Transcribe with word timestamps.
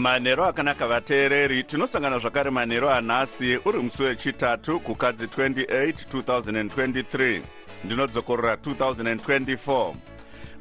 manhero 0.00 0.44
akanaka 0.44 0.86
vateereri 0.86 1.64
tinosangana 1.64 2.18
zvakare 2.18 2.50
manhero 2.50 2.90
anhasi 2.90 3.58
uri 3.64 3.78
musi 3.78 4.02
wechitatu 4.02 4.80
kukadzi 4.80 5.26
28 5.26 5.92
2023 6.12 7.40
ndinodzokorora 7.84 8.54
2024 8.54 9.94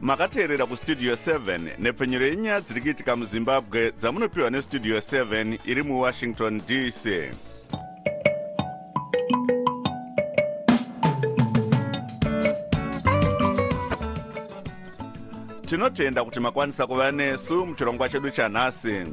makateerera 0.02 0.66
kustudio 0.66 1.14
7 1.14 1.60
nepfenyuro 1.80 2.26
yenyaya 2.26 2.62
dziri 2.62 2.82
kuitika 2.82 3.16
muzimbabwe 3.16 3.92
dzamunopiwa 3.92 4.50
nestudio 4.50 4.98
7 4.98 5.58
iri 5.66 5.84
muwashington 5.84 6.62
dc 6.68 7.06
tinotenda 15.70 16.24
kuti 16.24 16.40
makwanisa 16.40 16.88
kuva 16.88 17.12
nesu 17.12 17.66
muchirongwa 17.66 18.10
chedu 18.10 18.30
chanhasi. 18.30 19.06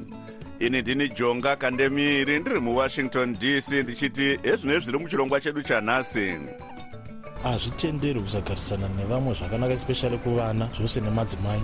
Ini 0.58 0.82
ndini 0.82 1.08
jonga 1.08 1.56
kandemiri 1.56 2.38
ndiri 2.40 2.60
muwashington 2.60 3.36
dc 3.38 3.72
ndichiti 3.72 4.38
ezvino 4.42 4.78
zviri 4.78 4.98
muchirongwa 4.98 5.40
chedu 5.40 5.62
chanhasi. 5.62 6.38
Hazvitenderi 7.42 8.20
kusagarisana 8.20 8.88
nevamwe 8.88 9.34
zvakanaka 9.34 9.74
especially 9.74 10.18
kuvana 10.18 10.68
zvose 10.76 11.00
nemadzimai. 11.00 11.62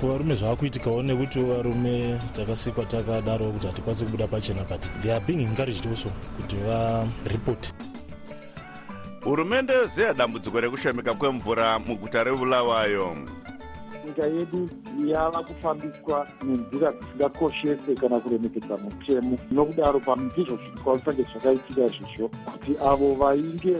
Kuvarume 0.00 0.34
zvava 0.34 0.56
kuitikawo 0.56 1.02
nekuti 1.02 1.40
varume 1.40 2.20
takasikwa 2.32 2.84
takadaro 2.84 3.52
kuti 3.52 3.66
hatikwanisi 3.66 4.04
kubuda 4.04 4.26
pachena 4.26 4.64
but 4.68 4.88
they 5.02 5.12
are 5.12 5.24
being 5.26 5.42
encouraged 5.42 5.86
also 5.86 6.10
kuti 6.36 6.56
varipoti 6.56 7.72
hurumende 9.24 9.72
yozeya 9.72 10.14
dambudziko 10.14 10.60
rekushomeka 10.60 11.14
kwemvura 11.14 11.78
muguta 11.78 12.24
rebulawayo 12.24 13.16
nyika 14.06 14.26
yedu 14.26 14.68
yava 15.06 15.42
kufambiswa 15.42 16.26
nenzira 16.42 16.92
dzisingakoshese 16.92 17.94
kana 18.00 18.20
kuremekedza 18.20 18.76
mutemo. 18.76 19.38
Nokudaro 19.50 20.00
pamizvo 20.00 20.58
zvikwanisa 20.62 21.12
ngezvakaitika 21.12 21.84
izvozvo 21.84 22.28
kuti 22.52 22.72
avo 22.88 23.14
vainge 23.14 23.74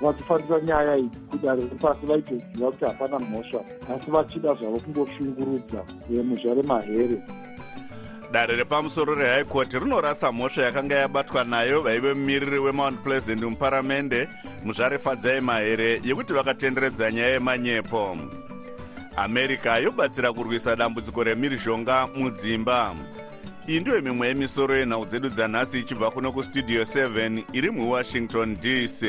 vachifambisa 0.00 0.60
nyaya 0.60 0.96
idzi 0.96 1.18
kudare 1.30 1.62
repasi 1.62 2.06
vaitoziva 2.06 2.70
kuti 2.70 2.84
hapana 2.84 3.18
mhosva 3.18 3.60
asi 3.94 4.10
vachida 4.10 4.54
zvavo 4.54 4.78
kungoshungurudza 4.80 5.84
muzva 6.08 6.54
remahere 6.54 7.22
dare 8.32 8.56
repamusoro 8.56 9.44
court 9.48 9.72
rinorasa 9.72 10.32
mhosva 10.32 10.62
yakanga 10.62 10.94
yabatwa 10.94 11.44
nayo 11.44 11.82
vaive 11.82 12.14
mumiriri 12.14 12.58
wemount 12.58 13.02
pleasant 13.02 13.42
muparamende 13.42 14.28
muzvarefadzai 14.64 15.40
mahere 15.40 16.00
yekuti 16.04 16.32
vakatenderedza 16.32 17.10
nyaya 17.10 17.28
yemanyepo 17.28 18.16
america 19.16 19.78
yobatsira 19.82 20.32
kurwisa 20.32 20.76
dambudziko 20.76 21.24
remhirizhonga 21.24 22.06
mudzimba. 22.16 22.94
Iyi 23.68 23.80
ndiyo 23.80 24.00
mimwe 24.02 24.28
yemisoro 24.28 24.76
yenhau 24.76 25.06
dzedu 25.06 25.28
dzanhasi 25.30 25.78
ichibva 25.78 26.10
kuno 26.10 26.32
kustudio 26.32 26.82
7 26.82 27.42
iri 27.52 27.70
muwashington 27.70 28.56
dc 28.60 29.00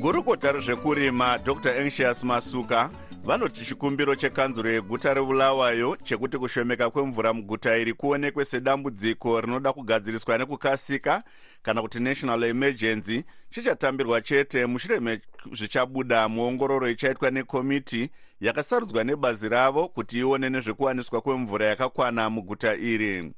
gurukota 0.00 0.52
rezvekurima 0.52 1.38
dr. 1.38 1.70
Anxious 1.80 2.24
masuka 2.24 2.90
vanoti 3.24 3.64
chikumbiro 3.64 4.14
chekanzuro 4.14 4.70
yeguta 4.70 5.14
rebulawayo 5.14 5.96
chekuti 6.02 6.38
kushomeka 6.38 6.90
kwemvura 6.90 7.32
muguta 7.32 7.76
iri 7.76 7.92
kuonekwe 7.92 8.44
sedambudziko 8.44 9.40
rinoda 9.40 9.72
kugadziriswa 9.72 10.38
nekukasika 10.38 11.22
kana 11.62 11.82
kuti 11.82 12.00
national 12.00 12.44
emergency 12.44 13.24
chichatambirwa 13.50 14.20
chete 14.20 14.66
mushure 14.66 15.00
mezvichabuda 15.00 16.28
muongororo 16.28 16.90
ichaitwa 16.90 17.30
nekomiti 17.30 18.10
yakasarudzwa 18.40 19.04
nebazi 19.04 19.48
ravo 19.48 19.88
kuti 19.88 20.18
ione 20.18 20.50
nezvekuwaniswa 20.50 21.20
kwemvura 21.20 21.66
yakakwana 21.66 22.30
muguta 22.30 22.74
iri. 22.76 23.32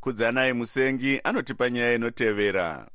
Kudzanai 0.00 0.52
musengi 0.52 1.20
anotipa 1.24 1.70
nyaya 1.70 1.94
inotevera 1.94 2.86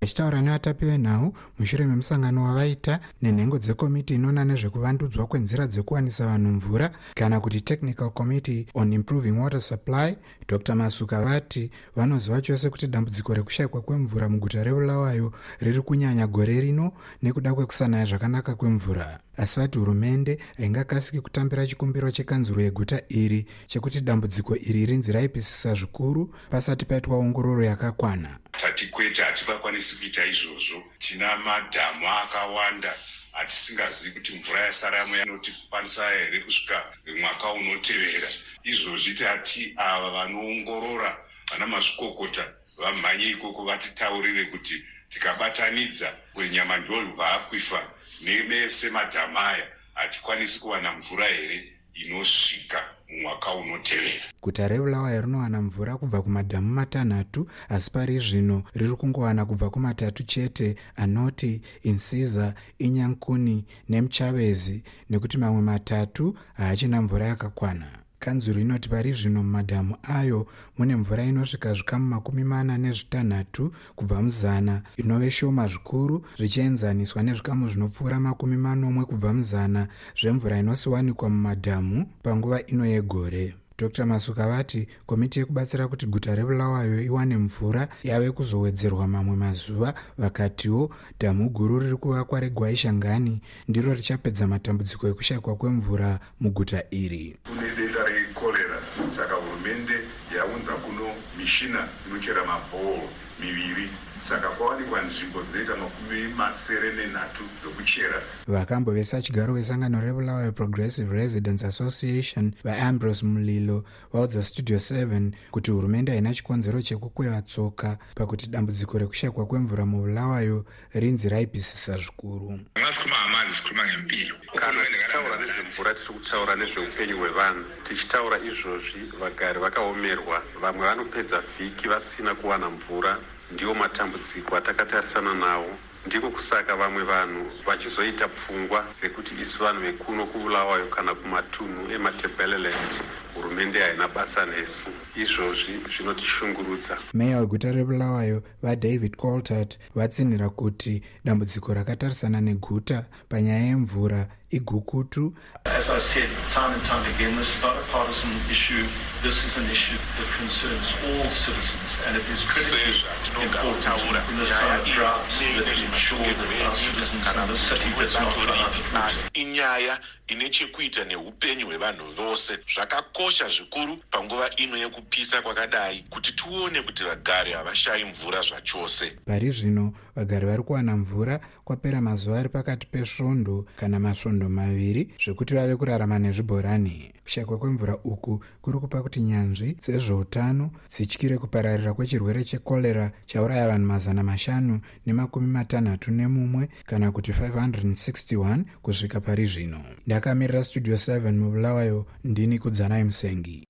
achitaura 0.00 0.40
nevatapi 0.42 0.86
venhau 0.86 1.32
mushure 1.58 1.86
memusangano 1.86 2.44
wavaita 2.44 3.00
nenhengo 3.22 3.58
dzekomiti 3.58 4.14
inoona 4.14 4.44
nezvekuvandudzwa 4.44 5.26
kwenzira 5.26 5.66
dzekuwanisa 5.66 6.26
vanhu 6.26 6.50
mvura 6.50 6.90
kana 7.14 7.40
kuti 7.40 7.60
technical 7.60 8.10
committee 8.10 8.66
on 8.74 8.92
improving 8.92 9.30
water 9.38 9.60
supply 9.60 10.16
dr. 10.48 10.74
Masuka 10.74 11.22
vati 11.22 11.70
vanoziva 11.96 12.40
chose 12.40 12.70
kuti 12.70 12.86
dambudziko 12.86 13.34
rekushayikwa 13.34 13.80
kwemvura 13.82 14.28
muguta 14.28 14.64
rebulawayo 14.64 15.32
riri 15.60 15.80
kunyanya 15.82 16.26
gore 16.26 16.60
rino 16.60 16.92
nekuda 17.22 17.54
kwekusanaya 17.54 18.04
zvakanaka 18.04 18.54
kwemvura. 18.54 19.20
Asi 19.36 19.60
vati 19.60 19.78
hurumende 19.78 20.38
haingakasiki 20.56 21.20
kutambira 21.20 21.66
chikumbiro 21.66 22.10
chekanzuro 22.10 22.62
yeguta 22.62 23.02
iri 23.08 23.46
chekuti 23.66 24.00
dambudziko 24.00 24.56
iri 24.56 24.86
rinzi 24.86 25.12
raipisisa 25.12 25.74
zvikuru 25.74 26.34
pasati 26.50 26.84
paitwa 26.84 27.18
ongororo 27.18 27.64
yakakwana 27.64 28.38
tati 28.52 28.86
kwete 28.86 29.22
hatingakwanisi 29.22 29.96
kuita 29.96 30.26
izvozvo. 30.26 30.92
Tina 30.98 31.36
madhamu 31.36 32.08
akawanda 32.08 32.94
hatisingazivi 33.32 34.14
kuti 34.14 34.32
mvura 34.36 34.60
yasaramo 34.60 35.16
yanotikwanisa 35.16 36.10
here 36.10 36.40
kusvika 36.40 36.92
mwaka 37.20 37.52
unotevera. 37.52 38.28
Izvozvi 38.64 39.14
tati 39.14 39.74
ava 39.76 40.10
vanoongorora 40.10 41.16
vana 41.50 41.66
mazvikokota 41.66 42.52
vamhanye 42.76 43.30
ikoko 43.30 43.64
vatitaurire 43.64 44.44
kuti 44.44 44.84
tikabatanidza 45.10 46.12
kwenyama 46.34 46.76
ndobva 46.76 47.32
akwifa 47.32 47.90
nemese 48.20 48.90
madhamu 48.90 49.38
aya 49.38 49.66
hatikwanisi 49.94 50.60
kuwana 50.60 50.92
mvura 50.92 51.26
here 51.26 51.77
inosvika 52.06 52.78
mumwaka 53.10 53.54
unotevera. 53.54 54.24
Guta 54.42 54.68
rebulawayo 54.68 55.20
rinowana 55.20 55.62
mvura 55.62 55.96
kubva 55.96 56.22
kumadhamu 56.22 56.70
matanhatu 56.74 57.50
asi 57.68 57.90
pari 57.90 58.18
zvino 58.18 58.62
riri 58.74 58.96
kungowana 58.96 59.46
kubva 59.46 59.70
kumatatu 59.70 60.22
chete 60.22 60.76
anoti 60.96 61.60
insiza 61.82 62.54
inyankuni 62.78 63.64
nemuchavezi 63.88 64.82
nekuti 65.10 65.38
mamwe 65.38 65.62
matatu 65.62 66.36
haachina 66.56 67.02
mvura 67.02 67.26
yakakwana 67.26 67.88
kanzuro 68.18 68.60
inoti 68.60 68.88
pari 68.88 69.12
zvino 69.12 69.42
mumadhamu 69.42 69.94
ayo 70.02 70.46
mune 70.78 70.96
mvura 70.96 71.24
inosvika 71.24 71.74
zvikamu 71.74 72.06
makumi 72.06 72.44
mana 72.44 72.78
nezvitanhatu 72.78 73.72
kubva 73.96 74.22
muzana. 74.22 74.82
Inove 74.96 75.30
shoma 75.30 75.66
zvikuru 75.68 76.24
zvichienzaniswa 76.38 77.22
nezvikamu 77.22 77.68
zvinopfuura 77.68 78.20
makumi 78.20 78.56
manomwe 78.56 79.04
kubva 79.04 79.32
muzana. 79.32 79.88
Zvemvura 80.20 80.58
inosiwanikwa 80.58 81.28
mumadhamu 81.30 82.06
panguva 82.22 82.66
ino 82.66 82.86
yegore 82.86 83.54
dr. 83.78 84.06
Masuka 84.06 84.48
vati 84.48 84.88
komiti 85.06 85.38
yekubatsira 85.38 85.88
kuti 85.88 86.06
guta 86.06 86.34
rebulawayo 86.34 87.00
iwane 87.02 87.36
mvura 87.36 87.88
yave 88.04 88.30
kuzowedzerwa 88.30 89.06
mamwe 89.08 89.36
mazuva 89.36 89.94
vakatiwo 90.18 90.90
dhamu 91.20 91.48
guru 91.50 91.78
riri 91.78 91.96
kuvakwa 91.96 92.40
regwaishangani 92.40 93.40
ndiro 93.68 93.94
richapedza 93.94 94.46
matambudziko 94.46 95.08
ekushayikwa 95.08 95.56
kwemvura 95.56 96.18
muguta 96.40 96.82
iri. 96.90 97.36
Kune 97.48 97.70
denda 97.76 98.04
rekorera 98.04 98.78
saka 99.16 99.34
hurumende 99.34 99.94
yaunza 100.36 100.72
kuno 100.72 101.06
mishina 101.38 101.88
inochera 102.10 102.44
mabhoro 102.46 103.02
miviri 103.40 103.88
saka 104.28 104.48
kwawanikwa 104.48 105.02
nzvimbo 105.02 105.42
dzinoita 105.42 105.76
makumi 105.76 106.28
masere 106.28 106.92
nenhatu 106.92 107.42
dzokuchera. 107.62 108.22
Vakambovesa 108.46 109.22
chigaro 109.22 109.54
vesangano 109.54 110.00
rebulawayo 110.00 110.52
progressive 110.52 111.14
residence 111.16 111.66
association 111.66 112.52
vaambrose 112.64 113.26
mulilo 113.26 113.84
vaudza 114.12 114.42
studio 114.42 114.76
7 114.76 115.30
kuti 115.50 115.70
hurumende 115.70 116.12
haina 116.12 116.34
chikonzero 116.34 116.82
chekukweva 116.82 117.42
tsoka 117.42 117.98
pakuti 118.14 118.46
dambudziko 118.46 118.98
rekushayikwa 118.98 119.46
kwemvura 119.46 119.86
mubulawayo 119.86 120.64
rinzi 120.94 121.28
raipisisa 121.28 121.98
zvikuru. 121.98 122.60
Angasikhuluma 122.74 123.20
ngamanzi 123.20 123.54
sikhuluma 123.54 123.86
ngempilo. 123.86 124.36
Kana 124.56 124.84
tichitaura 124.84 125.36
nezvemvura 125.40 125.94
tiri 125.94 126.14
kutaura 126.14 126.56
nezveupenyu 126.56 127.18
hwevanhu. 127.18 127.64
Tichitaura 127.84 128.38
izvozvi 128.38 129.12
vagari 129.20 129.58
vakaomerwa. 129.60 130.42
Vamwe 130.60 130.86
vanopedza 130.86 131.42
vhiki 131.58 131.88
vasina 131.88 132.34
kuwana 132.34 132.70
mvura 132.70 133.18
ndiwo 133.52 133.74
matambudziko 133.74 134.56
atakatarisana 134.56 135.34
nawo. 135.34 135.70
Ndiko 136.06 136.30
kusaka 136.30 136.76
vamwe 136.76 137.02
vanhu 137.04 137.50
vachizoita 137.66 138.28
pfungwa 138.28 138.86
dzekuti 138.94 139.34
isu 139.40 139.64
vanhu 139.64 139.80
vekuno 139.82 140.26
kubulawayo 140.26 140.86
kana 140.86 141.14
kumatunhu 141.14 141.92
ematebeleland 141.92 142.92
hurumende 143.34 143.80
haina 143.80 144.08
basa 144.08 144.46
nesu. 144.46 144.82
Izvozvi 145.16 145.80
zvinotishungurudza 145.96 146.98
meya 147.14 147.38
weguta 147.38 147.72
rebulawayo 147.72 148.42
vadavid 148.62 149.16
coltart 149.16 149.78
vatsinhira 149.94 150.48
kuti 150.50 151.02
dambudziko 151.24 151.74
rakatarisana 151.74 152.40
neguta 152.40 153.04
panyaya 153.28 153.58
yemvura 153.66 154.26
igukutu. 154.50 155.32
As 155.64 155.90
I 155.90 156.00
said 156.00 156.28
time 156.50 156.72
and 156.74 156.82
time 156.84 157.04
again, 157.14 157.36
this 157.36 157.56
is 157.56 157.62
not 157.62 157.76
a 157.76 157.82
partisan 157.92 158.30
issue. 158.50 158.86
This 159.22 159.44
is 159.44 159.58
an 159.58 159.70
issue 159.70 159.98
that 160.16 160.28
concerns 160.38 160.94
all 161.04 161.30
citizens, 161.30 161.90
and 162.06 162.16
it 162.16 162.24
is 162.32 162.42
critically 162.44 163.02
important 163.42 164.30
in 164.30 164.38
this 164.38 164.50
time 164.50 164.80
of 164.80 164.86
drought 164.86 165.20
that 165.38 165.66
we 165.66 165.84
ensure 165.84 166.18
that 166.18 166.66
our 166.66 166.76
citizens 166.76 167.26
in 167.34 167.48
this 167.48 167.60
city 167.60 167.90
does 167.98 168.14
not 168.14 168.36
run 168.36 168.48
out 168.48 168.72
of 168.72 168.94
water. 168.94 169.08
asi 169.08 169.26
inyaya 169.34 170.00
ine 170.28 170.50
chekuita 170.50 171.04
neupenyu 171.04 171.66
hwevanhu 171.66 172.04
vose. 172.16 172.58
Zvakakosha 172.74 173.48
zvikuru 173.48 173.96
panguva 174.10 174.56
ino 174.56 174.76
yekupisa 174.76 175.42
kwakadai 175.42 176.04
kuti 176.10 176.32
tione 176.32 176.82
kuti 176.82 177.04
vagari 177.04 177.52
havashayi 177.52 178.04
mvura 178.04 178.42
zvachose. 178.42 179.12
Pari 179.26 179.50
zvino 179.50 179.92
vagari 180.16 180.46
vari 180.46 180.62
kuwana 180.62 180.96
mvura 180.96 181.40
kwapera 181.64 182.00
mazuva 182.00 182.38
ari 182.38 182.48
pakati 182.48 182.86
pesvondo 182.86 183.66
kana 183.76 184.00
masvondo 184.00 184.37
maviri 184.48 185.02
zvekuti 185.18 185.54
vave 185.54 185.76
kurarama 185.76 186.18
nezvibhorani. 186.18 187.10
Kushakwa 187.24 187.58
kwemvura 187.58 187.94
uku 188.04 188.40
kuri 188.62 188.78
kupa 188.78 189.02
kuti 189.02 189.20
nyanzvi 189.20 189.76
dzezveutano 189.82 190.70
dzityire 190.92 191.38
kupararira 191.38 191.94
kwechirwere 191.94 192.44
chekorera 192.44 193.12
chauraya 193.26 193.68
vanhu 193.68 193.86
mazana 193.86 194.22
mashanu 194.22 194.80
nemakumi 195.06 195.46
matanhatu 195.46 196.10
nemumwe 196.10 196.68
kana 196.86 197.12
kuti 197.12 197.32
561 197.32 198.64
kusvika 198.82 199.20
pari 199.20 199.46
zvino 199.46 199.80
ndakamirira 200.06 200.64
studio 200.64 200.94
7 200.94 201.32
mubulawayo 201.32 202.06
ndini 202.24 202.58
kudzanai 202.58 203.04
musengi 203.04 203.68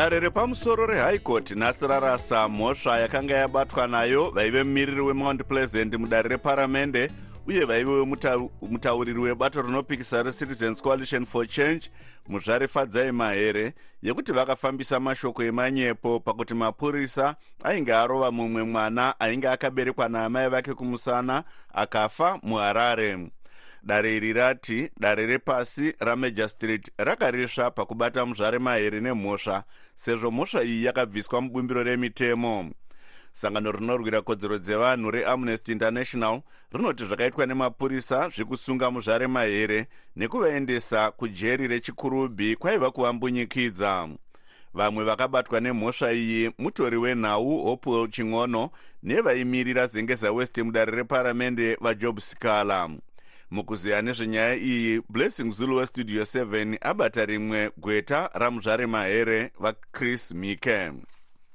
dare 0.00 0.20
repamusoro 0.20 0.86
court 1.22 1.50
nhasi 1.50 1.86
rarasa 1.86 2.48
mhosva 2.48 2.98
yakanga 2.98 3.34
yabatwa 3.34 3.86
nayo 3.86 4.30
vaive 4.30 4.64
mumiriri 4.64 5.00
wemount 5.00 5.44
pleasant 5.44 5.94
mudare 5.94 6.28
reparamende 6.28 7.10
uye 7.46 7.64
vaive 7.64 8.06
mutauriri 8.62 9.20
webato 9.20 9.62
rinopikisa 9.62 10.22
recitizens 10.22 10.82
coalition 10.82 11.26
for 11.26 11.46
change 11.46 11.90
muzvare 12.28 12.68
fadzai 12.68 13.12
mahere 13.12 13.74
yekuti 14.02 14.32
vakafambisa 14.32 15.00
mashoko 15.00 15.42
emanyepo 15.42 16.20
pakuti 16.20 16.54
mapurisa 16.54 17.34
ainge 17.64 17.94
arova 17.94 18.30
mumwe 18.30 18.62
mwana 18.62 19.20
ainge 19.20 19.48
akaberekwa 19.48 20.08
naamai 20.08 20.48
vake 20.48 20.74
kumusana 20.74 21.44
akafa 21.74 22.38
muharare 22.42 23.30
dare 23.82 24.16
iri 24.16 24.32
rati 24.32 24.90
dare 25.00 25.26
repasi 25.26 25.94
ramajor 26.00 26.48
street 26.48 26.90
rakarisva 26.98 27.70
pakubata 27.70 28.26
muzvare 28.26 28.58
mahere 28.58 29.00
nemhosva 29.00 29.64
sezvo 29.94 30.30
mhosva 30.30 30.64
iyi 30.64 30.84
yakabviswa 30.84 31.40
mubumbiro 31.40 31.82
remitemo. 31.82 32.70
Sangano 33.32 33.72
rinorwira 33.72 34.22
kodzero 34.22 34.58
dzevanhu 34.58 35.10
reamnesty 35.10 35.72
international 35.72 36.42
rinoti 36.72 37.04
zvakaitwa 37.04 37.46
nemapurisa 37.46 38.28
zvekusunga 38.28 38.90
muzvare 38.90 39.26
mahere 39.26 39.86
nekuvaendesa 40.16 41.10
kujeri 41.10 41.68
rechikurubhi 41.68 42.56
kwaiva 42.56 42.90
kuvambunyikidza 42.90 44.08
vamwe 44.74 45.04
vakabatwa 45.04 45.60
nemhosva 45.60 46.12
iyi 46.12 46.50
mutori 46.58 46.96
wenhau 46.96 47.64
hopewell 47.64 48.10
ching'ono 48.10 48.70
nevaimirira 49.02 49.86
zengeza 49.86 50.32
west 50.32 50.58
mudare 50.58 50.92
reparamende 50.92 51.76
vajob 51.80 52.18
sikala 52.18 52.90
mukuziya 53.50 54.02
nezvenyaya 54.02 54.54
iyi 54.56 55.02
blessing 55.08 55.50
zulu 55.50 55.76
westudio 55.76 56.22
7 56.22 56.78
abata 56.80 57.26
rimwe 57.26 57.70
gweta 57.76 58.30
ramuzvare 58.34 58.86
mahere 58.86 59.50
vachris 59.58 60.34
mike. 60.34 60.92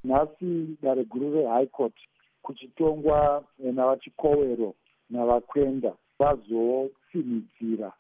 Nhasi 0.04 0.78
dare 0.82 1.04
guru 1.04 1.34
rehigh 1.34 1.70
court 1.72 1.94
kuchitongwa 2.42 3.44
navachikowero 3.60 4.74
navakwenda 5.10 5.94
vazotsinhidzira 6.20 7.92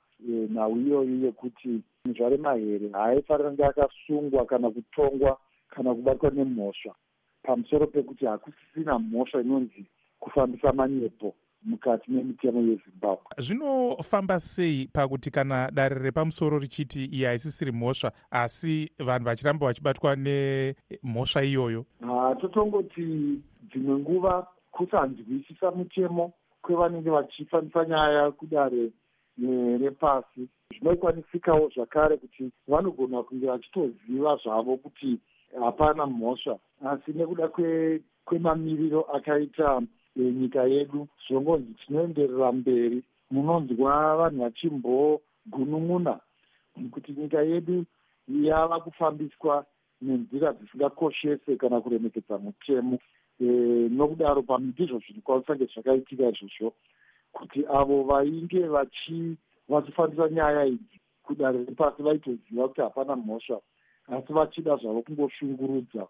nhau 0.54 0.78
iyoyi 0.78 1.24
yekuti 1.24 1.82
muzvare 2.06 2.38
mahere 2.38 2.90
haaifanira 2.92 3.50
kunge 3.50 3.66
akasungwa 3.66 4.46
kana 4.46 4.70
kutongwa 4.70 5.38
kana 5.70 5.96
kubatwa 5.96 6.30
nemhosva. 6.32 6.96
Pamusoro 7.44 7.88
pekuti 7.88 8.26
hakusisina 8.26 9.00
mhosva 9.00 9.42
inonzi 9.42 9.86
kufambisa 10.20 10.74
manyepo 10.74 11.36
mukati 11.66 12.12
memitemo 12.12 12.60
yezimbabwe. 12.60 13.26
Zvinofamba 13.38 14.40
sei 14.40 14.90
pakuti 14.94 15.32
kana 15.32 15.72
dare 15.72 15.96
repamusoro 15.96 16.60
richiti 16.60 17.06
iyi 17.06 17.24
haisisiri 17.24 17.72
mhosva 17.72 18.12
asi 18.32 18.92
vanhu 19.00 19.26
vachiramba 19.26 19.66
vachibatwa 19.66 20.16
nemhosva 20.16 21.44
iyoyo? 21.44 21.86
Totongoti 22.42 23.42
dzimwe 23.70 23.96
nguva 24.00 24.48
kusanzwisisa 24.72 25.72
mutemo 25.72 26.34
kwevanenge 26.62 27.10
vachifambisa 27.10 27.86
nyaya 27.86 28.32
kudare 28.32 28.92
repasi 29.82 30.48
zvinokwanisikawo 30.72 31.72
zvakare 31.76 32.18
kuti 32.18 32.52
vanogona 32.68 33.24
kunge 33.24 33.48
vachitoziva 33.48 34.40
zvavo 34.44 34.78
kuti 34.78 35.20
hapana 35.60 36.06
mhosva 36.06 36.58
asi 36.86 37.12
nekuda 37.14 37.50
kwemamiriro 38.26 39.02
akaita 39.02 39.82
nyika 40.16 40.64
yedu. 40.64 41.08
Zvongonzi 41.28 41.74
tinoenderera 41.74 42.52
mberi 42.52 43.04
munonzwa 43.32 44.16
vanhu 44.18 44.42
vachimbogunun'una 44.44 46.20
kuti 46.92 47.12
nyika 47.12 47.42
yedu 47.42 47.86
yava 48.28 48.80
kufambiswa 48.80 49.66
nenzira 50.02 50.54
dzisingakoshese 50.54 51.56
kana 51.56 51.82
kuremekedza 51.82 52.38
mutemo. 52.38 53.00
E, 53.42 53.46
nokudaro 53.92 54.42
pamindizvo 54.42 55.00
zvinokwanisa 55.00 55.56
zvakaitika 55.56 56.30
izvozvo 56.30 56.74
kuti 57.34 57.66
avo 57.68 58.04
vainge 58.04 58.62
vachifambisa 59.68 60.30
nyaya 60.30 60.66
idzi 60.66 61.00
kudare 61.24 61.58
repasi 61.66 62.04
vaitoziva 62.04 62.68
kuti 62.68 62.82
hapana 62.82 63.16
mhosva 63.16 63.60
asi 64.08 64.34
vachida 64.34 64.76
zvavo 64.78 65.02
kungoshungurudza 65.02 66.08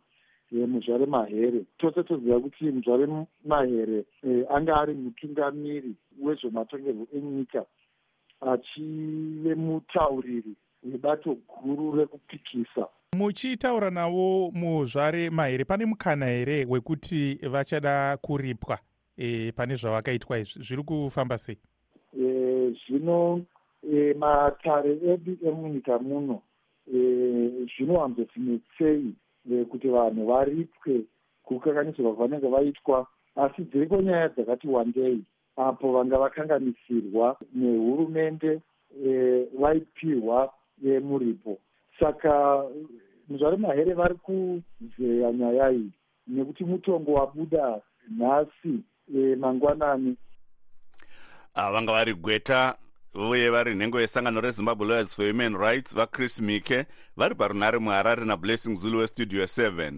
muzvare 0.52 1.06
mahere. 1.06 1.66
Tose 1.78 2.04
toziva 2.04 2.40
kuti 2.40 2.72
muzvare 2.72 3.08
mahere 3.46 4.06
anga 4.50 4.82
ari 4.82 4.94
mutungamiri 4.94 5.96
wezvematongerwo 6.22 7.08
enyika 7.16 7.66
achive 8.42 9.56
mutauriri 9.56 10.56
webato 10.84 11.38
guru 11.64 11.98
rekupikisa. 11.98 12.88
Muchitaura 13.18 13.90
navo 13.90 14.52
muzvare 14.54 15.30
mahere 15.30 15.66
pane 15.66 15.86
mukana 15.86 16.26
here 16.26 16.66
wekuti 16.66 17.40
vachada 17.50 18.18
kuripwa 18.18 18.80
e, 19.18 19.52
pane 19.52 19.76
zvavakaitwa 19.76 20.40
izvi? 20.40 20.64
Zviri 20.64 20.84
kufamba 20.84 21.38
sei? 21.38 21.58
Zvino 22.14 23.46
e, 23.94 24.14
matare 24.14 24.92
edu 24.92 25.38
emunyika 25.48 26.00
muno 26.00 26.42
zvinowanzotinetsei 26.88 29.08
e, 29.08 29.14
kuti 29.70 29.88
vanhu 29.88 30.26
varipwe 30.28 31.02
kukanganisirwa 31.44 32.14
kwavanenge 32.16 32.48
vaitwa 32.48 33.08
asi 33.36 33.62
dziriko 33.62 34.02
nyaya 34.02 34.30
dzakati 34.30 34.68
wandei 34.68 35.22
apo 35.58 35.92
vanga 35.92 36.18
vakanganisirwa 36.18 37.38
nehurumende 37.54 38.62
vaipihwa 39.60 40.54
e, 40.86 41.00
muripo. 41.00 41.58
Saka 42.00 42.64
muzvare 43.30 43.58
mahere 43.58 43.94
vari 43.94 44.16
kuzeya 44.16 45.32
nyaya 45.32 45.72
iyi 45.72 45.90
nekuti 46.28 46.64
mutongo 46.64 47.14
wabuda 47.14 47.82
nhasi 48.18 48.84
e, 49.16 49.36
mangwanani. 49.36 50.16
Vanga 51.56 51.92
vari 51.92 52.14
gweta 52.14 52.76
uye 53.16 53.50
vari 53.54 53.72
nhengo 53.76 53.98
yesangano 54.04 54.40
rezimbabwe 54.46 54.86
lawyers 54.88 55.16
for 55.16 55.26
human 55.32 55.54
rights 55.66 55.90
vachris 56.00 56.36
mike 56.48 56.80
vari 57.20 57.36
parunhare 57.36 57.78
muharare 57.86 58.24
nablessing 58.26 58.76
zulu 58.82 58.98
westudio 59.02 59.44
7 59.44 59.94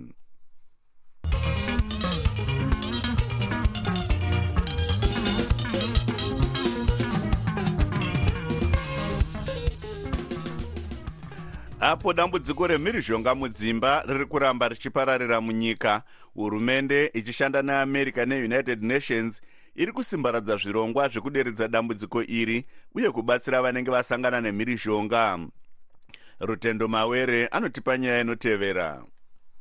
apo 11.80 12.14
dambudziko 12.14 12.68
remhirizhonga 12.68 13.36
mudzimba 13.36 14.04
riri 14.08 14.26
kuramba 14.26 14.68
richipararira 14.68 15.42
munyika 15.42 16.02
hurumende 16.34 17.12
ichishanda 17.14 17.62
neamerica 17.62 18.26
neunited 18.26 18.84
nations 18.84 19.42
iri 19.78 19.92
kusimbaradza 19.92 20.58
zvirongwa 20.58 21.08
zvekuderedza 21.10 21.68
dambudziko 21.68 22.24
iri 22.24 22.66
uye 22.96 23.12
kubatsira 23.12 23.62
vanenge 23.62 23.92
vasangana 23.92 24.42
nemhirizhonga. 24.42 25.40
Rutendo 26.40 26.88
mawere 26.88 27.48
anotipa 27.48 27.98
nyaya 27.98 28.22
inotevera 28.22 29.04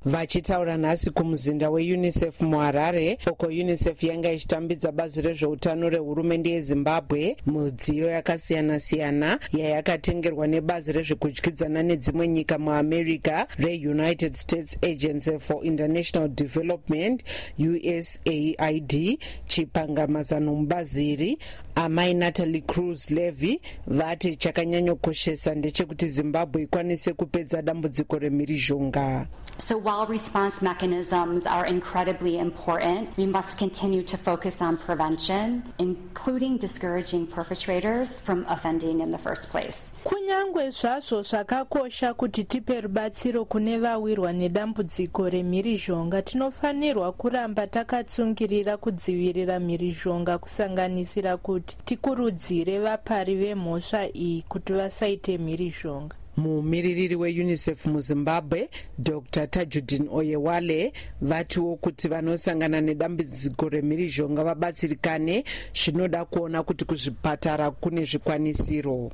vachitaura 0.07 0.77
nhasi 0.77 1.11
kumuzinda 1.11 1.71
weunicef 1.71 2.41
muharare. 2.41 3.19
Uko 3.33 3.47
unicef 3.47 4.03
yanga 4.03 4.33
ichitambidza 4.33 4.93
bazi 4.93 5.23
rezveutano 5.23 5.89
rehurumende 5.91 6.51
yezimbabwe 6.51 7.37
mudziyo 7.47 8.09
yakasiyana-siyana 8.11 9.39
yayakatengerwa 9.53 10.47
nebazi 10.47 10.93
rezvekudyidzana 10.93 11.83
nedzimwe 11.83 12.29
nyika 12.29 12.59
muamerica 12.59 13.47
reunited 13.59 14.35
states 14.35 14.79
agency 14.83 15.39
for 15.39 15.65
international 15.67 16.29
development 16.29 17.25
usaid 17.59 19.19
chipangamazano 19.47 20.55
mubazi 20.55 21.13
iri 21.13 21.39
amai 21.75 22.15
natalie 22.15 22.61
cruz 22.61 23.11
levy 23.11 23.61
vati 23.87 24.37
chakanyanyokoshesa 24.37 25.55
ndechekuti 25.55 26.09
zimbabwe 26.09 26.63
ikwanise 26.63 27.13
kupedza 27.13 27.63
dambudziko 27.63 28.19
remhirizhonga. 28.19 29.27
So 29.59 29.79
response 30.05 30.61
mechanisms 30.61 31.47
are 31.47 31.65
incredibly 31.65 32.39
important, 32.39 33.17
we 33.17 33.27
must 33.27 33.57
continue 33.57 34.03
to 34.03 34.17
focus 34.19 34.61
on 34.61 34.77
prevention, 34.77 35.63
including 35.79 36.59
discouraging 36.59 37.27
perpetrators 37.27 38.21
from 38.21 38.45
offending 38.49 39.01
in 39.01 39.11
the 39.11 39.19
first 39.19 39.49
place. 39.49 39.93
kunyangwe 40.05 40.71
zvazvo 40.71 41.23
zvakakosha 41.23 42.15
kuti 42.15 42.45
tipe 42.45 42.81
rubatsiro 42.81 43.45
kune 43.45 43.79
vawirwa 43.79 44.33
nedambudziko 44.33 45.31
remhirizhonga 45.31 46.23
tinofanirwa 46.23 47.13
kuramba 47.13 47.67
takatsungirira 47.67 48.77
kudzivirira 48.77 49.61
mhirizhonga 49.61 50.39
kusanganisira 50.39 51.37
kuti 51.37 51.77
tikurudzire 51.85 52.79
vapari 52.79 53.35
vemhosva 53.37 54.09
iyi 54.15 54.43
kuti 54.43 54.73
vasaite 54.73 55.39
mhirizhonga 55.39 56.17
mumiririri 56.37 57.17
weunicef 57.17 57.87
muzimbabwe 57.87 58.69
dr. 58.99 59.47
Tajudin 59.47 60.09
oyewale 60.13 60.93
vatiwo 61.21 61.77
kuti 61.77 62.09
vanosangana 62.09 62.81
nedambudziko 62.81 63.69
remhirizhonga 63.69 64.45
vabatsirikane 64.45 65.45
zvinoda 65.75 66.25
kuona 66.25 66.63
kuti 66.63 66.85
kuzvipatara 66.85 67.71
kune 67.71 68.05
zvikwanisiro 68.05 69.11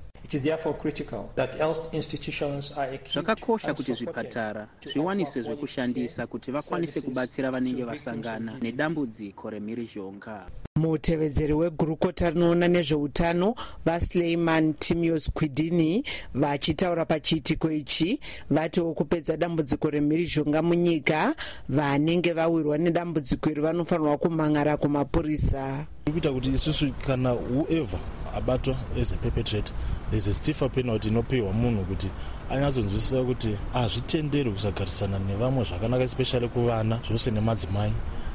zvakakosha 3.12 3.74
kuti 3.74 3.92
zvipatara 3.94 4.68
zviwanise 4.92 5.42
zvekushandisa 5.42 6.26
kuti 6.26 6.52
vakwanise 6.52 7.00
kubatsira 7.00 7.50
vanenge 7.50 7.84
vasangana 7.84 8.58
nedambudziko 8.62 9.50
remhirizhonga. 9.50 10.46
Mutevedzeri 10.76 11.52
wegurukota 11.52 12.30
rinoona 12.30 12.68
nezveutano 12.68 13.54
vasleiman 13.84 14.74
timios 14.74 15.30
quidini 15.30 16.04
vachitaura 16.34 17.04
pachiitiko 17.04 17.70
ichi 17.70 18.20
vatiwo 18.50 18.94
kupedza 18.94 19.36
dambudziko 19.36 19.90
remhirizhonga 19.90 20.62
munyika 20.62 21.34
vanenge 21.68 22.32
vawirwa 22.32 22.78
nedambudziko 22.78 23.50
iri 23.50 23.60
vanofanirwa 23.60 24.18
kumhangara 24.18 24.76
kumapurisa. 24.76 25.86
Ikuita 26.06 26.32
kuti 26.32 26.50
isusu 26.50 26.92
kana 27.06 27.32
whoever 27.32 28.00
abatwa 28.34 28.76
as 29.00 29.12
a 29.12 29.16
perpetrator 29.16 29.74
there's 30.12 30.28
a 30.28 30.32
stiffer 30.34 30.68
penalty 30.68 31.08
inopiwa 31.08 31.52
munhu 31.52 31.84
kuti 31.84 32.08
anyatsonzwisisa 32.50 33.22
kuti 33.22 33.56
hazvitenderi 33.72 34.50
kusagarisana 34.50 35.18
nevamwe 35.18 35.64
zvakanaka 35.64 36.04
especially 36.04 36.48
kuvana 36.48 36.98
zvose 37.08 37.30
nemadzimai 37.30 37.92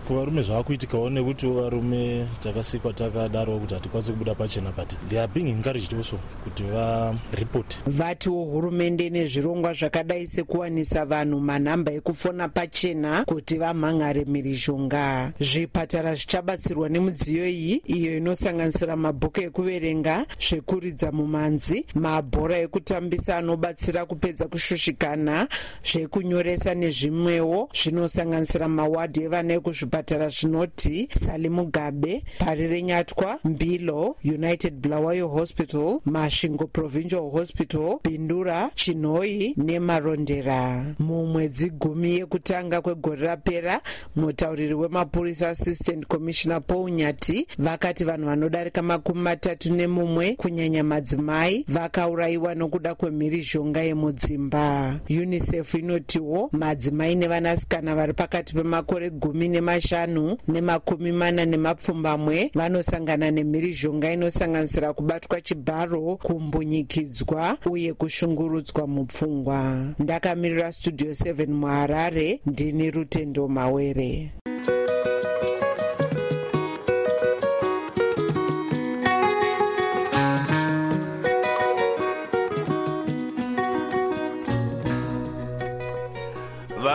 kuvarume 0.08 0.42
zvava 0.42 0.64
kuitikawo 0.64 1.10
nekuti 1.10 1.48
varume 1.48 2.28
takasikwa 2.40 2.94
takadaro 2.94 3.60
kuti 3.60 3.74
hatikwanisi 3.74 4.12
kubuda 4.12 4.36
pachena 4.36 4.72
but 4.72 4.96
they 5.10 5.20
are 5.20 5.28
being 5.28 5.50
encouraged 5.50 5.94
also 5.94 6.18
kuti 6.44 6.64
varipoti 6.64 7.78
vatiwo 7.88 8.44
hurumende 8.44 9.10
nezvirongwa 9.10 9.74
zvakadai 9.74 10.28
sekuwanisa 10.28 11.06
vanhu 11.06 11.40
manhamba 11.40 11.92
ekufona 11.92 12.50
pachena 12.50 13.26
kuti 13.26 13.58
vamhangare 13.58 14.26
mhirizhonga 14.26 15.32
zvipatara 15.40 16.16
zvichabatsirwa 16.16 16.90
nemudziyo 16.90 17.50
iyi 17.50 17.82
iyo 17.86 18.18
inosanganisira 18.18 18.96
mabhuku 18.96 19.42
ekuverenga 19.42 20.26
zvekuridza 20.40 21.12
mumanzi 21.12 21.86
mabhora 21.96 22.58
ekutambisa 22.58 23.38
anobatsira 23.38 24.06
kupedza 24.06 24.48
kushushikana 24.48 25.48
zvekunyoresa 25.84 26.74
nezvimwewo 26.74 27.70
zvinosanganisira 27.74 28.68
mawadhi 28.68 29.24
evana 29.24 29.54
ekuzvipatara 29.54 29.97
zvipatara 29.98 30.30
zvinoti 30.30 31.10
sali 31.12 31.50
mugabe 31.50 32.24
pari 32.40 32.68
renyatwa 32.68 33.40
mbilo 33.44 34.16
united 34.24 34.74
bulawayo 34.74 35.28
hospital 35.28 36.00
masvingo 36.06 36.68
provincial 36.68 37.30
hospital 37.32 38.00
bindura 38.04 38.70
chinhoi 38.76 39.54
nemarondera. 39.58 40.86
Mumwedzi 41.00 41.70
gumi 41.70 42.16
yekutanga 42.16 42.82
kwegore 42.82 43.28
rapera 43.28 43.82
mutauriri 44.16 44.74
wemapurisa 44.74 45.50
assistant 45.50 46.08
commissioner 46.08 46.62
paul 46.62 46.92
nyati 46.92 47.48
vakati 47.58 48.04
vanhu 48.04 48.26
vanodarika 48.26 48.82
makumi 48.82 49.22
matatu 49.22 49.74
nemumwe 49.74 50.36
kunyanya 50.36 50.84
madzimai 50.84 51.66
vakaurayiwa 51.68 52.56
nokuda 52.56 52.96
kwemhirizhonga 52.96 53.82
yemudzimba. 53.82 55.00
Unicef 55.10 55.74
inotiwo 55.74 56.50
madzimai 56.52 57.16
nevanasikana 57.16 57.96
vari 57.96 58.14
pakati 58.14 58.54
pemakore 58.54 59.10
gumi 59.10 59.48
nemashanu 59.48 59.87
mashanu 59.88 60.38
nemakumi 60.48 61.12
mana 61.12 61.46
nemapfumbamwe 61.46 62.52
vanosangana 62.54 63.32
nemhirizhonga 63.32 64.12
inosanganisira 64.12 64.94
kubatwa 64.94 65.42
chibharo 65.42 66.20
kumbunyikidzwa 66.24 67.58
uye 67.72 67.94
kushungurudzwa 67.94 68.88
mupfungwa. 68.88 69.94
Ndakamirira 70.00 70.72
studio 70.72 71.12
7 71.12 71.48
muharare 71.48 72.40
ndini 72.46 72.92
rutendo 72.92 73.48
mawere 73.48 74.32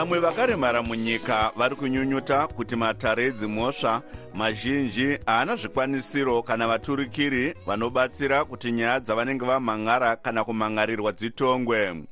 vamwe 0.03 0.19
vakaremara 0.19 0.83
munyika 0.83 1.51
vari 1.57 1.77
kunyunyuta 1.77 2.47
kuti 2.47 2.77
matare 2.77 3.25
edzimhosva 3.25 4.03
mazhinji 4.35 5.19
haana 5.27 5.57
zvikwanisiro 5.57 6.43
kana 6.43 6.69
vaturikiri 6.69 7.55
vanobatsira 7.67 8.45
kuti 8.45 8.73
nyaya 8.73 9.01
dzavanenge 9.01 9.45
vamhan'ara 9.45 10.17
kana 10.17 10.45
kumhan'arirwa 10.45 11.13
dzitongwe. 11.13 12.05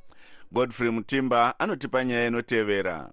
Godfrey 0.52 0.90
mutimba 0.90 1.58
anotipa 1.58 2.04
nyaya 2.04 2.26
inotevera. 2.26 3.10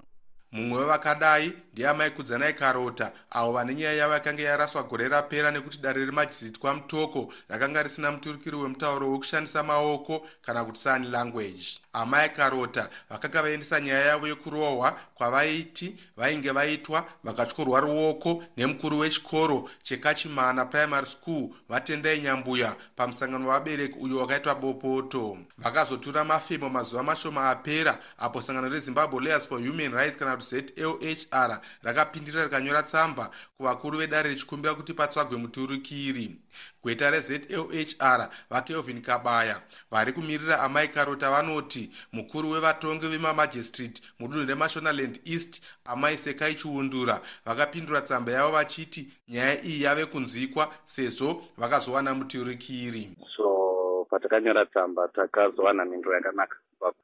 Mumwe 0.51 0.79
wevakadai 0.79 1.53
ndiamai 1.77 2.11
kudzanai 2.11 2.53
karota. 2.53 3.11
Avo 3.31 3.51
vane 3.51 3.75
nyaya 3.75 3.93
yavo 3.93 4.13
yakanga 4.13 4.43
yaraswa 4.43 4.83
gore 4.83 5.07
rapera 5.07 5.51
nekuti 5.51 5.77
dare 5.77 6.05
remajizitwa 6.05 6.73
mutoko 6.73 7.33
rakanga 7.49 7.83
risina 7.83 8.11
muturukiri 8.11 8.55
wemutauro 8.55 9.11
wekushandisa 9.11 9.63
maoko 9.63 10.27
kana 10.41 10.65
kuti 10.65 10.79
sign 10.79 11.11
language. 11.11 11.79
Amai 11.93 12.29
karota 12.29 12.89
vakanga 13.09 13.41
vaendesa 13.41 13.81
nyaya 13.81 14.05
yavo 14.05 14.27
yekurohwa 14.27 14.99
kwavaiti 15.15 15.95
vainge 16.17 16.51
vaitwa 16.51 17.05
vakatyorwa 17.23 17.79
ruoko 17.79 18.43
nemukuru 18.57 18.99
wechikoro 18.99 19.69
chekachimana 19.83 20.65
primary 20.65 21.05
school 21.07 21.49
vatendai 21.69 22.21
nyambuya 22.21 22.75
pamusangano 22.95 23.47
wavabereki 23.47 23.99
uyo 23.99 24.17
wakaitwa 24.17 24.55
bopoto. 24.55 25.37
Vakazotura 25.57 26.23
mafemo 26.23 26.69
mazuva 26.69 27.03
mashoma 27.03 27.49
apera 27.49 27.99
apo 28.17 28.41
sangano 28.41 28.69
rezimbabwe 28.69 29.23
lawyers 29.23 29.47
for 29.47 29.59
human 29.59 29.91
rights 29.93 30.17
kana 30.17 30.37
kuti 30.37 30.55
zlhr 30.55 31.61
rakapindira 31.83 32.43
rikanyora 32.43 32.83
tsamba 32.83 33.31
kuvakuru 33.57 33.97
vedare 33.97 34.29
richikumbira 34.29 34.75
kuti 34.75 34.93
patsvagwe 34.93 35.37
muturukiri. 35.37 36.35
Gweta 36.83 37.11
rezlhr 37.11 38.29
vakelvin 38.49 39.01
kabaya 39.01 39.61
vari 39.91 40.13
kumirira 40.13 40.59
amai 40.59 40.87
karota 40.87 41.31
vanoti 41.31 41.91
mukuru 42.11 42.51
wevatongi 42.51 43.07
vemamajistrate 43.07 44.01
mudunhu 44.19 44.45
remashonaland 44.45 45.19
east 45.25 45.61
amai 45.85 46.17
sekai 46.17 46.55
chiundura 46.55 47.21
vakapindura 47.45 48.01
tsamba 48.01 48.31
yavo 48.31 48.51
vachiti 48.51 49.13
nyaya 49.27 49.63
iyi 49.63 49.83
yave 49.83 50.05
kunzwikwa 50.05 50.73
sezvo 50.85 51.45
vakazowana 51.57 52.15
muturukiri. 52.15 53.09
So 53.35 54.07
patakanyora 54.09 54.65
tsamba 54.65 55.07
takazowana 55.07 55.85
mhinduro 55.85 56.15
yakanaka 56.15 56.55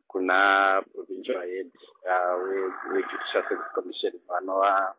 kuna 0.07 0.81
provincial 0.93 1.41
head 1.41 1.71
wejudicial 2.93 3.43
service 3.49 3.69
commission 3.75 4.13
vanova 4.27 4.93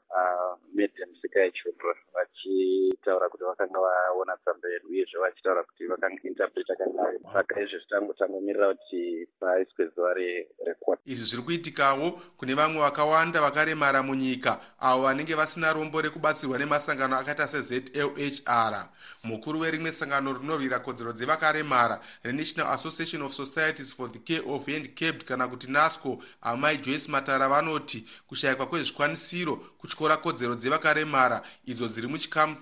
madam 0.74 1.10
sikai 1.22 1.52
chudro 1.52 1.94
vachitaura 2.14 3.28
kuti 3.28 3.44
vakanga 3.44 3.80
vaona 3.80 4.36
tsamba 4.36 4.68
yedu 4.68 4.88
uyezve 4.88 5.18
vachitaura 5.18 5.62
kuti 5.62 5.86
vakainterpreta 5.86 6.76
kangayo 6.76 7.20
saka 7.32 7.60
izvo 7.60 7.78
zvitangotangomirira 7.78 8.74
kuti 8.74 9.28
paiswe 9.40 9.86
zuva 9.94 10.14
rekota 10.14 11.02
izvi 11.06 11.26
zviri 11.26 11.42
kuitikawo 11.42 12.10
kune 12.36 12.54
vamwe 12.54 12.80
vakawanda 12.80 13.40
vakaremara 13.40 14.02
munyika 14.02 14.60
avo 14.80 15.02
vanenge 15.02 15.34
vasina 15.34 15.72
rombo 15.72 16.00
rekubatsirwa 16.00 16.58
nemasangano 16.58 17.16
akaita 17.16 17.48
sezlhr 17.48 18.88
mukuru 19.24 19.60
werimwe 19.60 19.92
sangano 19.92 20.32
rinorwira 20.32 20.78
kodzero 20.78 21.12
dzevakaremara 21.12 22.00
renational 22.22 22.72
association 22.72 23.22
of 23.22 23.32
societies 23.32 23.94
for 23.94 24.08
the 24.12 24.18
care 24.18 24.42
of 24.46 24.68
handicaped 24.74 25.24
kana 25.24 25.48
kuti 25.48 25.70
nasco 25.70 26.18
amai 26.42 26.78
joyce 26.78 27.08
matara 27.08 27.48
vanoti 27.48 28.04
kushayikwa 28.26 28.66
kwezvikwanisiro 28.66 29.56
kutyora 29.56 30.16
kodzero 30.16 30.54
dzevakaremara 30.54 31.42
idzo 31.66 31.88
dziri 31.88 32.08
muchikamu 32.08 32.56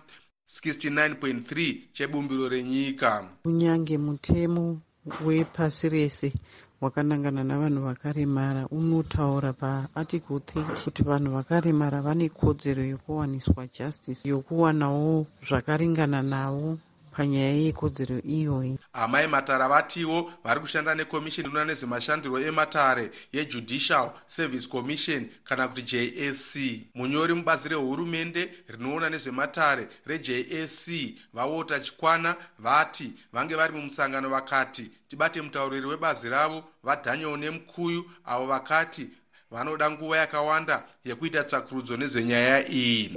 69.3 0.52 1.78
chebumbiro 1.92 2.48
renyika. 2.48 3.24
Kunyange 3.42 3.98
mutemo 3.98 4.80
wepasi 5.24 5.88
rese 5.88 6.32
wakanangana 6.80 7.44
navanhu 7.44 7.84
vakaremara 7.84 8.66
unotaura 8.68 9.52
paarticle 9.52 10.36
30 10.36 10.84
kuti 10.84 11.02
vanhu 11.02 11.32
vakaremara 11.32 12.02
vane 12.02 12.28
kodzero 12.28 12.82
yokuwaniswa 12.84 13.66
justice 13.66 14.28
yokuwanawo 14.28 15.26
zvakaringana 15.48 16.22
navo 16.22 16.78
panyaya 17.16 17.52
yekodzero 17.52 18.18
iyoyi 18.18 18.78
amai 18.92 19.26
matara 19.26 19.68
vatiwo 19.68 20.32
vari 20.44 20.60
kushanda 20.60 20.94
nekomishini 20.94 21.48
inoona 21.48 21.64
nezvemashandiro 21.64 22.38
ematare 22.40 23.10
yejudicial 23.32 24.10
service 24.26 24.68
commission 24.68 25.28
kana 25.44 25.68
kuti 25.68 25.82
jsc 25.82 26.52
munyori 26.94 27.34
mubazi 27.34 27.68
rehurumende 27.68 28.50
rinoona 28.68 29.10
nezvematare 29.10 29.88
rejsc 30.06 30.88
vawota 31.34 31.80
chikwana 31.80 32.36
vati 32.58 33.12
vange 33.32 33.54
vari 33.54 33.72
mumusangano 33.72 34.28
vakati 34.28 34.90
tibate 35.08 35.42
mutauriri 35.42 35.86
webazi 35.86 36.28
ravo 36.28 36.64
vadaniel 36.82 37.36
nemukuyu 37.36 38.10
avo 38.24 38.46
vakati 38.46 39.08
vanoda 39.50 39.90
nguva 39.90 40.16
yakawanda 40.16 40.84
yekuita 41.04 41.44
tsvakurudzo 41.44 41.96
nezvenyaya 41.96 42.68
iyi 42.68 43.16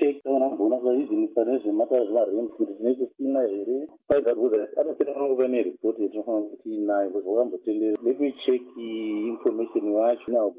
check 0.00 0.22
taona 0.22 0.48
kuona 0.56 0.76
kwaizvinisa 0.76 1.44
nezvematara 1.44 2.04
zvemarent 2.04 2.50
kuti 2.50 2.72
tine 2.74 2.94
kusina 2.94 3.40
here. 3.40 3.88
Paivakuza 4.08 4.68
anopera 4.80 5.14
kuva 5.14 5.48
neripoti 5.48 6.02
yatinofanira 6.02 6.50
kuti 6.50 6.74
inayo 6.74 7.10
bcause 7.10 7.28
wakambotendera 7.28 7.96
check 8.46 8.62
information 8.76 9.88
wacho 9.92 10.32
now 10.32 10.54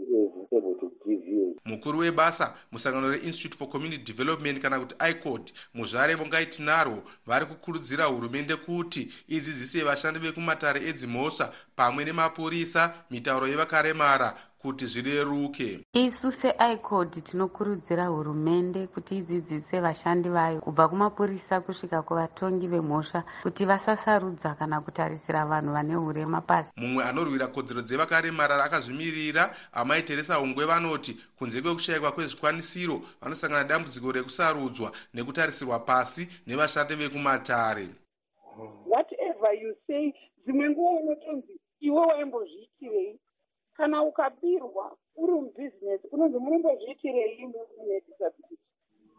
able 0.51 0.75
to 0.79 0.91
give 1.07 1.31
you. 1.31 1.55
Mukuru 1.65 1.99
webasa 1.99 2.53
musangano 2.71 3.09
reinstitute 3.09 3.57
for 3.57 3.69
community 3.69 4.03
development 4.13 4.59
kana 4.59 4.79
kuti 4.79 4.95
icod 5.09 5.51
muzvare 5.73 6.15
vongaiti 6.15 6.63
narwo 6.63 6.97
vari 7.27 7.45
kukurudzira 7.45 8.05
hurumende 8.05 8.55
kuti 8.55 9.11
idzidzise 9.27 9.83
vashandi 9.83 10.19
vekumatare 10.19 10.79
edzimhosva 10.89 11.53
pamwe 11.75 12.05
nemapurisa 12.05 12.93
mitauro 13.11 13.47
yevakaremara 13.47 14.33
kuti 14.61 14.85
zvireruke. 14.85 15.79
Isu 15.93 16.31
seicod 16.31 17.23
tinokurudzira 17.23 18.07
hurumende 18.07 18.87
kuti 18.87 19.17
idzidzise 19.17 19.79
vashandi 19.79 20.29
vayo 20.29 20.61
kubva 20.61 20.87
kumapurisa 20.87 21.61
kusvika 21.61 22.01
kuvatongi 22.01 22.67
vemhosva 22.67 23.23
kuti 23.43 23.65
vasasarudza 23.65 24.55
kana 24.55 24.81
kutarisira 24.81 25.45
vanhu 25.45 25.73
vane 25.73 25.95
urema 25.95 26.41
pasi. 26.41 26.69
Mumwe 26.77 27.03
anorwira 27.03 27.47
kodzero 27.47 27.81
dzevakaremara 27.81 28.63
akazvimirira 28.63 29.55
amai 29.73 30.03
teresa 30.03 30.39
ungwe 30.39 30.65
vanoti 30.65 31.17
kunze 31.37 31.61
kwekushayikwa 31.61 32.11
kwezvikwanisiro 32.11 33.01
vanosangana 33.21 33.63
dambudziko 33.63 34.11
rekusarudzwa 34.11 34.91
nekutarisirwa 35.13 35.79
pasi 35.79 36.29
nevashandi 36.47 36.95
vekumatare. 36.95 37.87
Whatever 38.85 39.53
you 39.61 39.75
say 39.87 40.13
dzimwe 40.45 40.69
nguva 40.69 40.99
unotonzi 41.01 41.59
iwe 41.79 42.05
waimbozviitirei 42.05 43.19
kana 43.81 44.03
ukabirwa 44.03 44.97
uri 45.15 45.33
mubhizinesi 45.33 46.07
unonzi 46.11 46.37
munombozviitirei 46.39 47.45
munedisability 47.77 48.57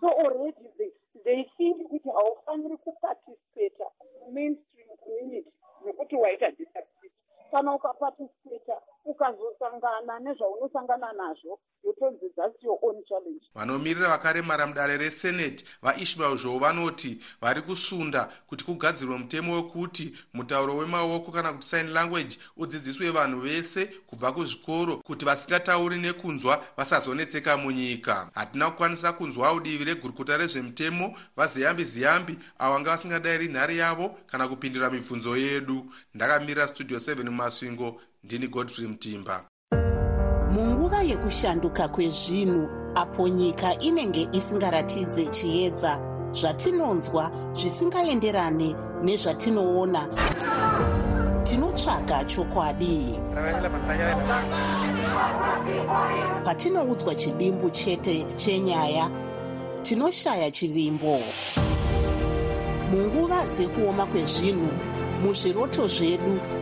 so 0.00 0.08
already 0.08 0.68
they, 0.78 0.90
they 1.24 1.44
think 1.56 1.88
kuti 1.88 2.08
haufaniri 2.10 2.76
kupatisipeta 2.76 3.86
mainstream 4.32 4.88
community 5.04 5.50
nekuti 5.84 6.16
waita 6.16 6.50
disability. 6.50 7.16
Kana 7.50 7.74
ukapatisipeta 7.74 8.82
ukazosangana 9.04 10.18
nezvaunosangana 10.20 11.12
nazvo 11.12 11.58
yotonzi 11.84 12.30
thats 12.36 12.62
your 12.62 12.78
own 12.82 13.04
challenge. 13.08 13.44
Vanomirira 13.54 14.08
vakaremara 14.08 14.66
mudare 14.66 14.96
reseneti 14.96 15.64
vaishmael 15.82 16.36
zhou 16.36 16.58
vanoti 16.58 17.20
vari 17.40 17.62
kusunda 17.62 18.28
kuti 18.46 18.64
kugadzirwe 18.64 19.18
mutemo 19.18 19.54
wekuti 19.54 20.16
mutauro 20.34 20.76
wemaoko 20.76 21.32
kana 21.32 21.52
kuti 21.52 21.66
sign 21.66 21.92
language 21.92 22.38
udzidziswe 22.56 23.10
vanhu 23.10 23.40
vese 23.40 23.86
kubva 23.86 24.32
kuzvikoro 24.32 24.96
kuti 24.96 25.24
vasingatauri 25.24 25.98
nekunzwa 25.98 26.64
vasazonetseka 26.76 27.56
munyika. 27.56 28.30
Hatina 28.34 28.70
kukwanisa 28.70 29.12
kunzwawo 29.12 29.60
divi 29.60 29.84
regurukota 29.84 30.36
rezvemutemo 30.36 31.18
vaziyambi 31.36 31.84
ziyambi 31.84 32.38
avo 32.58 32.74
vanga 32.74 32.90
vasingadayiri 32.90 33.48
nhare 33.48 33.76
yavo 33.76 34.16
kana 34.26 34.48
kupindura 34.48 34.90
mibvunzo 34.90 35.36
yedu. 35.36 35.92
Ndakamirira 36.14 36.68
studio 36.68 36.98
7 36.98 37.24
mumasvingo 37.24 38.00
ndini 38.24 38.48
godfrey 38.48 38.88
mutimba 38.88 39.44
munguva 40.50 41.02
yekushanduka 41.02 41.88
kwezvinhu 41.88 42.68
apo 42.94 43.28
nyika 43.28 43.78
inenge 43.78 44.28
isingaratidze 44.32 45.26
chiedza 45.26 45.92
zvatinonzwa 46.32 47.24
zvisingaenderane 47.52 48.74
nezvatinoona 49.04 50.02
tinotsvaga 51.44 52.24
chokwadi. 52.24 53.20
Patinoudzwa 56.44 57.14
chidimbu 57.14 57.70
chete 57.70 58.26
chenyaya 58.36 59.10
tinoshaya 59.82 60.50
chivimbo. 60.50 61.20
Munguva 62.90 63.46
dzekuoma 63.46 64.06
kwezvinhu 64.06 64.68
muzviroto 65.22 65.88
zvedu 65.88 66.61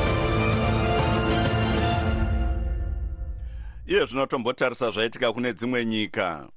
iye 3.91 4.05
zvino 4.05 4.25
tombotarisa 4.25 4.91
zvaitika 4.91 5.33
kune 5.33 5.53
dzimwe 5.53 5.85
nyika. 5.85 6.47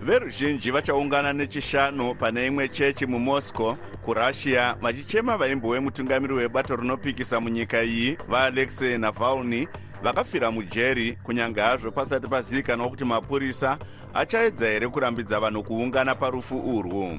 Veruzhinji 0.00 0.70
vachaungana 0.70 1.32
nechishanu 1.32 2.14
pane 2.14 2.46
imwe 2.46 2.68
chechi 2.68 3.06
mumoscow 3.06 3.76
kurussia. 4.04 4.76
Vachichema 4.80 5.36
vaimbo 5.36 5.68
wemutungamiri 5.68 6.34
webato 6.34 6.76
rinopikisa 6.76 7.40
munyika 7.40 7.82
iyi 7.82 8.18
vaalexei 8.28 8.98
navalny. 8.98 9.68
Vakafira 10.02 10.50
mujeri 10.50 11.12
kunyange 11.22 11.60
hazvo 11.60 11.90
pasati 11.90 12.28
pazivikanwa 12.28 12.88
kuti 12.88 13.04
mapurisa 13.04 13.78
achaedza 14.14 14.66
here 14.66 14.88
kurambidza 14.88 15.40
vanhu 15.40 15.62
kuungana 15.62 16.14
parufu 16.14 16.76
urwu 16.78 17.18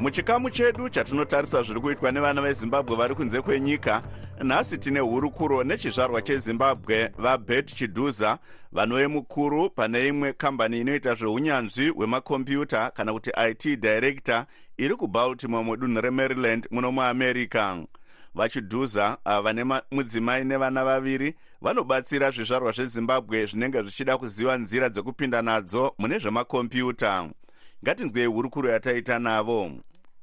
muchikamu 0.00 0.50
chedu 0.50 0.88
chatinotarisa 0.88 1.62
zviri 1.62 1.80
kuitwa 1.80 2.12
nevana 2.12 2.42
vezimbabwe 2.42 2.96
vari 2.96 3.14
kunze 3.14 3.40
kwenyika 3.40 4.02
nhasi 4.42 4.78
tine 4.78 5.00
hurukuro 5.00 5.64
nechizvarwa 5.64 6.22
chezimbabwe 6.22 7.10
vabet 7.18 7.74
chidhuza 7.74 8.38
vanove 8.72 9.06
mukuru 9.06 9.70
pane 9.70 10.08
imwe 10.08 10.32
kambani 10.32 10.80
inoita 10.80 11.14
zveunyanzvi 11.14 11.88
hwemakombiyuta 11.88 12.90
kana 12.90 13.12
kuti 13.12 13.30
it 13.50 13.80
director 13.80 14.44
iri 14.76 14.96
kubaltimore 14.96 15.64
mudunhu 15.64 16.00
remaryland 16.00 16.68
muno 16.70 16.92
muamerica 16.92 17.76
vachidhuza 18.38 19.16
vane 19.44 19.64
mudzimai 19.90 20.44
nevana 20.44 20.84
vaviri 20.84 21.34
vanobatsira 21.60 22.30
zvizvarwa 22.30 22.72
zvezimbabwe 22.72 23.46
zvinenge 23.46 23.82
zvichida 23.82 24.18
kuziva 24.18 24.56
nzira 24.56 24.88
dzekupinda 24.88 25.42
nadzo 25.42 25.94
mune 25.98 26.18
zvemakombiyuta. 26.18 27.30
Ngatinzwei 27.82 28.26
hurukuro 28.26 28.70
yataita 28.70 29.18
navo. 29.18 29.70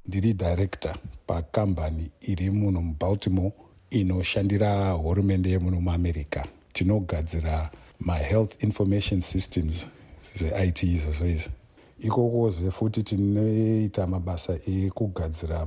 Ndiri 0.06 0.34
director 0.34 0.96
pakambani 1.26 2.10
iri 2.20 2.50
muno 2.50 2.82
mubaltimore 2.82 3.52
inoshandira 3.90 4.90
hurumende 4.90 5.50
yemuno 5.50 5.80
muamerica. 5.80 6.44
Tinogadzira 6.72 7.70
mahealth 8.00 8.62
information 8.62 9.20
systems 9.20 9.86
zve-it 10.38 10.82
izvozvo 10.82 11.26
izvi. 11.26 11.50
Ikokozve 11.98 12.70
futi 12.70 13.02
tinoita 13.02 14.06
mabasa 14.06 14.58
ekugadzira 14.66 15.66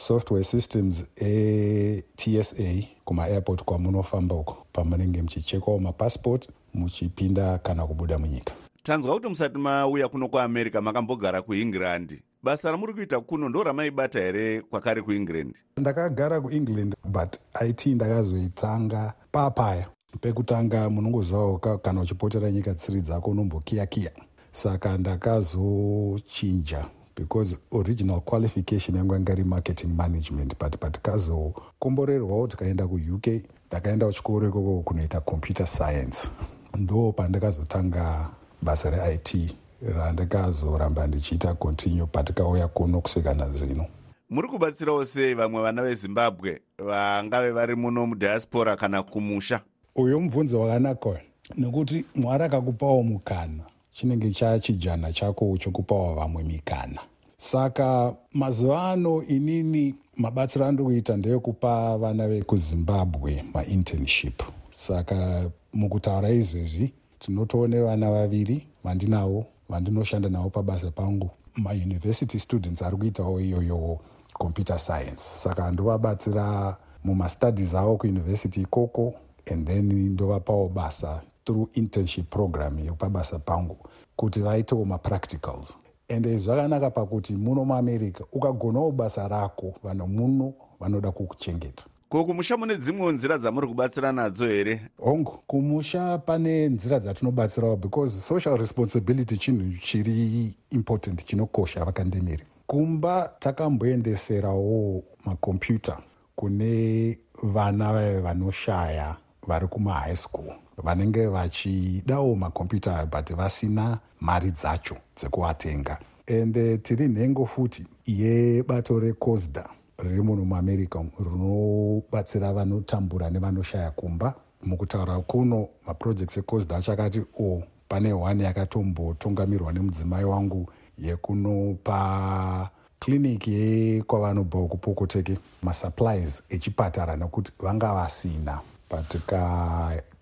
masoftware 0.00 0.44
systems 0.44 1.04
etsa 1.16 2.56
kumaairport 3.04 3.64
kwamunofamba 3.64 4.34
uko 4.34 4.66
pamunenge 4.72 5.22
muchichekwawo 5.22 5.78
mapassport 5.78 6.48
muchipinda 6.74 7.58
kana 7.58 7.86
kubuda 7.86 8.18
munyika. 8.18 8.54
Tanzwa 8.82 9.14
kuti 9.14 9.28
musati 9.28 9.58
mauya 9.58 10.08
kuno 10.08 10.28
kuamerica 10.28 10.80
makambogara 10.82 11.42
kuengland 11.42 12.22
basa 12.42 12.70
ramuri 12.70 12.94
kuita 12.94 13.20
kuno 13.20 13.48
ndo 13.48 13.62
ramaibata 13.62 14.20
here 14.20 14.60
kwakare 14.60 15.02
kuengland? 15.02 15.54
Ndakagara 15.76 16.40
kuengland 16.40 16.94
but 17.04 17.36
it 17.68 17.86
ndakazoitanga 17.86 19.12
papaya 19.32 19.86
pekutanga 20.20 20.90
munongozivawo 20.90 21.58
kana 21.58 22.00
uchipotera 22.00 22.50
nyika 22.50 22.74
tsiri 22.74 23.00
dzako 23.00 23.30
unombokiyakiya. 23.30 24.10
Saka 24.52 24.98
ndakazochinja 24.98 26.84
because 27.20 27.56
original 27.72 28.20
qualification 28.20 28.96
yangu 28.96 29.14
yanga 29.14 29.32
iri 29.32 29.44
marketing 29.44 29.88
management 29.96 30.54
but 30.58 30.76
patikazokomborerwawo 30.76 32.46
tikaenda 32.48 32.86
kuuk 32.88 33.26
ndakaenda 33.68 34.06
kuchikoro 34.06 34.48
ikoko 34.48 34.80
kunoita 34.82 35.20
computer 35.20 35.66
science. 35.66 36.28
Ndo 36.74 37.12
pandakazotanga 37.12 38.28
basa 38.62 38.90
reit 38.90 39.56
randikazoramba 39.96 41.06
ndichiita 41.06 41.54
continue 41.54 42.06
patikauya 42.06 42.68
kuno 42.68 43.00
kusvika 43.00 43.34
nazvino 43.34 43.86
muri 44.30 44.48
kubatsirawo 44.48 45.04
sei 45.04 45.34
vamwe 45.34 45.62
vana 45.62 45.82
vezimbabwe 45.82 46.60
vangave 46.78 47.50
vari 47.50 47.74
muno 47.76 48.06
mudiaspora 48.06 48.76
kana 48.76 49.02
kumusha? 49.02 49.60
Uyo 49.96 50.20
mubvunzo 50.20 50.60
wakanaka 50.60 51.20
nekuti 51.56 52.04
mwari 52.14 52.44
akakupawo 52.44 53.02
mukana 53.02 53.64
chinenge 53.92 54.30
chachijana 54.30 55.12
chako 55.12 55.56
chokupawo 55.58 56.14
vamwe 56.14 56.42
mikana 56.42 57.00
saka 57.36 58.14
mazuva 58.32 58.90
ano 58.90 59.22
inini 59.22 59.94
mabatsiro 60.16 60.66
andikuita 60.66 61.16
ndeyekupa 61.16 61.98
vana 61.98 62.28
vekuzimbabwe 62.28 63.44
mainternship 63.54 64.42
saka 64.70 65.50
mukutaura 65.72 66.30
izvezvi 66.30 66.92
tinotoone 67.18 67.80
vana 67.82 68.10
vaviri 68.10 68.66
vandinavo 68.84 69.46
vandinoshanda 69.68 70.28
navo 70.28 70.50
pabasa 70.50 70.90
pangu. 70.90 71.30
Mauniversity 71.56 72.38
students 72.38 72.82
ari 72.82 72.96
kuitawo 72.96 73.40
iyoyo 73.40 73.98
computer 74.32 74.78
science. 74.78 75.18
Saka 75.20 75.70
ndovabatsira 75.70 76.76
mumastudies 77.04 77.74
avo 77.74 77.96
kuuniversity 77.96 78.60
ikoko 78.60 79.14
and 79.52 79.66
then 79.66 79.92
ndovapawo 79.92 80.68
basa 80.68 81.22
through 81.50 81.68
internship 81.74 82.30
program 82.30 82.78
yepabasa 82.78 83.38
pangu 83.38 83.76
kuti 84.16 84.40
vaitewo 84.40 84.84
mapracticals. 84.84 85.76
Ende 86.08 86.38
zvakanaka 86.38 86.90
pakuti 86.90 87.32
muno 87.32 87.64
muamerica 87.64 88.24
ukagonawo 88.32 88.92
basa 88.92 89.28
rako 89.28 89.74
vanhu 89.84 90.08
muno 90.08 90.52
vanoda 90.80 91.10
kukuchengeta. 91.10 91.84
Ko 92.08 92.24
kumusha 92.24 92.56
mune 92.56 92.76
dzimwewo 92.76 93.12
nzira 93.12 93.38
dzamuri 93.38 93.66
kubatsira 93.66 94.12
nadzo 94.12 94.46
here? 94.46 94.80
Hongu 94.98 95.38
kumusha 95.46 96.18
pane 96.18 96.68
nzira 96.68 96.98
dzatinobatsirawo 96.98 97.76
because 97.76 98.20
social 98.20 98.56
responsibility 98.58 99.36
chinhu 99.36 99.78
chiri 99.82 100.54
important 100.70 101.24
chinokosha 101.24 101.84
vakandemiri 101.84 102.44
kumba 102.66 103.32
takamboendeserawo 103.38 105.02
makombiyuta 105.24 105.98
kune 106.36 107.18
vana 107.42 107.92
vave 107.92 108.20
vanoshaya 108.20 109.16
vari 109.46 109.66
kumahigh 109.66 110.16
school 110.16 110.54
vanenge 110.82 111.26
vachidawo 111.26 112.36
makombiyuta 112.36 113.06
but 113.06 113.30
vasina 113.36 113.98
mari 114.20 114.50
dzacho 114.50 114.96
dzekuatenga. 115.16 115.98
Ende 116.26 116.78
tiri 116.78 117.08
nhengo 117.08 117.46
futi 117.46 117.86
yebato 118.06 118.98
recosda 119.00 119.68
riri 119.98 120.22
muno 120.22 120.44
muamerica 120.44 121.04
rinobatsira 121.18 122.52
vanotambura 122.52 123.30
nevanoshaya 123.30 123.90
kumba. 123.90 124.34
Mukutaura 124.62 125.20
kuno 125.20 125.68
maprojects 125.86 126.36
ecosda 126.36 126.76
achakati 126.76 127.22
o 127.40 127.62
pane 127.88 128.12
one 128.12 128.44
yakatombotungamirwa 128.44 129.72
nemudzimai 129.72 130.24
wangu 130.24 130.68
yekunopa 130.98 132.70
kliniki 133.00 133.52
yekwavanobva 133.52 134.68
kupokoteke 134.68 135.38
masupplies 135.62 136.42
echipatara 136.50 137.16
nekuti 137.16 137.52
vanga 137.58 137.94
vasina 137.94 138.60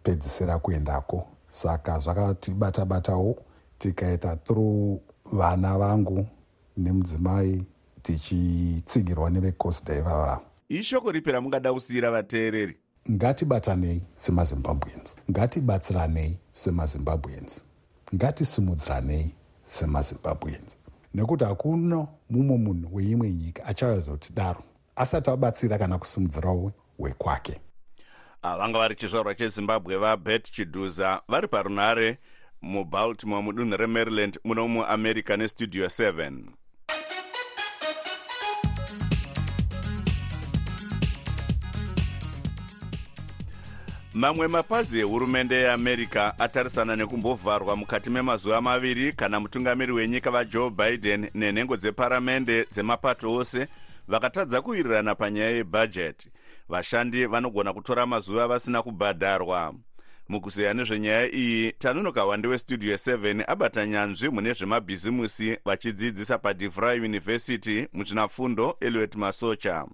patikapedzisira 0.03 0.59
kuendako. 0.59 1.27
Saka 1.51 1.99
zvakatibata-batawo 1.99 3.37
tikaita 3.79 4.37
through 4.37 5.01
vana 5.33 5.79
vangu 5.79 6.27
nemudzimai 6.77 7.65
tichitsigirwa 8.03 9.31
nevecosda 9.31 9.97
ivava 9.97 10.41
ishoko 10.69 11.13
ripi 11.13 11.33
ramungada 11.33 11.73
kusiyira 11.73 12.11
vateereri? 12.11 12.77
Ngatibatanei 13.11 14.03
semazimbabweans. 14.17 15.17
Ngatibatsiranei 15.31 16.39
semazimbabweans. 16.53 17.63
Ngatisimudziranei 18.15 19.35
semazimbabweans. 19.65 20.77
Nekuti 21.15 21.45
hakuna 21.45 22.07
mumwe 22.31 22.59
munhu 22.59 22.95
weimwe 22.95 23.33
nyika 23.33 23.65
achazotidaro 23.65 24.63
asati 24.97 25.31
abatsira 25.31 25.79
kana 25.79 25.99
kusimudzirawo 25.99 26.73
wekwake 26.99 27.61
vanga 28.43 28.79
vari 28.79 28.95
chizvarwa 28.95 29.35
chezimbabwe 29.35 29.97
vabet 29.97 30.53
chidhuza 30.53 31.23
vari 31.29 31.49
parunhare 31.49 32.19
mubaltimore 32.63 33.43
mudunhu 33.43 33.77
remaryland 33.77 34.39
muno 34.45 34.69
muamerica 34.69 35.37
nestudio 35.37 35.87
7 35.87 36.59
mamwe 44.15 44.49
mapazi 44.49 44.99
ehurumende 45.01 45.57
yeamerica 45.57 46.33
atarisana 46.39 46.97
nekumbovharwa 46.97 47.77
mukati 47.77 48.11
memazuva 48.11 48.61
maviri 48.61 49.13
kana 49.13 49.41
mutungamiri 49.41 49.93
wenyika 49.93 50.31
vajoe 50.31 50.71
biden 50.71 51.31
nenhengo 51.35 51.77
dzeparamende 51.77 52.67
dzemapato 52.73 53.35
ose 53.35 53.67
vakatadza 54.09 54.63
kuwirirana 54.63 55.15
panyaya 55.15 55.51
yebhajeti 55.51 56.31
vashandi 56.69 57.27
vanogona 57.27 57.73
kutora 57.73 58.07
mazuva 58.07 58.49
vasina 58.49 58.83
kubhadharwa. 58.83 59.75
Mukuzeya 60.29 60.75
nezvenyaya 60.75 61.33
iyi 61.33 61.73
tanonoka 61.73 62.25
wande 62.25 62.49
westudio 62.49 62.95
7 62.95 63.45
abata 63.47 63.87
nyanzvi 63.87 64.29
mune 64.29 64.53
zvemabhizimusi 64.53 65.59
vachidzidzisa 65.65 66.39
padivry 66.39 67.01
university 67.01 67.89
muchinafundo 67.93 68.77
eliot 68.81 69.17
masocha. 69.17 69.87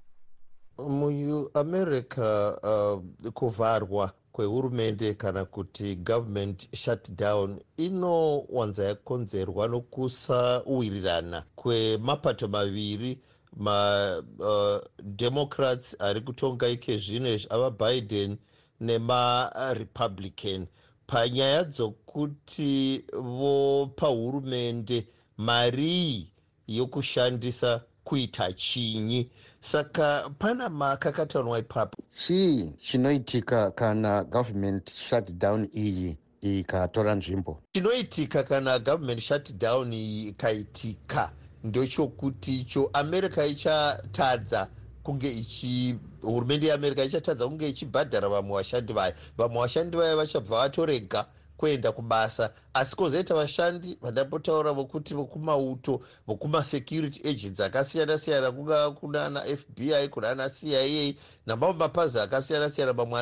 Muamerica 0.78 2.58
uh, 2.62 3.30
kuvharwa 3.32 4.12
kwehurumende 4.32 5.14
kana 5.14 5.44
kuti 5.44 5.96
government 5.96 6.76
shutdown 6.76 7.60
inowanza 7.76 8.84
yakonzerwa 8.84 9.68
nokusauwirirana 9.68 11.44
kwemapato 11.56 12.48
maviri 12.48 13.18
mademocrats 13.56 15.94
uh, 15.94 16.02
ari 16.06 16.20
kutonga 16.20 16.68
ike 16.68 16.98
zvino 16.98 17.38
avabiden 17.50 18.38
nemarepublican 18.80 20.66
panyaya 21.06 21.64
dzokuti 21.64 23.04
vopa 23.12 24.06
hurumende 24.06 25.06
marii 25.36 26.30
yokushandisa 26.68 27.80
kuita 28.04 28.52
chinyi. 28.52 29.30
Saka 29.60 30.30
pana 30.38 30.68
makakatanwa 30.68 31.58
ipapo. 31.58 32.02
Chii 32.12 32.72
chinoitika 32.78 33.70
kana 33.70 34.24
government 34.24 34.92
shutdown 34.92 35.68
iyi 35.74 36.16
ikatora 36.40 37.14
nzvimbo? 37.14 37.60
Chinoitika 37.72 38.42
kana 38.42 38.78
government 38.78 39.20
shutdown 39.20 39.92
iyi 39.92 40.28
ikaitika 40.28 41.32
ndechokuti 41.64 42.60
icho 42.60 42.90
america 42.92 43.46
ichatadza 43.46 44.70
kunge 45.02 45.32
ichi 45.32 45.98
hurumende 46.22 46.66
yeamerica 46.66 47.04
ichatadza 47.04 47.48
kunge 47.48 47.68
ichibhadhara 47.68 48.28
vamwe 48.28 48.56
vashandi 48.56 48.92
vayo 48.92 49.14
vamwe 49.38 49.60
vashandi 49.60 49.96
vayo 49.96 50.16
vachabva 50.16 50.56
vatorega 50.60 51.26
kuenda 51.64 51.92
kubasa. 51.92 52.50
Asi 52.74 52.96
kwozoita 52.96 53.34
vashandi 53.34 53.98
vandambotaura 54.02 54.72
vokuti 54.72 55.14
vokumauto 55.14 56.00
vokumasecurity 56.26 57.28
agents 57.28 57.60
akasiyana 57.60 58.18
siyana 58.18 58.52
kungava 58.52 58.90
kunana 58.90 59.40
fbi 59.40 60.08
kunana 60.10 60.50
cia 60.50 61.14
namamwe 61.46 61.76
mapazi 61.76 62.18
akasiyana 62.20 62.70
siyana 62.70 62.92
mamwe 62.92 63.20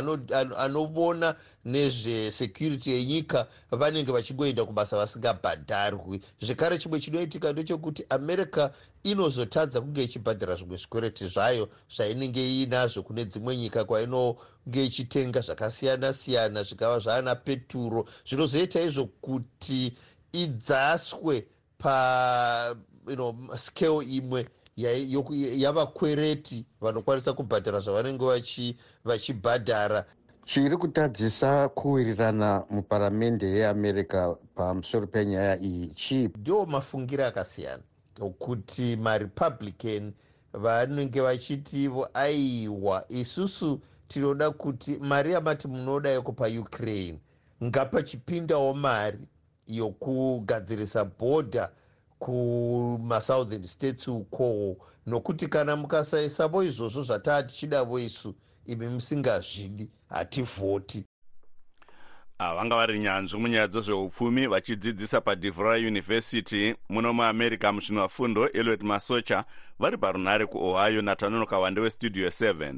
anovona 0.58 1.34
nezvesecurity 1.64 2.90
yenyika 2.90 3.46
vanenge 3.70 4.12
vachingoenda 4.12 4.64
kubasa 4.64 4.96
vasingabhadharwi. 4.96 6.20
Zvekare 6.40 6.78
chimwe 6.78 7.00
chinoitika 7.00 7.52
ndechekuti 7.52 8.06
america 8.08 8.70
inozotadza 9.02 9.80
kunge 9.80 10.02
ichibhadhara 10.02 10.54
zvimwe 10.54 10.76
zvikwereti 10.76 11.28
zvayo 11.28 11.68
zvainenge 11.96 12.40
iinazvo 12.48 13.02
kune 13.02 13.24
dzimwe 13.24 13.56
nyika 13.56 13.84
kwainonge 13.84 14.38
ichitenga 14.66 15.40
zvakasiyana 15.40 16.12
siyana 16.12 16.62
zvikava 16.62 16.98
zvaana 16.98 17.34
peturo. 17.34 18.04
Zvinozoita 18.28 18.80
izvo 18.80 19.06
kuti 19.06 19.92
idzaswe 20.32 21.46
pa 21.78 22.76
you 23.08 23.16
know, 23.16 23.34
scale 23.56 24.04
imwe 24.04 24.46
yavakwereti 25.56 26.64
vanokwanisa 26.80 27.32
kubhadhara 27.32 27.80
zvavanenge 27.80 28.76
vachibhadhara. 29.04 30.04
Chiri 30.44 30.76
kutadzisa 30.76 31.68
kuwirirana 31.68 32.64
muparamende 32.70 33.46
yeamerica 33.46 34.36
pamusoro 34.54 35.06
penyaya 35.06 35.58
iyi 35.60 35.88
chii 35.88 36.28
ndo 36.36 36.66
mafungiro 36.66 37.26
akasiyana 37.26 37.82
kuti 38.38 38.96
marepublican 38.96 40.12
vanenge 40.52 41.20
vachitivo 41.20 42.08
aiwa. 42.14 43.04
Isusu 43.08 43.80
tinoda 44.12 44.50
kuti 44.50 44.98
mari 44.98 45.32
yamati 45.32 45.68
munoda 45.68 46.10
yekupa 46.10 46.46
ukraine 46.46 47.18
ngapachipindawo 47.64 48.74
mari 48.74 49.18
yokugadzirisa 49.66 51.04
bhodha 51.04 51.70
kumasouthern 52.18 53.66
states 53.66 54.08
ukowo 54.08 54.76
nokuti 55.06 55.48
kana 55.48 55.76
mukasaisavo 55.76 56.62
izvozvo 56.62 57.02
zvataa 57.02 57.42
tichidavo 57.42 57.98
isu 57.98 58.34
imi 58.66 58.88
musingazvidi 58.88 59.90
hativhoti. 60.08 61.04
Vanga 62.38 62.76
vari 62.76 62.98
nyanzvi 62.98 63.38
munyaya 63.38 63.68
dzezveupfumi 63.68 64.46
vachidzidzisa 64.46 65.20
padivry 65.20 65.86
university 65.86 66.74
muno 66.88 67.12
muamerica 67.12 67.72
musvino 67.72 68.08
fundo 68.08 68.48
eliot 68.48 68.82
masocha 68.82 69.44
vari 69.78 69.96
parunhare 69.98 70.46
kuohio 70.46 71.02
natanonoka 71.02 71.58
wande 71.58 71.80
westudio 71.80 72.28
7 72.28 72.74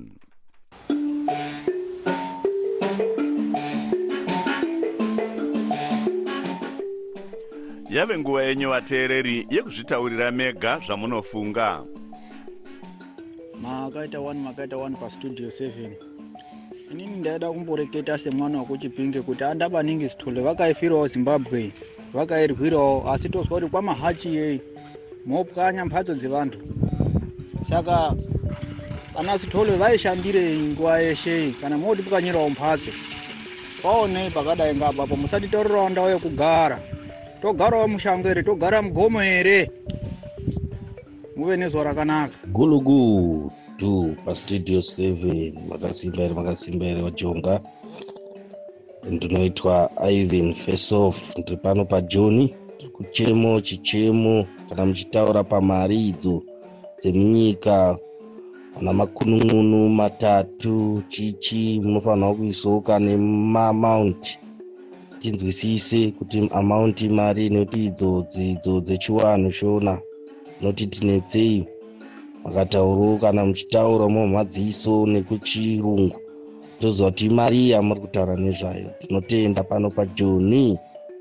yave 7.95 8.19
nguva 8.19 8.43
yenyu 8.43 8.69
vateereri 8.69 9.47
yekuzvitaurira 9.51 10.31
mega 10.31 10.79
zvamunofunga. 10.87 11.83
Makaita 13.63 14.19
1 14.19 14.35
makaita 14.35 14.77
1 14.77 14.97
pastudio 14.97 15.49
7 15.49 15.91
inini 16.91 17.17
ndaida 17.17 17.51
kumboreketa 17.51 18.19
semwana 18.19 18.59
wekuchipinge 18.59 19.23
kuti 19.23 19.45
andabaningi 19.45 20.09
zitole 20.09 20.41
vakaifirawo 20.41 21.09
zimbabwe 21.09 21.73
vakairwirawo 22.15 23.13
asi 23.13 23.29
tozwa 23.29 23.61
kuti 23.61 23.71
kwamahachi 23.71 24.37
yei 24.37 24.61
mopwanya 25.27 25.85
mbatso 25.85 26.15
dzevantu. 26.15 26.59
Saka 27.71 28.15
ana 29.19 29.39
zitole 29.39 29.77
vaishandirei 29.77 30.59
nguva 30.59 30.99
yeshei 30.99 31.53
kana 31.53 31.79
motipwanyirawo 31.79 32.51
mbatso 32.51 32.91
paonei 33.83 34.31
pakadai 34.31 34.75
ngapapo 34.77 35.17
musatitaurirawo 35.17 35.89
ndau 35.89 36.11
yekugara 36.11 36.94
togarawo 37.45 37.89
mushango 37.89 38.29
here 38.29 38.43
togara 38.43 38.83
mugomo 38.83 39.21
here? 39.21 39.71
Muve 41.37 41.57
nezuva 41.57 41.85
rakanaka. 41.85 42.37
Gulugudu 42.47 44.17
pastudio 44.25 44.79
7 44.79 45.53
makasimba 45.69 46.23
here 46.23 46.35
makasimba 46.35 46.87
here 46.87 47.03
vajonga. 47.03 47.61
Ndinoitwa 49.11 49.91
ivan 50.11 50.55
faceoff 50.55 51.39
ndiri 51.39 51.57
pano 51.57 51.85
pajoni 51.85 52.55
ndiri 52.75 52.91
kuchemo 52.91 53.61
chichemo 53.61 54.47
kana 54.69 54.87
muchitaura 54.87 55.45
pamari 55.45 56.09
idzo 56.09 56.43
dzemunyika. 56.99 57.99
Ana 58.81 58.93
makunun'unu 58.93 59.89
matatu 59.89 61.03
chichi 61.09 61.81
munofanirwa 61.81 62.35
kuisoka 62.35 62.99
nemamaunti 62.99 64.39
tinzwisise 65.25 66.01
kuti 66.19 66.39
amaunti 66.53 67.09
mari 67.09 67.47
inoti 67.47 67.85
idzo 67.89 68.11
dzidzo 68.31 68.81
dzechiwanhu 68.85 69.51
shona 69.59 69.95
dzinoti 70.57 70.85
tinetsei 70.93 71.59
makataurawo 72.45 73.19
kana 73.23 73.41
muchitaura 73.49 74.05
mumadziso 74.15 74.95
nekuchirungu. 75.13 76.17
Toziva 76.79 77.11
kuti 77.11 77.27
imari 77.27 77.71
yamuri 77.71 78.01
kutaura 78.01 78.37
nezvayo. 78.37 78.91
Tinotenda 79.01 79.63
pano 79.65 79.91
pajoni 79.91 80.79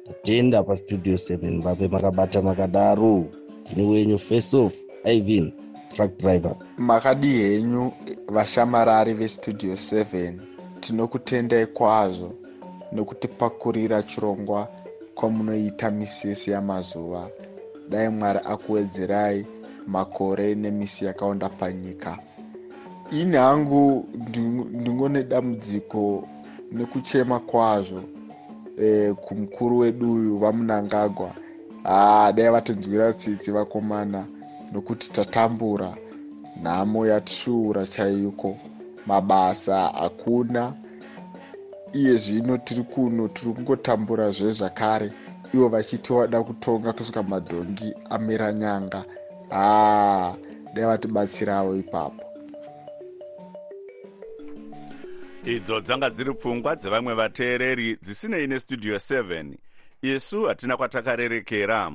tatenda 0.07 0.63
pastudio 0.63 1.15
7 1.15 1.61
vape 1.63 1.87
makabata 1.87 2.41
makadaro. 2.41 3.25
Ndini 3.65 3.87
wenyu 3.91 4.19
face 4.19 4.57
off 4.57 4.73
ivan 5.05 5.51
truck 5.95 6.11
driver. 6.17 6.55
Makadi 6.77 7.27
henyu 7.27 7.91
vashamarari 8.27 9.13
vestudio 9.13 9.73
7 9.73 10.33
tinokutendai 10.79 11.65
kwazvo 11.65 12.42
nokutipakurira 12.95 14.03
chirongwa 14.03 14.67
kwamunoita 15.15 15.91
misisi 15.91 16.51
yamazuva. 16.51 17.27
Dai 17.89 18.10
mwari 18.10 18.39
akuwedzerai 18.45 19.45
makore 19.88 20.56
nemisi 20.56 21.06
yakawanda 21.06 21.49
panyika. 21.49 22.17
Ini 23.12 23.38
hangu 23.38 24.06
ndingone 24.71 25.23
dambudziko 25.23 26.27
nekuchema 26.71 27.39
kwazvo 27.39 28.01
e, 28.82 29.13
kumukuru 29.13 29.77
wedu 29.77 30.13
uyu 30.13 30.38
vamunangagwa. 30.39 31.32
Haa 31.84 32.32
dai 32.32 32.49
vatinzwira 32.49 33.13
tsitsi 33.13 33.51
vakomana 33.51 34.25
nokuti 34.71 35.12
tatambura 35.12 35.93
nhamo 36.63 37.08
yatisvuura 37.08 37.88
chaiko 37.88 38.58
mabasa 39.06 39.79
hakuna 39.88 40.73
iye 41.93 42.15
zvino 42.15 42.58
tiri 42.58 42.84
kuno 42.84 43.27
tiri 43.27 43.53
kungotambura 43.53 44.32
zvezvakare 44.32 45.12
ivo 45.53 45.67
vachiti 45.69 46.13
vada 46.13 46.43
kutonga 46.43 46.93
kusvika 46.93 47.23
madhongi 47.23 47.93
amira 48.10 48.53
nyanga. 48.53 49.06
Haa 49.49 50.36
dai 50.73 50.86
vatibatsirawo 50.86 51.75
ipapo. 51.75 52.23
Idzo 55.45 55.82
dzanga 55.82 56.10
dziri 56.10 56.34
pfungwa 56.34 56.75
dzevamwe 56.75 57.13
vateereri 57.13 57.97
dzisinei 58.01 58.47
nestudio 58.47 58.95
7 58.95 59.53
isu 60.01 60.45
hatina 60.45 60.77
kwatakarerekera. 60.77 61.91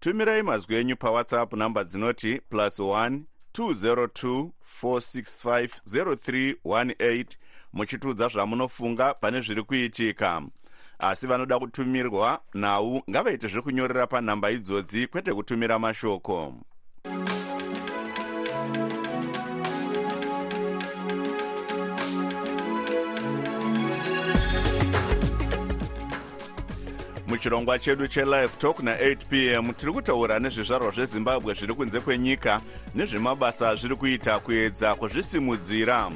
Tumirai 0.00 0.42
mazwi 0.42 0.76
enyu 0.76 0.96
pawhatsapp 0.96 1.52
namba 1.52 1.84
dzinoti 1.84 2.40
plus 2.50 2.78
1 2.78 3.20
202 3.54 4.50
465 4.82 5.68
0318 5.86 7.24
muchitiudza 7.72 8.28
zvamunofunga 8.28 9.14
pane 9.14 9.40
zviri 9.40 9.62
kuitika. 9.62 10.42
Asi 10.98 11.26
vanoda 11.26 11.58
kutumirwa 11.58 12.40
nhau 12.54 13.02
ngavaite 13.10 13.48
zvekunyorera 13.48 14.06
panhamba 14.06 14.50
idzodzi 14.50 15.06
kwete 15.06 15.32
kutumira 15.32 15.78
mashoko. 15.78 16.54
Muchirongwa 27.26 27.78
chedu 27.78 28.08
chelive 28.08 28.56
talk 28.58 28.78
na8 28.80 29.16
p 29.30 29.54
m 29.54 29.72
tiri 29.72 29.92
kutaura 29.92 30.38
nezvizvarwa 30.38 30.90
zvezimbabwe 30.90 31.54
zviri 31.54 31.74
kunze 31.74 32.00
kwenyika 32.00 32.60
nezvemabasa 32.94 33.74
zviri 33.74 33.96
kuita 33.96 34.38
kuedza 34.38 34.94
kuzvisimudzira 34.94 36.10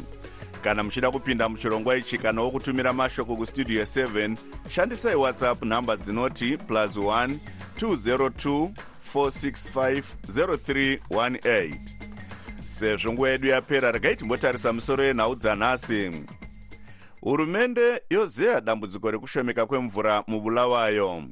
kana 0.64 0.82
muchida 0.82 1.10
kupinda 1.10 1.48
muchirongwa 1.48 1.96
ichi 1.96 2.18
kanawo 2.18 2.50
kutumira 2.50 2.92
mashoko 2.92 3.36
kustudio 3.36 3.82
7 3.82 4.36
shandisai 4.68 5.14
whatsapp 5.14 5.62
nhamba 5.64 5.96
dzinoti 5.96 6.56
plus 6.58 6.96
1 6.96 7.36
202 7.78 8.70
465 9.14 10.02
0318 10.28 11.76
sezvo 12.64 13.12
nguva 13.12 13.28
yedu 13.28 13.48
yapera 13.48 13.92
regai 13.92 14.16
timbotarisa 14.16 14.72
misoro 14.72 15.04
yenhau 15.04 15.34
dzanhasi 15.36 16.12
hurumende 17.20 18.02
yozeya 18.10 18.60
dambudziko 18.60 19.10
rekushomeka 19.10 19.66
kwemvura 19.66 20.24
mubulawayo 20.26 21.22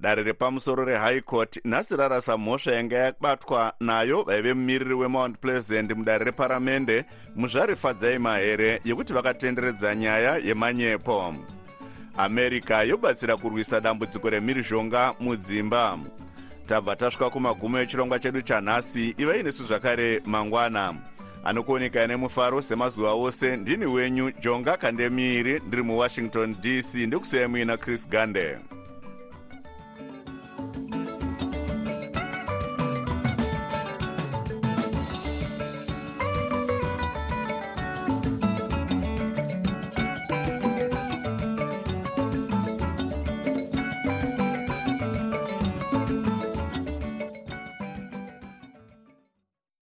dare 0.00 0.22
repamusoro 0.22 0.84
rehigh 0.84 1.20
court 1.20 1.60
nhasi 1.64 1.96
rarasa 1.96 2.36
mhosva 2.36 2.72
yanga 2.72 2.96
yabatwa 2.96 3.72
nayo 3.80 4.22
vaive 4.22 4.54
mumiriri 4.54 4.94
wemount 4.94 5.38
pleasant 5.38 5.92
mudare 5.92 6.24
reparamende 6.24 7.04
muzvarifadzai 7.36 8.18
mahere 8.18 8.80
yekuti 8.84 9.12
vakatenderedza 9.12 9.94
nyaya 9.94 10.36
yemanyepo. 10.36 11.34
America 12.16 12.84
yobatsira 12.88 13.36
kurwisa 13.36 13.80
dambudziko 13.80 14.30
remhirizhonga 14.30 15.14
mudzimba. 15.20 15.98
Tabva 16.66 16.96
tasvika 16.96 17.30
kumagumo 17.30 17.78
echirongwa 17.78 18.18
chedu 18.18 18.42
chanhasi 18.42 19.14
ivai 19.18 19.42
nesu 19.42 19.64
zvakare 19.64 20.22
mangwana. 20.26 20.94
Anokuonekai 21.44 22.08
nemufaro 22.08 22.62
semazuva 22.62 23.12
ose 23.12 23.56
ndini 23.56 23.86
wenyu 23.86 24.32
jonga 24.40 24.76
kandemiri 24.76 25.60
ndiri 25.66 25.82
muwashington 25.82 26.56
dc 26.60 26.94
ndikusiyai 26.94 27.48
muina 27.48 27.76
chris 27.76 28.08
gande 28.08 28.58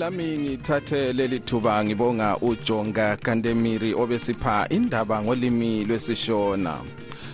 lami 0.00 0.38
ngithathe 0.38 1.12
leli 1.12 1.40
thuba 1.40 1.84
ngibonga 1.84 2.36
ujonga 2.36 3.16
kandemiri 3.16 3.94
obesipha 3.94 4.66
indaba 4.70 5.22
ngolimi 5.22 5.84
lwesishona. 5.84 6.74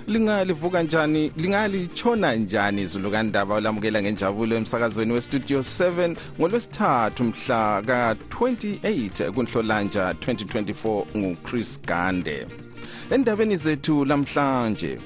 Lingalivuka 0.06 0.82
njani 0.82 1.32
lingalitshona 1.36 2.34
njani 2.34 2.82
izulu 2.82 3.10
kandaba 3.10 3.54
olamukela 3.54 4.02
ngenjabulo 4.02 4.56
emsakazweni 4.56 5.12
westudio 5.12 5.58
7 5.58 6.16
ngolwesithathu 6.38 7.24
mhla 7.24 7.82
ka-28 7.86 9.30
kunhlolanja 9.30 10.12
2024 10.12 11.04
nguchris 11.16 11.80
gande. 11.82 12.46
Endabeni 13.10 13.56
zethu 13.56 14.04
lamhlanje 14.04 14.98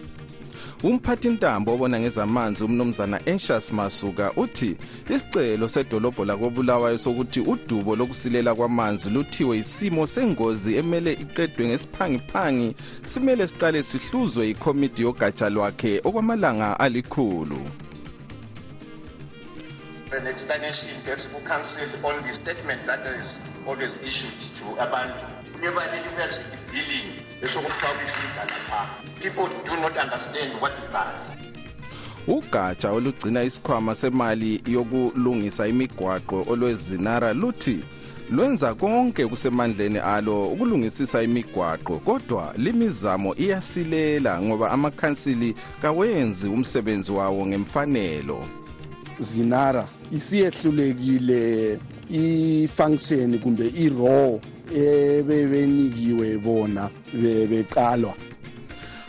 umphathintambo 0.82 1.74
obona 1.74 2.00
ngezamanzi 2.00 2.64
umnumzana 2.64 3.20
anxious 3.26 3.72
masuka 3.72 4.32
uthi 4.36 4.76
isicelo 5.08 5.68
sedolobho 5.68 6.24
lakobulawayo 6.24 6.98
sokuthi 6.98 7.40
udubo 7.40 7.96
lokusilela 7.96 8.54
kwamanzi 8.54 9.10
luthiwe 9.10 9.58
isimo 9.58 10.06
sengozi 10.06 10.76
emele 10.76 11.12
iqedwe 11.12 11.66
ngesiphangiphangi 11.68 12.76
simele 13.04 13.46
siqale 13.48 13.82
sihluzwe 13.82 14.50
ikomiti 14.50 15.02
yogatsha 15.02 15.50
lwakhe 15.50 16.00
okwamalanga 16.04 16.80
alikhulu. 16.80 17.60
An 20.12 20.26
explanation 20.26 20.94
perhaps 21.04 21.26
ku-council 21.26 21.88
on 22.04 22.22
the 22.22 22.32
statement 22.34 22.84
that 22.86 23.06
is 23.20 23.40
always 23.66 24.02
issued 24.02 24.40
to 24.58 24.66
abantu. 24.82 25.26
Kulebaleli 25.52 26.08
perhaps 26.16 26.40
i-billing 26.52 27.29
esokufakwa 27.42 28.02
ifiga 28.04 28.44
lapha. 28.44 28.88
People 29.20 29.48
do 29.64 29.80
not 29.82 29.96
understand 29.96 30.52
what 30.60 30.72
is 30.78 30.90
that. 30.92 31.22
Ugatsha 32.26 32.92
olugcina 32.92 33.42
isikhwama 33.42 33.94
semali 33.94 34.62
yokulungisa 34.66 35.68
imigwaqo 35.68 36.46
olwezinara 36.48 37.32
luthi 37.32 37.84
lwenza 38.30 38.74
konke 38.74 39.26
kusemandleni 39.26 39.98
alo 39.98 40.48
ukulungisisa 40.48 41.22
imigwaqo 41.22 41.98
kodwa 41.98 42.54
limizamo 42.56 43.34
iyasilela 43.34 44.42
ngoba 44.42 44.70
amakhansili 44.70 45.54
kawenzi 45.82 46.48
umsebenzi 46.48 47.12
wawo 47.12 47.46
ngemfanelo. 47.46 48.44
Zinara 49.18 49.88
isiyehlulekile 50.12 51.78
i-function 52.10 53.38
kumbe 53.38 53.68
i-raw 53.68 54.38
ebebenikiwe 54.74 56.38
bona 56.38 56.90
beqalwa 57.50 58.14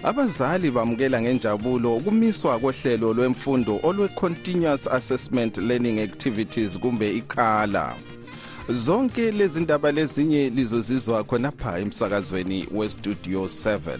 abazali 0.04 0.71
bamukela 0.71 1.21
ngenjabulo 1.21 1.95
ukumiswa 1.97 2.60
kohlelo 2.60 3.13
lwemfundo 3.13 3.80
olwe-continuous 3.84 4.88
assessment 4.88 5.58
learning 5.58 6.00
activities 6.00 6.80
kumbe 6.80 7.17
ikhala 7.17 7.95
zonke 8.69 9.32
lezi 9.32 9.62
ndaba 9.62 9.91
lezinye 9.91 10.50
lizozizwa 10.50 11.24
khonapha 11.24 11.80
emsakazweni 11.80 12.67
westudio 12.74 13.43
7 13.43 14.00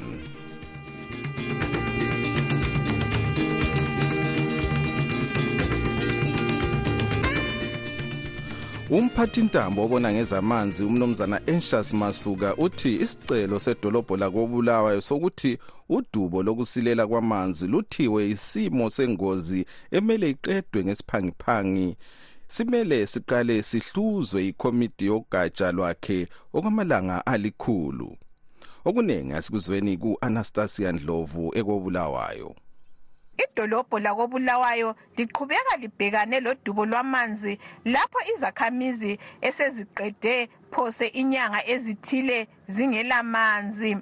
umphathintambo 8.91 9.84
obona 9.86 10.13
ngezamanzi 10.13 10.84
umnumzana 10.84 11.41
anxious 11.47 11.93
masuka 11.93 12.56
uthi 12.56 12.95
isicelo 12.95 13.60
sedolobho 13.60 14.17
lakobulawayo 14.17 15.01
sokuthi 15.01 15.58
udubo 15.89 16.43
lokusilela 16.43 17.08
kwamanzi 17.08 17.67
luthiwe 17.67 18.30
isimo 18.30 18.89
sengozi 18.89 19.65
emele 19.91 20.30
iqedwe 20.30 20.84
ngesiphangiphangi. 20.84 21.97
Simele 22.47 23.08
siqale 23.08 23.63
sihluzwe 23.63 24.47
ikomiti 24.47 25.06
yogatsha 25.06 25.71
lwakhe 25.71 26.27
okwamalanga 26.54 27.25
alikhulu. 27.25 28.17
Okuningi 28.86 29.34
asikuzweni 29.34 29.97
ku-anastasia 29.97 30.91
ndlovu 30.91 31.51
ekobulawayo 31.60 32.56
idolobho 33.38 34.00
lakobulawayo 34.00 34.96
liqhubeka 35.17 35.78
libhekane 35.78 36.39
lodubo 36.39 36.86
lwamanzi 36.86 37.60
lapho 37.86 38.20
izakhamizi 38.34 39.20
eseziqede 39.41 40.50
phose 40.72 41.08
inyanga 41.08 41.67
ezithile 41.67 42.48
zingelamanzi. 42.67 43.98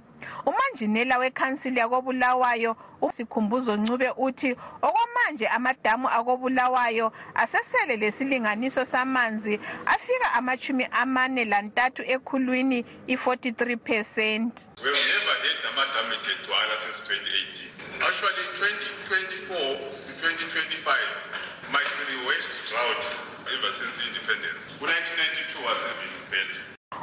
Umanjinela 0.46 1.18
wekhansili 1.18 1.80
yakobulawayo 1.80 2.76
usikhumbuzo 3.02 3.78
ncube 3.78 4.10
uthi 4.18 4.56
okwamanje 4.82 5.48
amadamu 5.48 6.10
akobulawayo 6.10 7.12
asesele 7.36 7.96
lesilinganiso 7.98 8.86
samanzi 8.86 9.60
afika 9.86 10.34
amachumi 10.34 10.88
amane 10.92 11.46
lantathu 11.46 12.04
ekhulwini 12.14 12.86
i-43 13.08 13.78
percent. 13.78 14.70
Actually, 18.00 18.32
2024 19.52 19.60
to 19.60 20.12
2025 20.24 20.88
might 21.68 21.92
be 22.00 22.16
the 22.16 22.20
worst 22.24 22.48
drought 22.72 23.04
ever 23.52 23.72
since 23.76 24.00
independence. 24.00 24.72
1992 24.80 25.60
was 25.68 25.76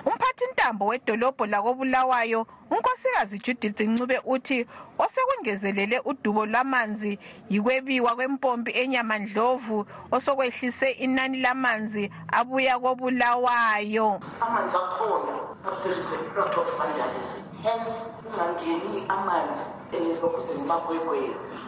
umphathintambo 0.05 0.87
wedolobho 0.87 1.47
lakobulawayo 1.47 2.47
unkosikazi 2.71 3.39
judith 3.39 3.81
ncube 3.81 4.21
uthi 4.25 4.67
osekungezelele 4.99 6.01
udubo 6.05 6.47
lwamanzi 6.47 7.19
yikwebiwa 7.51 8.15
kwempompi 8.17 8.71
enyamandlovu 8.71 9.87
osokwehlise 10.11 10.91
inani 10.91 11.39
lamanzi 11.41 12.11
abuya 12.33 12.79
kobulawayo. 12.79 14.21
Amanzi 14.41 14.77
akhona 14.77 15.33
but 15.65 15.83
there 15.83 15.97
is 15.97 16.13
a 16.13 16.39
lot 16.39 16.55
of 16.61 16.79
vandalism 16.79 17.43
hence 17.63 17.93
kungangeni 18.23 19.05
amanzi 19.09 19.71
lokuzeni 20.23 20.63
makwekwe 20.63 21.19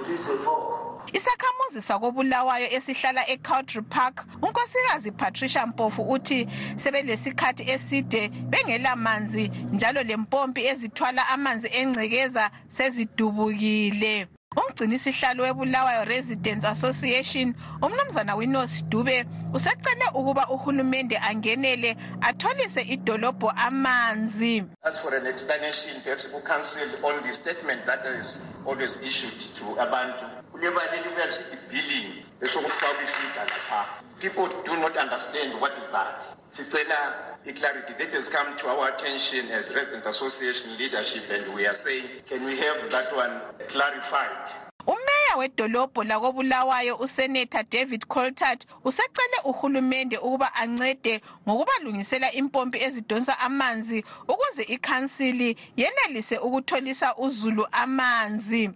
reservoir 0.09 0.88
isakhamuzi 1.12 1.83
sakobulawayo 1.83 2.66
esihlala 2.71 3.29
ecoutry 3.29 3.83
park 3.83 4.25
unkosikazi 4.42 5.12
patricia 5.12 5.66
mpofu 5.66 6.03
uthi 6.03 6.49
sebelesikhathi 6.77 7.71
eside 7.71 8.29
bengelamanzi 8.29 9.49
njalo 9.73 10.03
lempompi 10.03 10.66
ezithwala 10.66 11.29
amanzi 11.29 11.68
engcekeza 11.73 12.51
sezidubukile. 12.68 14.29
Umgcinisihlalo 14.57 15.42
webulawayo 15.42 16.05
residents 16.05 16.64
association 16.64 17.55
umnumzana 17.83 18.35
winos 18.35 18.85
dube 18.88 19.27
usecele 19.55 20.07
ukuba 20.14 20.49
uhulumende 20.49 21.18
angenele 21.18 21.97
atholise 22.21 22.83
idolobho 22.83 23.51
amanzi. 23.51 24.64
As 24.83 24.99
for 24.99 25.14
an 25.14 25.27
explanation 25.27 26.01
perhaps 26.03 26.27
ku-council 26.33 26.88
on 27.04 27.23
the 27.23 27.33
statement 27.33 27.87
that 27.87 28.04
is 28.06 28.40
always 28.67 29.02
issued 29.02 29.38
to 29.56 29.65
abantu. 29.81 30.25
Kulebaleli 30.59 31.09
perhaps 31.15 31.52
i-billing 31.52 32.25
esokufaka 32.40 33.02
ifiga 33.02 33.44
lapha 33.44 33.87
people 34.21 34.48
do 34.65 34.77
not 34.81 34.96
understand 34.96 35.61
what 35.61 35.73
is 35.79 35.85
that. 35.92 36.25
Sicela 36.50 37.15
i-clarity. 37.46 37.92
That 37.98 38.13
has 38.13 38.29
come 38.29 38.56
to 38.56 38.69
our 38.69 38.88
attention 38.88 39.48
as 39.50 39.73
resident 39.75 40.06
association 40.06 40.77
leadership 40.77 41.23
and 41.31 41.54
we 41.54 41.67
are 41.67 41.75
saying 41.75 42.04
can 42.29 42.44
we 42.44 42.56
have 42.56 42.90
that 42.90 43.15
one 43.17 43.40
clarified? 43.69 44.50
Umeya 44.87 45.37
wedolobho 45.37 46.04
lakobulawayo 46.04 46.96
useneta 46.96 47.63
david 47.71 48.06
coltart 48.09 48.67
usecele 48.85 49.38
uhulumende 49.44 50.19
ukuba 50.19 50.54
ancede 50.54 51.21
ngokubalungisela 51.48 52.33
impompi 52.33 52.83
ezidonsa 52.83 53.38
amanzi 53.38 54.04
ukuze 54.29 54.63
ikhansili 54.63 55.56
yenelise 55.77 56.38
ukutholisa 56.38 57.17
uzulu 57.17 57.67
amanzi 57.73 58.71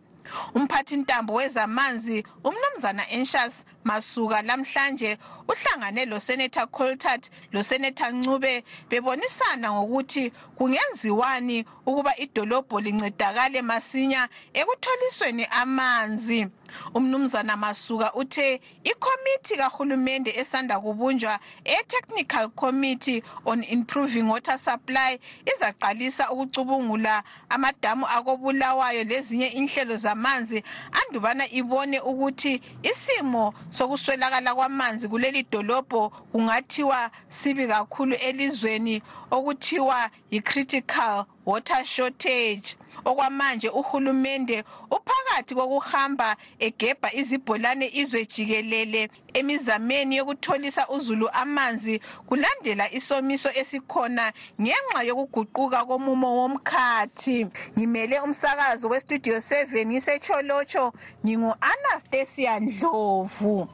umphathintambo 0.54 1.32
wezamanzi 1.34 2.24
umnumzana 2.44 3.10
enshas 3.10 3.64
masuka 3.84 4.42
lamhlanje 4.42 5.18
uhlangane 5.48 6.04
losenator 6.04 6.66
coltart 6.70 7.30
losenator 7.52 8.12
ncube 8.12 8.64
bebonisana 8.88 9.72
ngokuthi 9.72 10.32
kungenziwani 10.56 11.64
ukuba 11.86 12.16
idolobho 12.16 12.80
lincedakale 12.80 13.62
masinya 13.62 14.28
ekutholisweni 14.52 15.46
amanzi. 15.50 16.46
Umnumzana 16.94 17.56
masuka 17.56 18.14
uthe 18.14 18.60
ikhomithi 18.84 19.56
kahulumende 19.56 20.30
esanda 20.30 20.80
kubunjwa 20.80 21.38
e-technical 21.64 22.48
committee 22.48 23.22
on 23.44 23.64
improving 23.64 24.22
water 24.22 24.58
supply 24.58 25.18
izaqalisa 25.54 26.30
ukucubungula 26.30 27.22
amadamu 27.48 28.06
akobulawayo 28.06 29.04
lezinye 29.04 29.46
inhlelo 29.46 29.96
zamanzi 29.96 30.62
andubana 30.92 31.50
ibone 31.50 32.00
ukuthi 32.00 32.62
isimo 32.82 33.54
sokuswelakala 33.72 34.54
kwamanzi 34.54 35.08
kuleli 35.08 35.42
dolobho 35.50 36.08
kungathiwa 36.32 37.10
sibi 37.28 37.66
kakhulu 37.66 38.14
elizweni 38.14 39.02
okuthiwa 39.30 40.10
yi-critical 40.30 41.24
water 41.46 41.84
shortage. 41.84 42.76
Okwamanje 43.04 43.68
uhulumende 43.68 44.64
uphakathi 44.90 45.54
kokuhamba 45.54 46.36
egebha 46.58 47.12
izibholane 47.14 47.90
izwe 47.92 48.26
jikelele 48.26 49.08
emizameni 49.34 50.16
yokutholisa 50.16 50.88
uzulu 50.88 51.28
amanzi 51.32 52.00
kulandela 52.26 52.92
isomiso 52.92 53.50
esikhona 53.60 54.32
ngenxa 54.60 55.02
yokuguquka 55.08 55.84
komumo 55.84 56.36
womkhathi. 56.36 57.46
Ngimele 57.78 58.20
umsakazo 58.20 58.88
westudio 58.88 59.36
7 59.36 59.86
ngisecholotsho 59.86 60.92
ngingu-anastasia 61.24 62.60
ndlovu. 62.60 63.68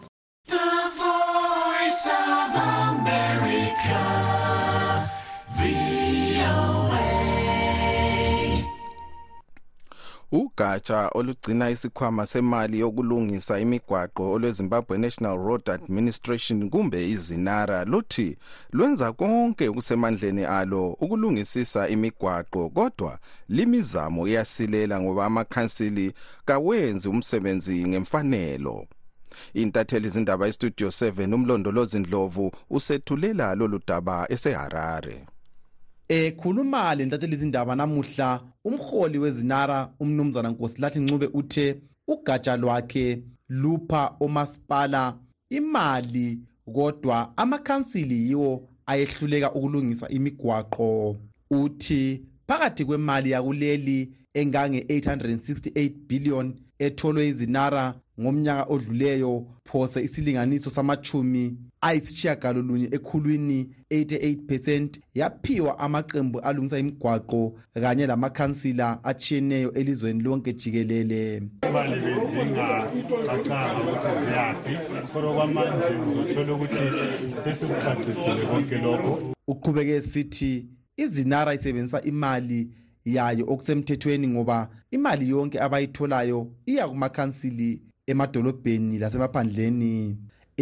The 0.47 0.57
voice 0.97 2.07
of 2.07 2.57
America, 2.89 3.58
ugatsha 10.33 11.09
olugcina 11.15 11.71
isikhwama 11.71 12.27
semali 12.27 12.79
yokulungisa 12.79 13.61
imigwaqo 13.61 14.33
olwezimbabwe 14.33 14.99
national 14.99 15.37
road 15.37 15.71
administration 15.71 16.71
kumbe 16.71 17.11
izinara 17.11 17.85
luthi 17.85 18.37
lwenza 18.73 19.13
konke 19.13 19.69
okusemandleni 19.69 20.45
alo 20.45 20.89
ukulungisisa 21.01 21.89
imigwaqo 21.89 22.69
kodwa 22.69 23.19
limizamo 23.49 24.29
iyasilela 24.29 25.01
ngoba 25.01 25.27
amakhansili 25.27 26.13
kawenzi 26.45 27.09
umsebenzi 27.09 27.89
ngemfanelo. 27.89 28.87
Intatheli 29.55 30.09
zindaba 30.09 30.49
istudio 30.49 30.89
7 30.89 31.35
umlondolozi 31.35 31.99
ndlovu 31.99 32.53
usethulela 32.71 33.55
lolu 33.55 33.81
daba 33.87 34.27
eseharare 34.33 35.27
ekhuluma 36.09 36.95
lentatheli 36.95 37.35
izindaba 37.35 37.77
namuhla 37.77 38.41
umholi 38.65 39.19
wezinara 39.19 39.79
umnumzana 40.01 40.49
nkosilathi 40.51 40.99
ncube 41.01 41.27
uthe 41.41 41.67
ugatsha 42.13 42.57
lwakhe 42.57 43.23
lupha 43.49 44.03
omasipala 44.21 45.03
imali 45.51 46.39
kodwa 46.75 47.37
amakhansili 47.37 48.29
yiwo 48.29 48.69
ayehluleka 48.87 49.53
ukulungisa 49.53 50.09
imigwaqo. 50.09 51.17
Uthi 51.51 52.23
phakathi 52.49 52.85
kwemali 52.85 53.31
yakuleli 53.31 53.99
engange-868 54.35 55.91
billion 56.09 56.55
etholwe 56.79 57.29
izinara 57.29 57.95
ngomnyaka 58.21 58.65
odluleyo 58.73 59.47
phose 59.65 60.03
isilinganiso 60.05 60.71
samachumi 60.71 61.57
ayisitshiyagalolunye 61.81 62.89
ekhulwini 62.93 63.71
88 63.91 64.89
yaphiwa 65.15 65.79
amaqembu 65.79 66.41
alungisa 66.41 66.79
imigwaqo 66.79 67.59
kanye 67.75 68.07
lamakhansila 68.07 69.05
atshiyeneyo 69.05 69.73
elizweni 69.73 70.23
lonke 70.23 70.53
jikelele. 70.53 71.43
Imali 71.69 72.01
bezingacacanga 72.01 73.81
ukuthi 73.83 74.11
ziyaphi 74.21 74.75
kodwa 75.13 75.35
kwamanje 75.35 75.87
uzothola 76.11 76.53
ukuthi 76.53 76.85
sesikucacisile 77.43 78.43
konke 78.51 78.79
lokho. 78.79 79.35
Uqhubeke 79.47 80.01
sithi 80.01 80.67
izinara 80.97 81.55
isebenzisa 81.55 82.03
imali 82.03 82.69
yayo 83.05 83.45
okusemthethweni 83.49 84.29
ngoba 84.29 84.69
imali 84.91 85.29
yonke 85.29 85.61
abayitholayo 85.61 86.53
iya 86.67 86.89
kumakhansili 86.89 87.83
emadolobheni 88.07 88.99
lasemaphandleni. 88.99 90.17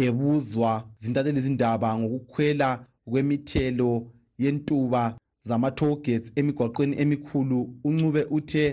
Ebuzwa 0.05 0.71
zintatheli 1.01 1.41
zindaba 1.41 1.89
ngokukhwela 1.99 2.69
kwemithelo 3.09 3.91
yentuba 4.37 5.17
zama-tollgates 5.47 6.31
emigwaqweni 6.35 6.95
emikhulu. 7.01 7.59
Uncube 7.87 8.21
uthe 8.37 8.65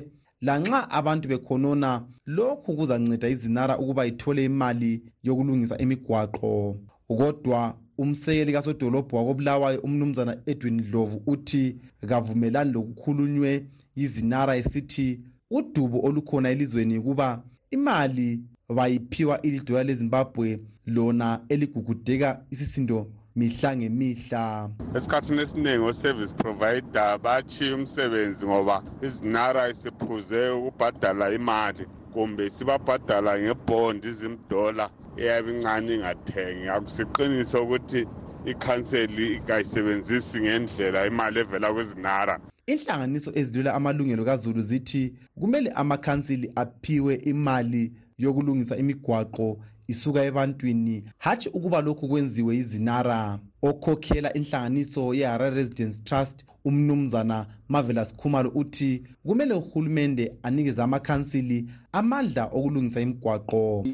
lanxa 0.47 0.91
abantu 0.91 1.29
bekhonona 1.29 1.91
lokhu 2.27 2.77
kuzanceda 2.77 3.29
izinara 3.29 3.79
ukuba 3.79 4.07
ithole 4.07 4.45
imali 4.45 5.03
yokulungisa 5.23 5.79
imigwaqo. 5.79 6.77
Kodwa 7.09 7.61
umsekeli 7.99 8.53
kasodolobho 8.53 9.17
wakobulawayo 9.17 9.81
umnumzana 9.81 10.37
edwin 10.47 10.77
dlovu 10.83 11.23
uthi 11.27 11.77
kavumelani 12.09 12.73
lokukhulunywe 12.73 13.67
yizinara 13.97 14.57
esithi 14.57 15.21
udubo 15.51 16.01
olukhona 16.07 16.51
elizweni 16.51 17.01
kuba 17.01 17.43
imali 17.71 18.41
bayiphiwa 18.69 19.43
ilidola 19.43 19.83
lezimbabwe 19.83 20.61
lona 20.87 21.41
eligugudeka 21.49 22.41
isisindo 22.51 23.07
mihla 23.37 23.77
ngemihla. 23.77 24.71
Esikhathini 24.97 25.43
esiningi 25.43 25.85
o-service 25.85 26.35
provider 26.35 27.19
bachiya 27.19 27.75
umsebenzi 27.75 28.47
ngoba 28.47 28.83
izinara 29.03 29.69
isiphuze 29.71 30.49
ukubhadala 30.49 31.35
imali 31.35 31.87
kumbe 32.13 32.51
sibabhadala 32.51 33.39
ngebhondi 33.41 34.09
izimdola 34.09 34.91
eyabe 35.17 35.51
incane 35.51 35.95
ingathengi 35.95 36.69
akusiqiniso 36.69 37.63
ukuthi 37.65 38.07
ikhanseli 38.47 39.41
kayisebenzisi 39.47 40.41
ngendlela 40.41 41.07
imali 41.07 41.39
evela 41.41 41.73
kwezinara 41.73 42.39
inhlanganiso 42.67 43.31
ezilwela 43.35 43.75
amalungelo 43.75 44.25
kazulu 44.25 44.63
zithi 44.63 45.13
kumele 45.41 45.71
amakhansili 45.71 46.53
aphiwe 46.57 47.15
imali 47.15 47.93
yokulungisa 48.19 48.77
imigwaqo 48.77 49.59
isuka 49.87 50.25
ebantwini. 50.25 51.05
Hatshi 51.19 51.49
ukuba 51.49 51.81
lokhu 51.81 52.09
kwenziwe 52.09 52.57
yizinara 52.57 53.39
okhokhela 53.63 54.33
inhlanganiso 54.33 55.15
ye-harare 55.15 55.57
residence 55.57 55.99
trust 56.05 56.45
umnumzana 56.65 57.47
marvelous 57.69 58.15
khumalo 58.17 58.51
uthi 58.55 59.03
kumele 59.27 59.55
uhulumende 59.55 60.33
anikeze 60.43 60.83
amakhansili 60.83 61.67
amandla 61.93 62.45
okulungisa 62.45 63.01
imigwaqo. 63.01 63.85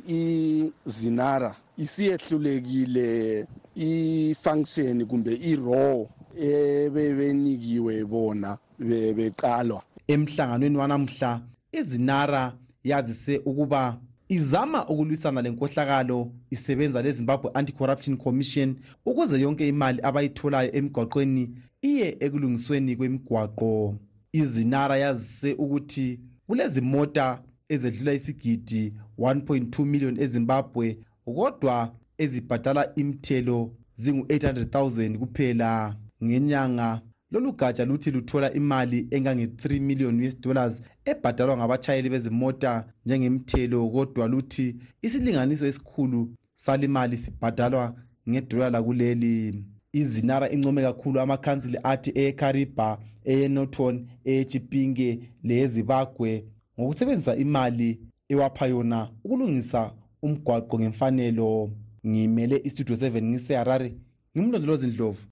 Izinara 0.87 1.57
isiyehlulekile 1.79 3.47
i-function 3.77 5.07
kumbe 5.07 5.35
i-raw 5.35 6.07
ebebenikiwe 6.39 8.05
bona 8.05 8.59
beqalwa. 8.79 9.83
Emhlanganweni 10.07 10.77
wanamhla 10.77 11.41
izinara 11.73 12.53
yazise 12.85 13.39
ukuba 13.45 13.99
izama 14.31 14.89
ukulwisana 14.89 15.43
lenkohlakalo 15.43 16.33
isebenza 16.51 17.03
lezimbabwe 17.03 17.51
anti-corruption 17.55 18.17
commission 18.17 18.77
ukuze 19.07 19.41
yonke 19.41 19.69
imali 19.69 19.99
abayitholayo 20.03 20.71
emigwaqweni 20.79 21.51
iye 21.83 22.17
ekulungisweni 22.25 22.97
kwemigwaqo. 22.97 23.99
Izinara 24.33 24.97
yazise 24.97 25.51
ukuthi 25.65 26.21
kulezimota 26.47 27.43
ezedlula 27.69 28.13
isigidi 28.15 28.93
1.2 29.19 29.85
million 29.85 30.15
ezimbabwe 30.25 30.99
kodwa 31.25 31.77
ezibhadala 32.19 32.83
imithelo 33.01 33.59
zingu-800 34.03 34.65
000 34.65 35.19
kuphela. 35.19 35.97
Ngenyanga 36.25 37.01
lolu 37.31 37.53
gatsha 37.53 37.85
luthi 37.85 38.11
luthola 38.11 38.53
imali 38.53 39.07
engange-3 39.11 39.81
million 39.81 40.25
us 40.27 40.41
dollars 40.41 40.81
ebhadalwa 41.11 41.57
ngabatshayeli 41.57 42.09
bezimota 42.11 42.73
njengemithelo 43.05 43.79
kodwa 43.95 44.25
luthi 44.33 44.67
isilinganiso 45.03 45.67
esikhulu 45.67 46.21
salimali 46.57 47.17
sibhadalwa 47.17 47.95
ngedola 48.29 48.71
lakuleli. 48.71 49.65
Izinara 49.93 50.51
income 50.51 50.83
kakhulu 50.83 51.21
amakhansili 51.21 51.79
athi 51.83 52.11
ekariba 52.15 52.99
eyenoton 53.25 53.95
eyechipinge 54.25 55.09
leyezibagwe 55.47 56.45
ngokusebenzisa 56.77 57.37
imali 57.37 57.89
ewapha 58.29 58.67
yona 58.67 58.99
ukulungisa 59.25 59.93
umgwaqo 60.23 60.79
ngemfanelo. 60.79 61.71
Ngimele 62.07 62.61
istudio 62.65 62.97
7 62.97 63.23
ngiseharare 63.23 63.95
ngimlondolozi 64.37 64.87
ndlovu. 64.87 65.30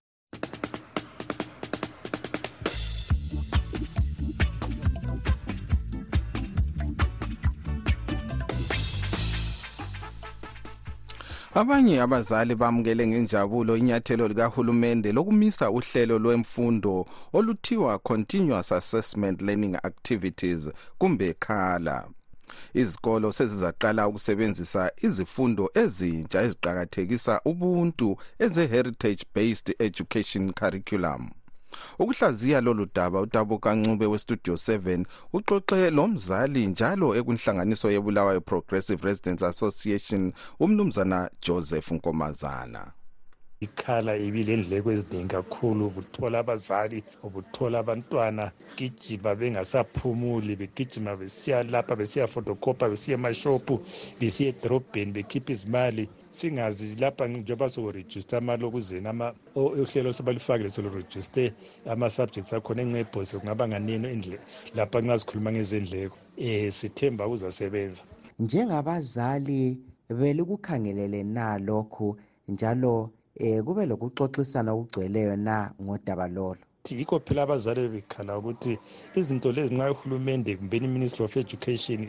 Abanye 11.61 12.00
abazali 12.00 12.54
bamukele 12.54 13.06
ngenjabulo 13.06 13.76
inyathelo 13.76 14.28
likahulumende 14.28 15.12
lokumisa 15.12 15.70
uhlelo 15.70 16.18
lwemfundo 16.18 17.06
oluthiwa 17.32 17.98
continuous 17.98 18.72
assessment 18.72 19.42
learning 19.42 19.74
activities 19.82 20.70
kumbe 20.98 21.34
khala. 21.44 22.09
Izikolo 22.74 23.32
sezizaqala 23.32 24.09
ukusebenzisa 24.09 24.82
izifundo 25.06 25.70
ezintsha 25.82 26.42
eziqakathekisa 26.46 27.40
ubuntu 27.50 28.09
eze-heritage 28.44 29.22
based 29.34 29.68
education 29.78 30.52
curriculum 30.52 31.22
ukuhlaziya 31.99 32.61
lolu 32.61 32.87
daba 32.95 33.20
utabo 33.20 33.59
kancube 33.59 34.07
westudio 34.07 34.55
7 34.55 35.05
uxoxe 35.33 35.91
lomzali 35.91 36.66
njalo 36.66 37.16
ekunhlanganiso 37.16 37.91
yebulawayo 37.91 38.41
progressive 38.41 39.09
residents 39.09 39.43
association 39.43 40.33
umnumzana 40.61 41.31
joseph 41.43 41.91
nkomazana. 41.91 42.97
Ikhala 43.61 44.16
ibilendleko 44.16 44.90
eziningi 44.92 45.34
kakhulu 45.34 45.86
ubuthola 45.86 46.38
abazali 46.38 47.02
ubuthola 47.26 47.78
abantwana 47.78 48.52
gijima 48.76 49.34
bengasaphumuli 49.34 50.56
begijima 50.56 51.16
besiya 51.16 51.62
lapha 51.62 51.96
besiya 51.96 52.26
fotocopa 52.26 52.88
besiya 52.88 53.18
emashophu 53.18 53.74
besiya 54.20 54.48
edrobheni 54.48 55.12
bekhipha 55.12 55.52
izimali. 55.52 56.09
Singazi 56.30 56.96
lapha 57.00 57.26
njengoba 57.26 57.68
sokurejuste 57.68 58.36
amalokuzeni 58.36 59.09
uhlelo 59.54 60.12
sebalifakile 60.12 60.68
solurejuste 60.68 61.52
ama-subjects 61.86 62.52
akhona 62.52 62.82
enxebhose 62.82 63.38
kungaba 63.38 63.68
nganeno 63.68 64.09
lapha 64.74 65.00
nxa 65.00 65.18
sikhuluma 65.18 65.52
ngezendleko. 65.52 66.16
Um 66.38 66.70
sithemba 66.70 67.28
kuzasebenza 67.28 68.04
njengabazali 68.38 69.78
belikukhangelele 70.09 71.22
na 71.24 71.59
lokhu 71.59 72.16
njalo 72.48 73.11
eh 73.45 73.62
kube 73.64 73.82
lokuxoxisana 73.91 74.70
okugcweleyo 74.72 75.36
na 75.36 75.57
ngodaba 75.82 76.26
lolo? 76.36 76.62
Yikho 76.99 77.20
phela 77.20 77.43
abazali 77.43 77.80
bebekhala 77.82 78.39
ukuthi 78.39 78.78
izinto 79.18 79.53
lezi 79.53 79.74
nxa 79.74 79.93
uhulumende 79.95 80.57
kumbeni 80.57 80.86
i-ministry 80.89 81.24
of 81.24 81.36
education 81.36 82.01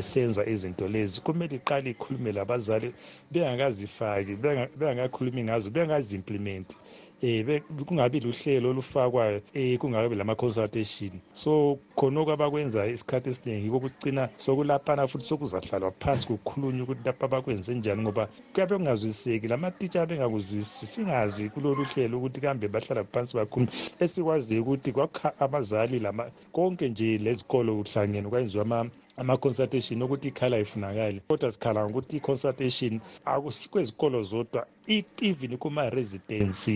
isenza 0.00 0.42
izinto 0.52 0.84
lezi 0.94 1.20
kumele 1.24 1.56
iqale 1.56 1.90
ikhulume 1.90 2.30
labazali 2.32 2.88
bengakazifaki 3.32 4.32
bengakakhulumi 4.78 5.44
ngazo 5.44 5.68
bengazi-implimenti 5.70 6.76
um 7.24 7.84
kungabi 7.84 8.20
luhlelo 8.20 8.70
olufakwayo 8.70 9.40
um 9.54 9.76
kungakabi 9.78 10.14
lama-consultation 10.14 11.20
so 11.32 11.78
khonoko 11.96 12.32
abakwenza 12.32 12.86
isikhathi 12.86 13.30
esiningi 13.30 13.70
kokucina 13.70 14.28
sokulaphana 14.36 15.06
futhi 15.06 15.26
sokuzahlalwa 15.26 15.92
phansi 16.00 16.26
kukhulunywa 16.26 16.84
ukuthi 16.84 17.04
lapha 17.04 17.26
abakwenze 17.26 17.74
njani 17.74 18.02
ngoba 18.02 18.28
kuyabe 18.52 18.76
kungazwisiseki 18.76 19.48
lamatitsha 19.48 20.02
abengakuzwisisi 20.02 20.86
singazi 20.86 21.50
kulolu 21.50 21.84
hlelo 21.84 22.18
ukuthi 22.18 22.40
kambe 22.40 22.68
bahlala 22.68 23.04
phansi 23.04 23.36
bakhuluma 23.36 23.72
esikwaziyo 24.00 24.62
ukuthi 24.62 24.92
kwakha 24.92 25.32
abazali 25.38 26.00
konke 26.52 26.88
nje 26.88 27.18
lezikolo 27.18 27.76
kuhlangene 27.76 28.28
kwenziwa 28.28 28.64
ama-consultation 29.16 30.02
ukuthi 30.02 30.28
ikhala 30.28 30.58
ifunakali 30.58 31.20
kodwa 31.28 31.50
sikhala 31.52 31.84
ngokuthi 31.84 32.16
i-consultation 32.16 33.00
akusikwezikolo 33.24 34.22
zodwa 34.22 34.66
even 34.86 35.56
kuma-residence 35.56 36.70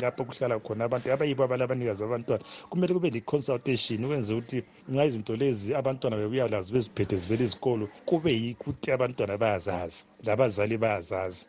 lapho 0.00 0.24
kuhlala 0.24 0.58
khona 0.58 0.84
abantu 0.84 1.12
abayibo 1.12 1.44
abalabanikazi 1.44 2.04
abantwana. 2.04 2.44
Kumele 2.70 2.94
kube 2.94 3.10
le-consultation 3.10 4.04
ukwenze 4.04 4.34
ukuthi 4.34 4.64
nxa 4.88 5.04
izinto 5.04 5.36
lezi 5.36 5.74
abantwana 5.74 6.16
bebuya 6.16 6.48
lazo 6.48 6.72
beziphethe 6.74 7.16
zivele 7.16 7.44
izikolo 7.44 7.88
kube 8.06 8.32
yikuthi 8.32 8.90
abantwana 8.92 9.38
bayazazi 9.38 10.04
labazali 10.26 10.78
bayazazi. 10.78 11.46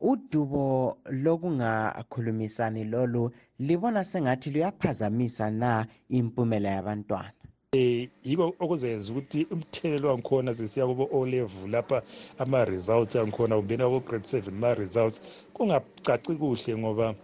Udubo 0.00 0.96
lokungakhulumisani 1.10 2.84
lolu 2.84 3.32
libona 3.58 4.04
sengathi 4.04 4.50
luyaphazamisa 4.50 5.50
na 5.50 5.86
impumela 6.08 6.68
yabantwana? 6.68 7.37
Eh 7.76 8.08
yiko 8.24 8.54
okuzenza 8.64 9.12
ukuthi 9.12 9.40
umthelelo 9.54 10.08
wangikhona 10.08 10.54
sesiya 10.58 10.86
kubo 10.86 11.04
o 11.12 11.26
level 11.26 11.70
lapha 11.74 12.02
ama 12.38 12.64
results 12.64 13.16
angikhona 13.16 13.56
kumbeni 13.56 13.82
abo 13.82 14.00
grade 14.00 14.24
7 14.24 14.50
ma 14.62 14.74
results 14.74 15.20
kungacaci 15.54 16.32
kuhle 16.40 16.72
ngoba 16.80 17.14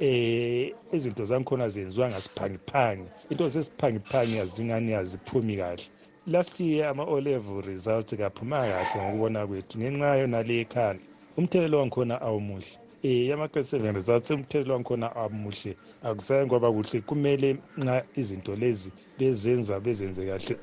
eh 0.00 0.74
izinto 0.92 1.24
zangikhona 1.24 1.68
zenziwa 1.68 2.10
ngasiphangiphangi. 2.10 3.08
Into 3.30 3.48
zesiphangiphangi 3.48 4.38
azingani 4.38 4.92
aziphumi 4.94 5.56
kahle. 5.56 5.86
Last 6.26 6.60
year 6.60 6.88
ama 6.90 7.04
o 7.04 7.20
level 7.20 7.62
results 7.62 8.10
kaphumanga 8.16 8.84
kahle 8.84 9.02
ngokubona 9.02 9.46
kwethu 9.46 9.78
ngenxa 9.78 10.16
yonale 10.20 10.54
ekhanda 10.62 11.02
umthelelo 11.38 11.78
wangikhona 11.78 12.20
awumuhle. 12.20 12.81
Eh 13.02 13.34
ama-grade 13.34 13.66
seven 13.66 13.94
results 13.94 14.30
umthelelo 14.30 14.74
wangikhona 14.74 15.16
amuhle. 15.16 15.76
Akusaye 16.02 16.46
kwaba 16.46 16.72
kuhle. 16.72 17.00
Kumele 17.00 17.58
nxa 17.78 18.04
izinto 18.16 18.56
lezi 18.56 18.92
bezenza 19.18 19.80
bezenze 19.80 20.26
kahle. 20.26 20.56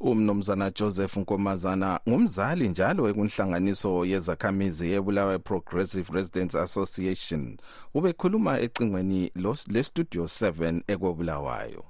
Umnumzana 0.00 0.70
joseph 0.70 1.16
nkomazana 1.16 2.00
ngumzali 2.08 2.68
njalo 2.68 3.08
ekunhlanganiso 3.08 4.04
yezakhamizi 4.04 4.90
yebulawayo 4.90 5.38
progressive 5.38 6.12
residents 6.12 6.54
association. 6.54 7.56
Ubekhuluma 7.94 8.60
ecingweni 8.60 9.30
lestudio 9.68 10.24
7 10.24 10.82
ekobulawayo 10.88 11.84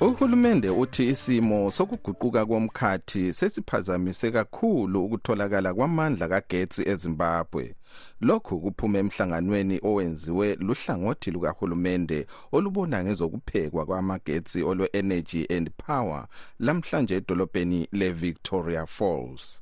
uhulumende 0.00 0.70
uthi 0.70 1.08
isimo 1.08 1.70
sokuguquka 1.70 2.46
komkhathi 2.46 3.32
sesiphazamise 3.32 4.30
kakhulu 4.30 5.04
ukutholakala 5.04 5.74
kwamandla 5.74 6.28
kagetsi 6.28 6.88
ezimbabwe. 6.88 7.74
Lokhu 8.20 8.60
kuphume 8.60 8.98
emhlanganweni 8.98 9.80
owenziwe 9.82 10.54
luhlangothi 10.54 11.30
lukahulumende 11.30 12.26
olubona 12.52 13.04
ngezokuphekwa 13.04 13.86
kwamagetsi 13.86 14.62
olwe-energy 14.62 15.46
and 15.56 15.70
power 15.86 16.26
lamhlanje 16.60 17.14
edolobheni 17.16 17.88
le-victoria 17.92 18.86
falls. 18.86 19.60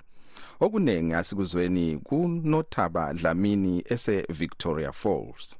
Okuningi 0.61 1.15
asikuzweni 1.15 1.99
kunothaba 1.99 3.13
dlamini 3.15 3.85
ese-victoria 3.89 4.93
falls. 4.93 5.57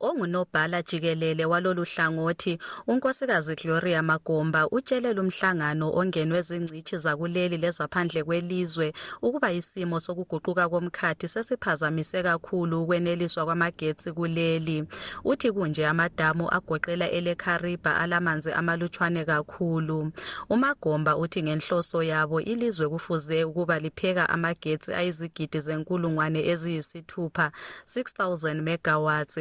Ongunobhala 0.00 0.82
jikelele 0.82 1.44
walolu 1.44 1.84
hlangothi 1.84 2.58
unkosikazi 2.86 3.54
gloria 3.54 4.02
magomba 4.02 4.68
utshele 4.70 5.12
lumhlangano 5.12 5.92
ongenwe 5.94 6.42
zingcitshi 6.42 6.98
zakuleli 6.98 7.56
lezaphandle 7.56 8.24
kwelizwe 8.24 8.92
ukuba 9.22 9.52
isimo 9.52 10.00
sokuguquka 10.00 10.68
komkhathi 10.68 11.28
sesiphazamise 11.28 12.22
kakhulu 12.22 12.82
ukweneliswa 12.82 13.44
kwamagetsi 13.44 14.12
kuleli. 14.12 14.84
Uthi 15.24 15.52
kunje 15.52 15.86
amadamu 15.86 16.48
agoqela 16.50 17.10
elekhariba 17.10 17.96
alamanzi 17.96 18.52
amalutshwane 18.52 19.24
kakhulu. 19.24 20.12
Umagomba 20.48 21.16
uthi 21.16 21.42
ngenhloso 21.42 22.02
yabo 22.02 22.40
ilizwe 22.40 22.88
kufuze 22.88 23.44
ukuba 23.44 23.78
lipheka 23.78 24.28
amagetsi 24.28 24.92
ayizigidi 24.94 25.60
zenkulungwane 25.60 26.46
eziyisithupha 26.46 27.50
6000 27.86 28.60
megawatts 28.62 29.38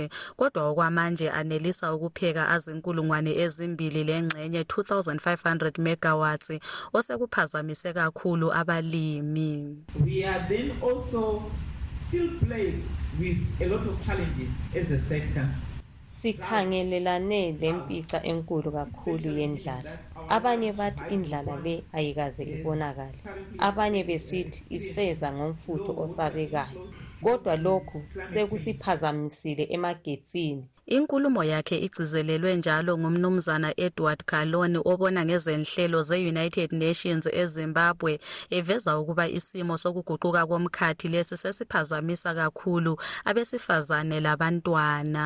kodwa 0.47 0.69
okwamanje 0.69 1.29
anelisa 1.29 1.93
ukupheka 1.95 2.49
azinkulungwane 2.49 3.31
ezimbili 3.43 4.03
lengxenye 4.03 4.61
2500 4.63 5.81
megawatts 5.81 6.49
osekuphazamise 6.93 7.93
kakhulu 7.93 8.53
abalimi. 8.53 9.77
We 10.05 10.23
are 10.23 10.45
then 10.47 10.71
also 10.81 11.43
still 11.95 12.29
plagued 12.39 12.83
with 13.19 13.61
a 13.61 13.65
lot 13.67 13.83
of 13.89 14.05
challenges 14.05 14.53
as 14.75 14.91
a 14.91 14.99
sector. 14.99 15.47
Sikhangelelane 16.07 17.57
lempica 17.61 18.23
enkulu 18.23 18.71
kakhulu 18.71 19.37
yendlala. 19.39 19.97
Abanye 20.29 20.71
bathi 20.73 21.03
indlala 21.13 21.55
le 21.63 21.83
ayikaze 21.93 22.43
ibonakale. 22.43 23.19
Abanye 23.57 24.03
besithi 24.03 24.63
iseza 24.69 25.33
ngomfutho 25.33 25.91
osabekayo. 26.03 26.87
Kodwa 27.23 27.55
lokhu 27.55 28.03
sekusiphazamisile 28.21 29.63
emagetsini. 29.75 30.65
Inkulumo 30.87 31.43
yakhe 31.43 31.77
igcizelelwe 31.77 32.55
njalo 32.55 32.97
ngumnumzana 32.97 33.73
edward 33.77 34.23
galoni 34.25 34.79
obona 34.85 35.25
ngezenhlelo 35.25 36.03
ze-united 36.03 36.71
nations 36.71 37.25
ezimbabwe 37.41 38.19
eveza 38.49 38.99
ukuba 38.99 39.27
isimo 39.27 39.77
sokuguquka 39.77 40.45
komkhathi 40.47 41.07
lesi 41.07 41.37
sesiphazamisa 41.37 42.33
kakhulu 42.33 42.97
abesifazane 43.25 44.19
labantwana. 44.19 45.25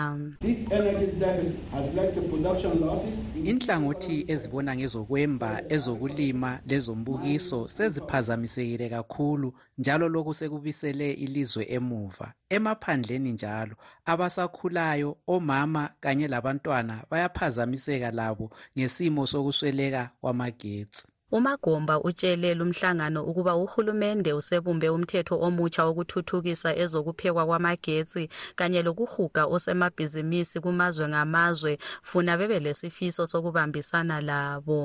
Inhlangothi 3.44 4.26
ezibona 4.28 4.76
ngezokwemba 4.76 5.62
ezokulima 5.70 6.60
lezombukiso 6.68 7.68
seziphazamisekile 7.68 8.90
kakhulu 8.90 9.54
njalo 9.78 10.10
lokhu 10.10 10.34
sekubisele 10.34 11.12
ilizwe 11.12 11.64
emuva. 11.70 12.34
Emaphandleni 12.56 13.32
njalo 13.32 13.76
abasakhulayo 14.12 15.10
omama 15.28 15.84
kanye 16.04 16.28
labantwana 16.34 16.96
bayaphazamiseka 17.10 18.12
labo 18.12 18.46
ngesimo 18.78 19.28
sokusweleka 19.32 20.10
kwamagetsi. 20.22 21.06
Umagomba 21.38 21.96
utshele 22.08 22.50
lumhlangano 22.60 23.24
ukuba 23.30 23.56
uhulumende 23.56 24.34
usebumbe 24.34 24.88
umthetho 24.90 25.36
omutsha 25.48 25.86
wokuthuthukisa 25.88 26.70
ezokuphekwa 26.84 27.44
kwamagetsi 27.50 28.24
kanye 28.58 28.80
lokuhuga 28.86 29.46
osemabhizimisi 29.56 30.60
kumazwe 30.64 31.06
ngamazwe 31.08 31.78
funa 32.10 32.38
bebe 32.40 32.60
lesifiso 32.66 33.24
sokubambisana 33.32 34.18
labo. 34.30 34.82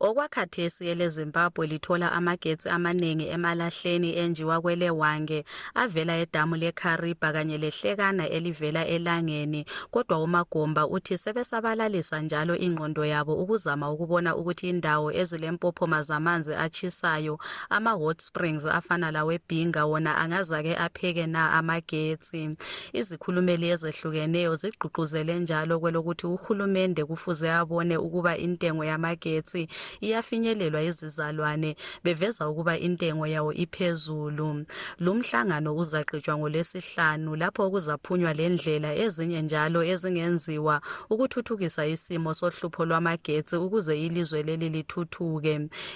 Okwakhathesi 0.00 0.88
elezimbabwe 0.92 1.66
lithola 1.66 2.12
amagetsi 2.18 2.68
amaningi 2.76 3.26
emalahleni 3.34 4.10
enjiwa 4.22 4.56
kwelewange 4.62 5.44
avela 5.82 6.14
edamu 6.22 6.56
lekariba 6.62 7.28
kanye 7.34 7.58
lehlekana 7.58 8.24
elivela 8.36 8.82
elangeni 8.86 9.64
kodwa 9.90 10.16
umagomba 10.22 10.86
uthi 10.86 11.18
sebesabalalisa 11.18 12.20
njalo 12.20 12.56
ingqondo 12.56 13.04
yabo 13.04 13.34
ukuzama 13.42 13.90
ukubona 13.92 14.30
ukuthi 14.36 14.68
indawo 14.68 15.12
ezilempopoma 15.20 16.02
zamanzi 16.02 16.54
atshisayo 16.54 17.38
ama-hot 17.70 18.20
springs 18.22 18.64
afana 18.66 19.10
lawebhinga 19.10 19.84
wona 19.84 20.18
angazake 20.18 20.76
apheke 20.76 21.26
na 21.26 21.52
amagetsi? 21.52 22.56
Izikhulumeli 22.92 23.68
ezehlukeneyo 23.74 24.56
zigqugquzele 24.56 25.38
njalo 25.38 25.80
kwelokuthi 25.80 26.26
uhulumende 26.26 27.04
kufuze 27.04 27.50
abone 27.52 27.96
ukuba 27.96 28.36
intengo 28.38 28.84
yamagetsi 28.84 29.68
iyafinyelelwa 30.00 30.82
izizalwane 30.82 31.76
beveza 32.04 32.48
ukuba 32.48 32.78
intengo 32.78 33.26
yawo 33.26 33.52
iphezulu. 33.52 34.64
Lumhlangano 35.04 35.70
uzaqitshwa 35.76 36.34
ngolwesihlanu 36.38 37.36
lapho 37.36 37.70
kuzaphunywa 37.70 38.32
lendlela 38.38 38.90
ezinye 39.04 39.42
njalo 39.42 39.80
ezingenziwa 39.92 40.80
ukuthuthukisa 41.12 41.86
isimo 41.86 42.34
sohlupho 42.34 42.84
lwamagetsi 42.88 43.56
ukuze 43.56 43.94
ilizwe 44.06 44.42
leli 44.42 44.68
lithuthuke. 44.68 45.54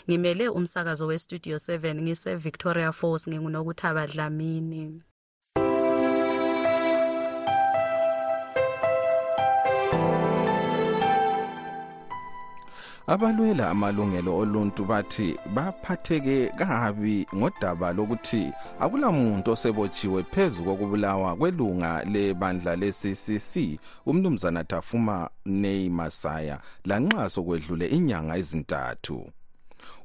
Ngimele 0.09 0.49
umsakazo 0.49 1.07
westudio 1.07 1.57
7 1.57 2.03
ngise-victoria 2.03 2.93
falls 2.93 3.29
ngingunokuthaba 3.29 4.07
dlamini. 4.07 5.03
Abalwela 13.07 13.71
amalungelo 13.71 14.37
oluntu 14.37 14.85
bathi 14.85 15.37
baphatheke 15.55 16.49
kabi 16.59 17.27
ngodaba 17.37 17.93
lokuthi 17.93 18.53
akulamuntu 18.81 19.51
osebotshiwe 19.51 20.23
phezu 20.33 20.65
kokubulawa 20.65 21.37
kwelunga 21.37 22.05
lebandla 22.13 22.77
le-ccc 22.77 23.53
umnumzana 24.07 24.65
tafuma 24.65 25.31
nei 25.47 25.91
masaya 25.91 26.57
lanxa 26.85 27.31
sokwedlule 27.31 27.87
inyanga 27.87 28.37
ezintathu. 28.41 29.19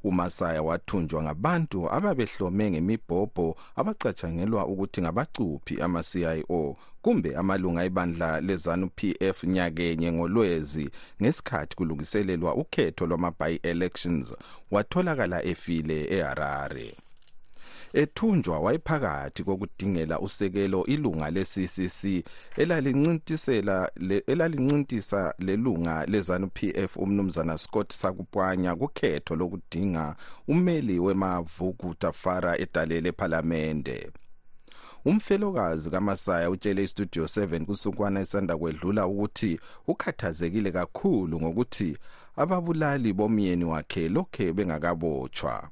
Umasaya 0.04 0.62
wathunjwa 0.62 1.22
ngabantu 1.22 1.90
ababehlome 1.92 2.70
ngemibhobho 2.70 3.56
abacatshangelwa 3.76 4.66
ukuthi 4.66 5.02
ngabacuphi 5.02 5.80
ama-cio 5.82 6.76
kumbe 7.02 7.36
amalunga 7.36 7.84
ebandla 7.84 8.40
lezanu 8.40 8.88
pf 8.96 9.44
nyakenye 9.44 10.12
ngolwezi 10.12 10.90
ngesikhathi 11.22 11.76
kulungiselelwa 11.76 12.54
ukhetho 12.54 13.06
lwama-by-elections 13.06 14.34
watholakala 14.70 15.44
efile 15.44 15.98
eharare 16.16 16.94
ethunjwa 17.92 18.60
wayephakathi 18.60 19.44
kokudingela 19.44 20.20
usekelo 20.20 20.86
ilunga 20.86 21.30
le-ccc 21.30 22.24
elalincintisa 22.56 23.52
elalincintisa 24.26 25.34
lelunga 25.38 26.06
lezanu 26.06 26.48
pf 26.48 26.96
umnumzana 26.96 27.58
scott 27.58 27.92
sakupwanya 27.92 28.76
kukhetho 28.76 29.36
lokudinga 29.36 30.16
umeli 30.48 30.98
wemavuku 30.98 31.94
tafara 31.94 32.58
edale 32.58 33.00
lephalamende 33.00 34.10
umfelokazi 35.04 35.90
kamasaya 35.90 36.50
utshele 36.50 36.84
istudio 36.84 37.24
7 37.24 37.64
kusukwana 37.64 38.20
esanda 38.20 38.56
kwedlula 38.56 39.06
ukuthi 39.06 39.60
ukhathazekile 39.86 40.72
kakhulu 40.72 41.40
ngokuthi 41.40 41.96
ababulali 42.36 43.12
bomyeni 43.12 43.64
wakhe 43.64 44.08
lokhe 44.08 44.52
bengakabotshwa 44.52 45.68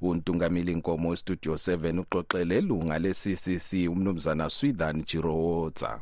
untungameli 0.00 0.74
nkomo 0.74 1.08
westudio 1.08 1.54
7 1.54 1.98
uxoxele 1.98 2.60
lunga 2.60 2.98
le-ccc 2.98 3.88
umnumzana 3.90 4.50
swithan 4.50 5.04
jirowotsa 5.04 6.00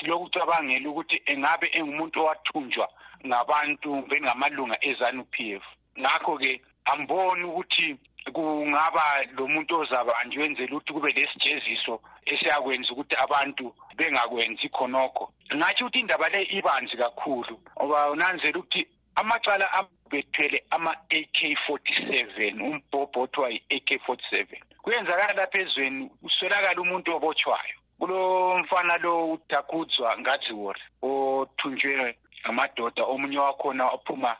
silokucabangela 0.00 0.90
ukuthi 0.90 1.22
engabe 1.26 1.66
engumuntu 1.72 2.20
owathunjwa 2.20 2.88
ngabantu 3.26 4.02
bengamalunga 4.08 4.76
ezanu 4.80 5.24
p 5.24 5.54
f. 5.54 5.62
Ngakho-ke 5.98 6.60
amboni 6.84 7.44
ukuthi 7.44 7.96
kungaba 8.32 9.02
lo 9.36 9.46
muntu 9.48 9.80
ozabanjwe 9.80 10.42
wenzela 10.42 10.76
ukuthi 10.76 10.92
kube 10.92 11.12
lesijeziso 11.12 12.00
esiyakwenza 12.26 12.92
ukuthi 12.92 13.14
abantu 13.16 13.74
bengakwenzi 13.96 14.68
khonokho. 14.68 15.32
Ngatsho 15.54 15.84
ukuthi 15.84 16.00
indaba 16.00 16.28
le 16.28 16.42
ibanzi 16.42 16.96
kakhulu 16.96 17.60
ngoba 17.78 18.10
unanzela 18.10 18.58
ukuthi 18.58 18.86
amacala 19.14 19.66
bethwele 20.12 20.58
ama-AK47 20.70 22.60
umbhobho 22.68 23.20
othiwa 23.22 23.48
yi-AK47 23.50 24.46
kuyenzakala 24.82 25.32
lapha 25.32 25.58
ezweni 25.58 26.10
uswelakala 26.22 26.80
umuntu 26.80 27.08
obotshwayo. 27.16 27.76
Kulo 27.98 28.58
mfana 28.58 28.96
lo 28.98 29.32
udakudzwa 29.32 30.18
ngadziwori 30.18 30.82
othunjwe 31.02 32.16
ngamadoda 32.42 33.02
omunye 33.04 33.38
wakhona 33.38 33.84
ophuma 33.96 34.36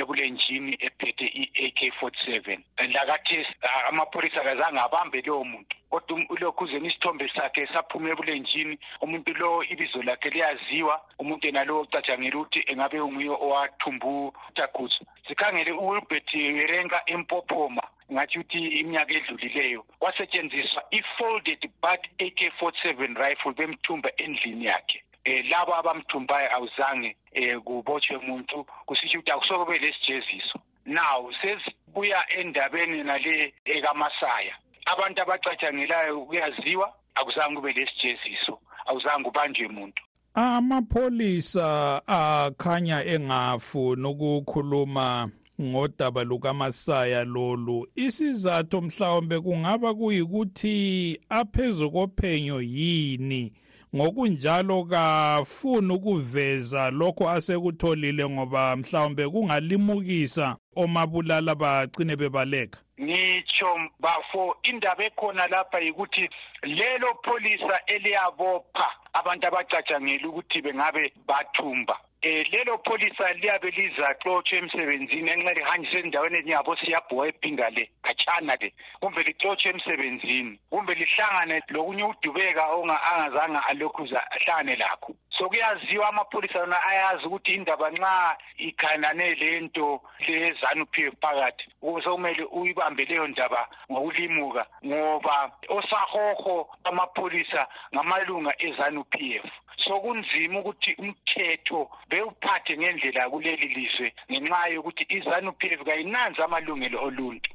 ebulenjini 0.00 0.76
ephethe 0.80 1.26
i-AK47 1.26 2.58
lakathesi 2.92 3.52
amapholisa 3.88 4.40
kazange 4.40 4.80
abambe 4.80 5.22
lowo 5.26 5.44
muntu 5.44 5.76
kodwa 5.90 6.22
ulokhuzeni 6.28 6.88
isithombe 6.88 7.28
sakhe 7.34 7.66
saphuma 7.66 8.10
ebulenjini 8.10 8.78
umuntu 9.00 9.34
lo 9.34 9.64
ibizo 9.64 10.02
lakhe 10.02 10.30
liyaziwa 10.30 10.94
umuntu 11.18 11.46
yena 11.46 11.64
lo 11.64 11.80
ocatshangela 11.80 12.38
ukuthi 12.38 12.60
engabe 12.70 13.00
unguye 13.00 13.30
owathumba 13.30 14.06
utaguzo 14.48 15.04
sikhangele 15.28 15.72
uwilbert 15.72 16.34
werenka 16.34 17.02
empophoma 17.06 17.82
ngathi 18.12 18.38
ukuthi 18.38 18.58
iminyaka 18.80 19.12
edlulileyo 19.14 19.82
kwasetshenziswa 19.98 20.80
i-folded 20.90 21.62
but 21.82 22.02
AK47 22.18 22.88
rifle 23.22 23.52
bemthumba 23.52 24.10
endlini 24.16 24.64
yakhe 24.64 25.02
eh 25.30 25.44
labo 25.50 25.72
abamthumbayo 25.74 26.48
awuzange 26.56 27.10
eh 27.32 27.58
kubotshwe 27.66 28.16
umuntu 28.16 28.56
kusitsho 28.86 29.18
ukuthi 29.18 29.32
akusoke 29.32 29.64
belesijeziso 29.70 30.58
now 30.86 31.30
sesibuya 31.40 32.20
endabeni 32.38 33.02
nale 33.04 33.54
ekamasaya. 33.64 34.54
Abantu 34.86 35.22
abacatshangelayo 35.22 36.26
kuyaziwa 36.26 36.92
akuzange 37.14 37.56
kube 37.56 37.72
lesijeziso 37.72 38.54
awuzange 38.86 39.28
ubanjwe 39.28 39.66
umuntu 39.66 40.02
amapholisa 40.34 42.00
akhanya 42.06 43.04
engafuni 43.04 44.06
ukukhuluma 44.06 45.28
ngodaba 45.60 46.24
lukamasaya 46.24 47.24
lolu. 47.24 47.86
Isizathu 47.96 48.82
mhlawumbe 48.82 49.40
kungaba 49.40 49.94
kuyikuthi 49.94 51.20
aphezu 51.28 51.90
kophenyo 51.90 52.62
yini? 52.62 53.52
Ngokunjalo 53.96 54.84
kafuni 54.84 55.92
ukuveza 55.92 56.90
lokho 56.90 57.30
asekutholile 57.30 58.28
ngoba 58.28 58.76
mhlawumbe 58.76 59.28
kungalimukisa 59.28 60.56
omabulala 60.76 61.54
bagcine 61.54 62.16
bebaleka. 62.16 62.78
Ngitsho 63.00 63.78
bafo 64.00 64.56
indaba 64.62 65.04
ekhona 65.04 65.46
lapha 65.46 65.80
yikuthi 65.80 66.30
lelo 66.62 67.14
pholisa 67.24 67.80
eliyabopha 67.86 68.86
abantu 69.12 69.46
abacatshangela 69.46 70.28
ukuthi 70.28 70.62
bengabe 70.62 71.12
bathumba. 71.26 71.96
Eh 72.22 72.44
lelo 72.52 72.78
pholisa 72.84 73.32
liyabe 73.32 73.70
lizaxotshwa 73.70 74.58
emsebenzini 74.58 75.30
enxa 75.30 75.54
lihanjiswe 75.54 76.00
endaweni 76.00 76.38
enyabo 76.38 76.76
siyabhuwa 76.76 77.28
ephinda 77.28 77.70
le 77.70 77.88
khatshana 78.04 78.56
le. 78.60 78.68
Kumbe 79.00 79.22
lixotshwe 79.22 79.70
emsebenzini 79.70 80.58
kumbe 80.70 80.94
lihlangane 80.94 81.62
lokunye 81.68 82.04
udubeka 82.04 82.64
angazange 83.08 83.60
alokhuza 83.68 84.20
ahlangane 84.32 84.76
lakho. 84.76 85.16
So 85.30 85.48
kuyaziwa 85.48 86.08
amapholisa 86.08 86.58
yona 86.58 86.82
ayazi 86.82 87.26
ukuthi 87.26 87.54
indaba 87.54 87.90
nxa 87.90 88.36
ikhanane 88.56 89.34
lento 89.34 90.02
lezanu 90.28 90.86
p 90.92 91.06
f 91.06 91.14
phakathi 91.22 91.64
sokumele 92.04 92.44
uyibambe 92.44 93.04
leyo 93.04 93.28
ndaba 93.28 93.68
ngokulimuka 93.90 94.66
ngoba 94.84 95.52
osahoho 95.68 96.68
amapholisa 96.84 97.66
ngamalunga 97.94 98.52
ezanu 98.58 99.04
p 99.04 99.40
f. 99.40 99.48
so 99.84 100.00
kunzima 100.00 100.60
ukuthi 100.60 100.94
umthetho 100.98 101.90
bewuphathe 102.10 102.78
ngendlela 102.78 103.30
kuleli 103.30 103.68
lizwe 103.68 104.12
ngenxa 104.30 104.68
yokuthi 104.74 105.06
izanu 105.08 105.52
p 105.52 105.66
f 105.78 105.84
kayinanzi 105.84 106.42
amalungelo 106.42 106.98
oluntu. 107.04 107.50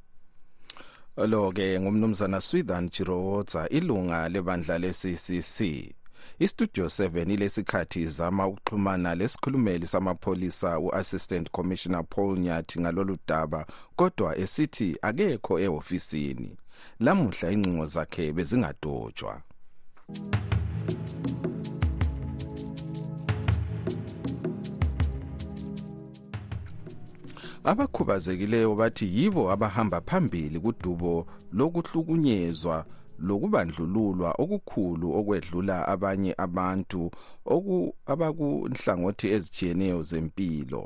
Lo-ke 1.17 1.79
ngumnumzana 1.79 2.41
swithan 2.41 2.89
jirowotsa 2.89 3.69
ilunga 3.69 4.29
lebandla 4.29 4.77
le-ccc 4.79 5.57
istudio 6.39 6.85
7 6.85 7.33
ilesikhathi 7.33 8.01
izama 8.01 8.47
ukuxhumana 8.47 9.15
lesikhulumeli 9.15 9.87
samapholisa 9.87 10.79
u-assistant 10.79 11.51
commissioner 11.51 12.03
paul 12.03 12.39
nyathi 12.39 12.79
ngalolu 12.79 13.17
daba 13.27 13.65
kodwa 13.95 14.37
esithi 14.37 14.97
akekho 15.01 15.59
ehofisini. 15.59 16.57
Lamuhla 16.99 17.51
ingcingo 17.51 17.85
zakhe 17.85 18.33
bezingadotshwa. 18.33 19.41
Abakhubazekileyo 27.65 28.75
bathi 28.75 29.05
yibo 29.17 29.51
abahamba 29.51 30.01
phambili 30.01 30.59
kudubo 30.59 31.27
lokuhlukunyezwa 31.57 32.85
lokubandlululwa 33.27 34.29
okukhulu 34.43 35.07
okwedlula 35.19 35.87
abanye 35.93 36.31
abantu 36.45 37.01
abakunhlangothi 38.11 39.27
ezitshiyeneyo 39.35 39.99
zempilo. 40.09 40.83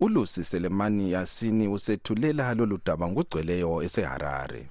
Ulusi 0.00 0.44
selemani 0.44 1.12
yasini 1.12 1.68
usethulela 1.68 2.54
lolu 2.54 2.78
daba 2.86 3.06
ngugcweleyo 3.10 3.82
eseharare. 3.86 4.62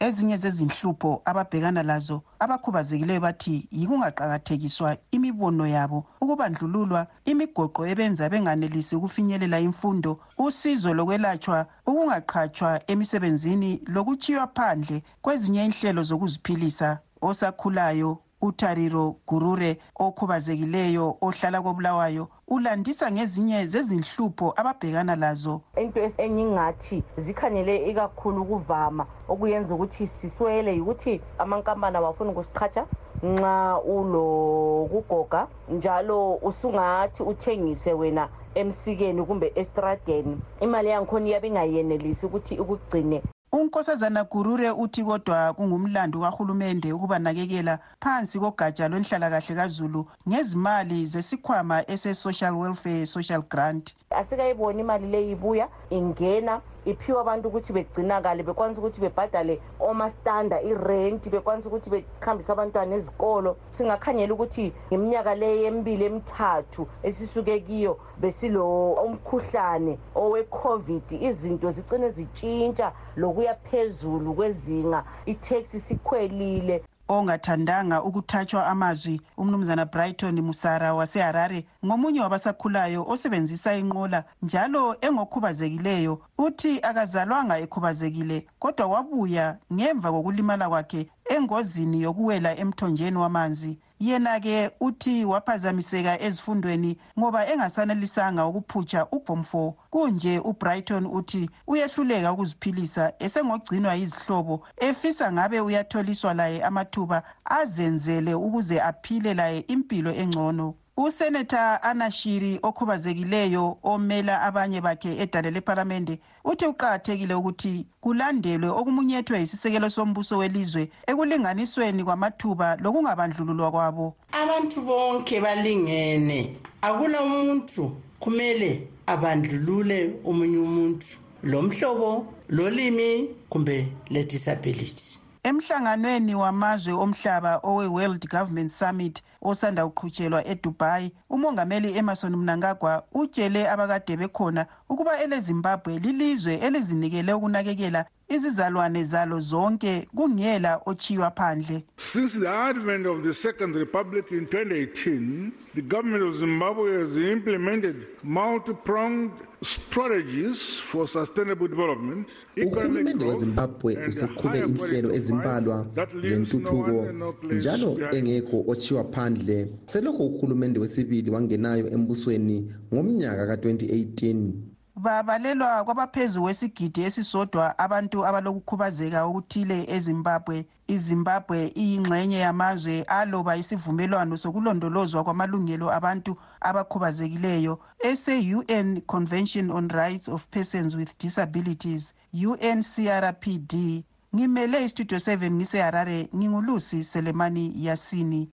Ezinye 0.00 0.36
zezinhlupho 0.42 1.22
ababhekana 1.30 1.82
lazo 1.82 2.22
abakhubazekileyo 2.44 3.20
bathi 3.20 3.68
yikungaqakathekiswa 3.78 4.96
imibono 5.16 5.64
yabo 5.76 5.98
ukubandlululwa 6.22 7.06
imigoqo 7.30 7.80
ebenza 7.92 8.28
benganelisi 8.32 8.96
ukufinyelela 8.96 9.58
imfundo 9.60 10.10
usizo 10.38 10.90
lokwelatshwa 10.94 11.58
ukungaqhatshwa 11.86 12.70
emisebenzini 12.92 13.70
lokuchiywa 13.94 14.46
phandle 14.56 15.02
kwezinye 15.22 15.64
inhlelo 15.68 16.02
zokuziphilisa 16.02 16.88
osakhulayo. 17.28 18.12
Utariro 18.42 19.16
gurure 19.28 19.78
okhubazekileyo 19.98 21.16
ohlala 21.20 21.62
kobulawayo 21.62 22.28
ulandisa 22.48 23.10
ngezinye 23.10 23.66
zezinhlupho 23.66 24.54
ababhekana 24.56 25.16
lazo. 25.16 25.60
Into 25.76 26.00
engingathi 26.18 27.02
zikhanyele 27.16 27.90
ikakhulu 27.90 28.42
ukuvama 28.42 29.06
okuyenza 29.28 29.74
ukuthi 29.74 30.06
siswele 30.06 30.74
yikuthi 30.74 31.20
amankampani 31.38 31.96
awafuni 31.96 32.30
ukusiqhatsha 32.30 32.86
nxa 33.22 33.80
ulokugoga 33.84 35.46
njalo 35.68 36.34
usungathi 36.42 37.22
uthengise 37.22 37.92
wena 37.92 38.28
emsikeni 38.54 39.22
kumbe 39.22 39.52
estradeni. 39.54 40.38
Imali 40.60 40.88
yangikhona 40.88 41.26
iyabe 41.28 41.48
ingayenelisi 41.48 42.26
ukuthi 42.26 42.54
ikugcine 42.54 43.22
unkosazana 43.52 44.24
gurure 44.24 44.70
uthi 44.70 45.04
kodwa 45.04 45.52
kungumlando 45.54 46.20
kahulumende 46.20 46.92
ukubanakekela 46.92 47.78
phansi 48.00 48.38
kogatsha 48.38 48.88
lwenhlalakahle 48.88 49.54
kazulu 49.56 50.06
ngezimali 50.28 51.06
zesikhwama 51.06 51.90
ese-social 51.90 52.54
welfare 52.54 53.06
social 53.06 53.42
grant. 53.50 53.94
Asikayiboni 54.10 54.80
imali 54.80 55.06
leyi 55.06 55.30
ibuya 55.30 55.68
ingena 55.90 56.60
iphiwa 56.84 57.20
abantu 57.20 57.48
ukuthi 57.48 57.72
begcinakale 57.72 58.42
bekwanisa 58.42 58.80
ukuthi 58.80 59.00
bebhadale 59.00 59.60
omastanda 59.80 60.62
irenti 60.62 61.30
bekwanisa 61.30 61.68
ukuthi 61.68 61.90
behambise 61.90 62.52
abantwana 62.52 62.96
ezikolo. 62.96 63.56
Singakhanyela 63.70 64.34
ukuthi 64.34 64.72
ngeminyaka 64.88 65.34
leyi 65.34 65.64
emibili 65.64 66.04
emithathu 66.04 66.88
esisuke 67.02 67.60
kiyo 67.60 67.98
besilo 68.20 68.92
umkhuhlane 68.92 69.98
owe-covid 70.14 71.06
izinto 71.28 71.70
zicine 71.70 72.10
zitshintsha 72.10 72.92
lokuya 73.16 73.54
phezulu 73.54 74.34
kwezinga 74.34 75.04
itaxi 75.26 75.80
sikhwelile. 75.80 76.82
Ongathandanga 77.10 78.02
ukuthathwa 78.02 78.66
amazwi 78.66 79.20
umnumzana 79.36 79.84
brighton 79.84 80.40
musara 80.40 80.94
waseharare 80.94 81.64
ngomunye 81.84 82.20
wabasakhulayo 82.20 83.04
osebenzisa 83.08 83.74
inqola 83.74 84.24
njalo 84.42 84.96
engokhubazekileyo 85.00 86.22
uthi 86.38 86.80
akazalwanga 86.82 87.58
ekhubazekile 87.58 88.46
kodwa 88.58 88.86
wabuya 88.86 89.56
ngemva 89.72 90.12
kokulimala 90.12 90.68
kwakhe 90.68 91.10
engozini 91.34 92.02
yokuwela 92.02 92.56
emthonjeni 92.62 93.18
wamanzi. 93.18 93.78
Yena-ke 94.00 94.70
uthi 94.80 95.24
waphazamiseka 95.24 96.20
ezifundweni 96.26 96.96
ngoba 97.18 97.46
engasanelisanga 97.52 98.46
ukuphutsha 98.46 99.06
uform 99.16 99.40
4 99.52 99.72
kunje 99.90 100.38
ubrighton 100.38 101.06
uthi 101.06 101.50
uyehluleka 101.66 102.32
ukuziphilisa 102.32 103.12
esengogcinwa 103.18 103.94
yizihlobo 103.94 104.66
efisa 104.76 105.32
ngabe 105.32 105.60
uyatholiswa 105.60 106.34
laye 106.34 106.64
amathuba 106.64 107.22
azenzele 107.44 108.34
ukuze 108.34 108.80
aphile 108.80 109.34
laye 109.34 109.60
impilo 109.60 110.10
engcono. 110.22 110.74
Useneta 111.04 111.82
anashiri 111.82 112.58
okhubazekileyo 112.62 113.78
omela 113.82 114.42
abanye 114.42 114.80
bakhe 114.80 115.16
edale 115.22 115.50
lephalamende 115.50 116.20
uthi 116.44 116.64
kuqakathekile 116.66 117.34
ukuthi 117.34 117.86
kulandelwe 118.00 118.68
okumunyethwe 118.68 119.40
yisisekelo 119.40 119.88
sombuso 119.90 120.38
welizwe 120.38 120.90
ekulinganisweni 121.10 122.04
kwamathuba 122.04 122.76
lokungabandlululwa 122.82 123.70
kwabo. 123.70 124.06
Abantu 124.42 124.78
bonke 124.82 125.40
balingene. 125.40 126.56
Akula 126.82 127.20
muntu 127.24 127.82
kumele 128.20 128.70
abandlulule 129.06 130.20
omunye 130.28 130.58
umuntu 130.58 131.06
lo 131.42 131.62
mhlobo 131.62 132.26
lolimi 132.48 133.30
kumbe 133.48 133.76
le-disability 134.10 135.30
emhlanganweni 135.42 136.34
wamazwe 136.34 136.92
omhlaba 136.92 137.60
owe-world 137.64 138.28
government 138.28 138.70
summit 138.70 139.22
osanda 139.42 139.86
kuqhutshelwa 139.86 140.44
edubai 140.46 141.12
umongameli 141.30 141.96
emerson 141.98 142.36
mnangagwa 142.36 143.02
utshele 143.12 143.70
abakade 143.70 144.16
bekhona 144.16 144.66
ukuba 144.88 145.18
elezimbabwe 145.20 145.98
lilizwe 145.98 146.54
elizinikele 146.66 147.32
ukunakekela 147.32 148.04
izizalwane 148.30 149.04
zalo 149.04 149.40
zonke 149.40 150.08
kungela 150.16 150.80
ochiywa 150.86 151.30
phandle. 151.30 151.82
Since 151.96 152.38
the 152.38 152.48
advent 152.48 153.06
of 153.06 153.22
the 153.22 153.32
second 153.32 153.74
republic 153.74 154.30
in 154.30 154.46
2018 154.46 155.52
the 155.74 155.82
government 155.82 156.22
of 156.22 156.34
zimbabwe 156.34 157.00
has 157.00 157.16
implemented 157.16 157.96
multi-pronged 158.22 159.30
strategies 159.62 160.80
for 160.80 161.06
sustainable 161.08 161.68
development 161.68 162.28
uhulumende 162.66 163.24
wezimbabwe 163.24 163.98
useqhube 164.08 164.58
inhlelo 164.58 165.14
ezimbalwa 165.14 165.86
zentuthuko 166.22 167.06
njalo 167.50 167.98
engekho 168.12 168.64
ochiwa 168.66 169.04
phandle. 169.04 169.68
Selokho 169.86 170.26
uhulumende 170.26 170.78
wesibili 170.80 171.30
wangenayo 171.30 171.86
embusweni 171.94 172.72
ngomnyaka 172.94 173.46
ka-2018 173.46 174.52
babalelwa 174.96 175.84
kwabaphezu 175.84 176.42
kwesigidi 176.42 177.00
esisodwa 177.02 177.78
abantu 177.78 178.26
abalokukhubazeka 178.28 179.24
okuthile 179.24 179.78
ezimbabwe. 179.96 180.66
Izimbabwe 180.94 181.58
iyingxenye 181.82 182.38
yamazwe 182.46 182.94
aloba 183.18 183.56
isivumelwano 183.56 184.36
sokulondolozwa 184.36 185.24
kwamalungelo 185.24 185.86
abantu 185.98 186.32
abakhubazekileyo 186.68 187.74
ese-un 188.10 189.00
convention 189.12 189.70
on 189.70 189.88
rights 189.88 190.28
of 190.28 190.46
persons 190.50 190.94
with 190.94 191.10
disabilities 191.18 192.14
uncrpd 192.32 194.04
ngimele 194.34 194.84
istudio 194.84 195.18
7 195.18 195.50
ngiseharare 195.50 196.28
ngingulusi 196.36 197.04
selemani 197.04 197.72
yasini. 197.86 198.50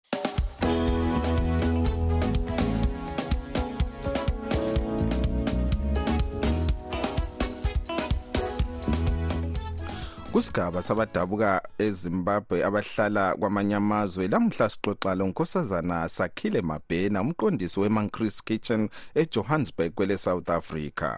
Kusigaba 10.37 10.81
sabadabuka 10.81 11.61
ezimbabwe 11.77 12.65
abahlala 12.65 13.35
kwamanye 13.39 13.75
amazwe. 13.75 14.27
Lamuhla 14.27 14.69
sixoxa 14.69 15.15
lo 15.15 15.27
nkosazana 15.27 16.09
sakhile 16.09 16.61
mabhena 16.61 17.21
umqondisi 17.21 17.79
we-mancris 17.79 18.43
kitchen 18.43 18.89
ejohannesburg 19.15 19.91
kwele-south 19.93 20.49
africa. 20.49 21.09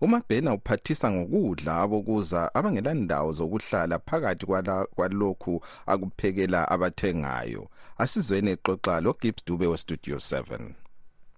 Umabhena 0.00 0.54
uphathisa 0.54 1.10
ngokudla 1.10 1.80
abokuza 1.82 2.54
abangelandawo 2.54 3.32
zokuhlala 3.32 3.98
phakathi 3.98 4.46
kwalokhu 4.96 5.62
akuphekela 5.86 6.68
abathengayo. 6.68 7.68
Asizweni 7.98 8.50
exoxa 8.50 9.00
logibbs 9.00 9.44
dube 9.46 9.66
westudio 9.66 10.16
7 10.16 10.72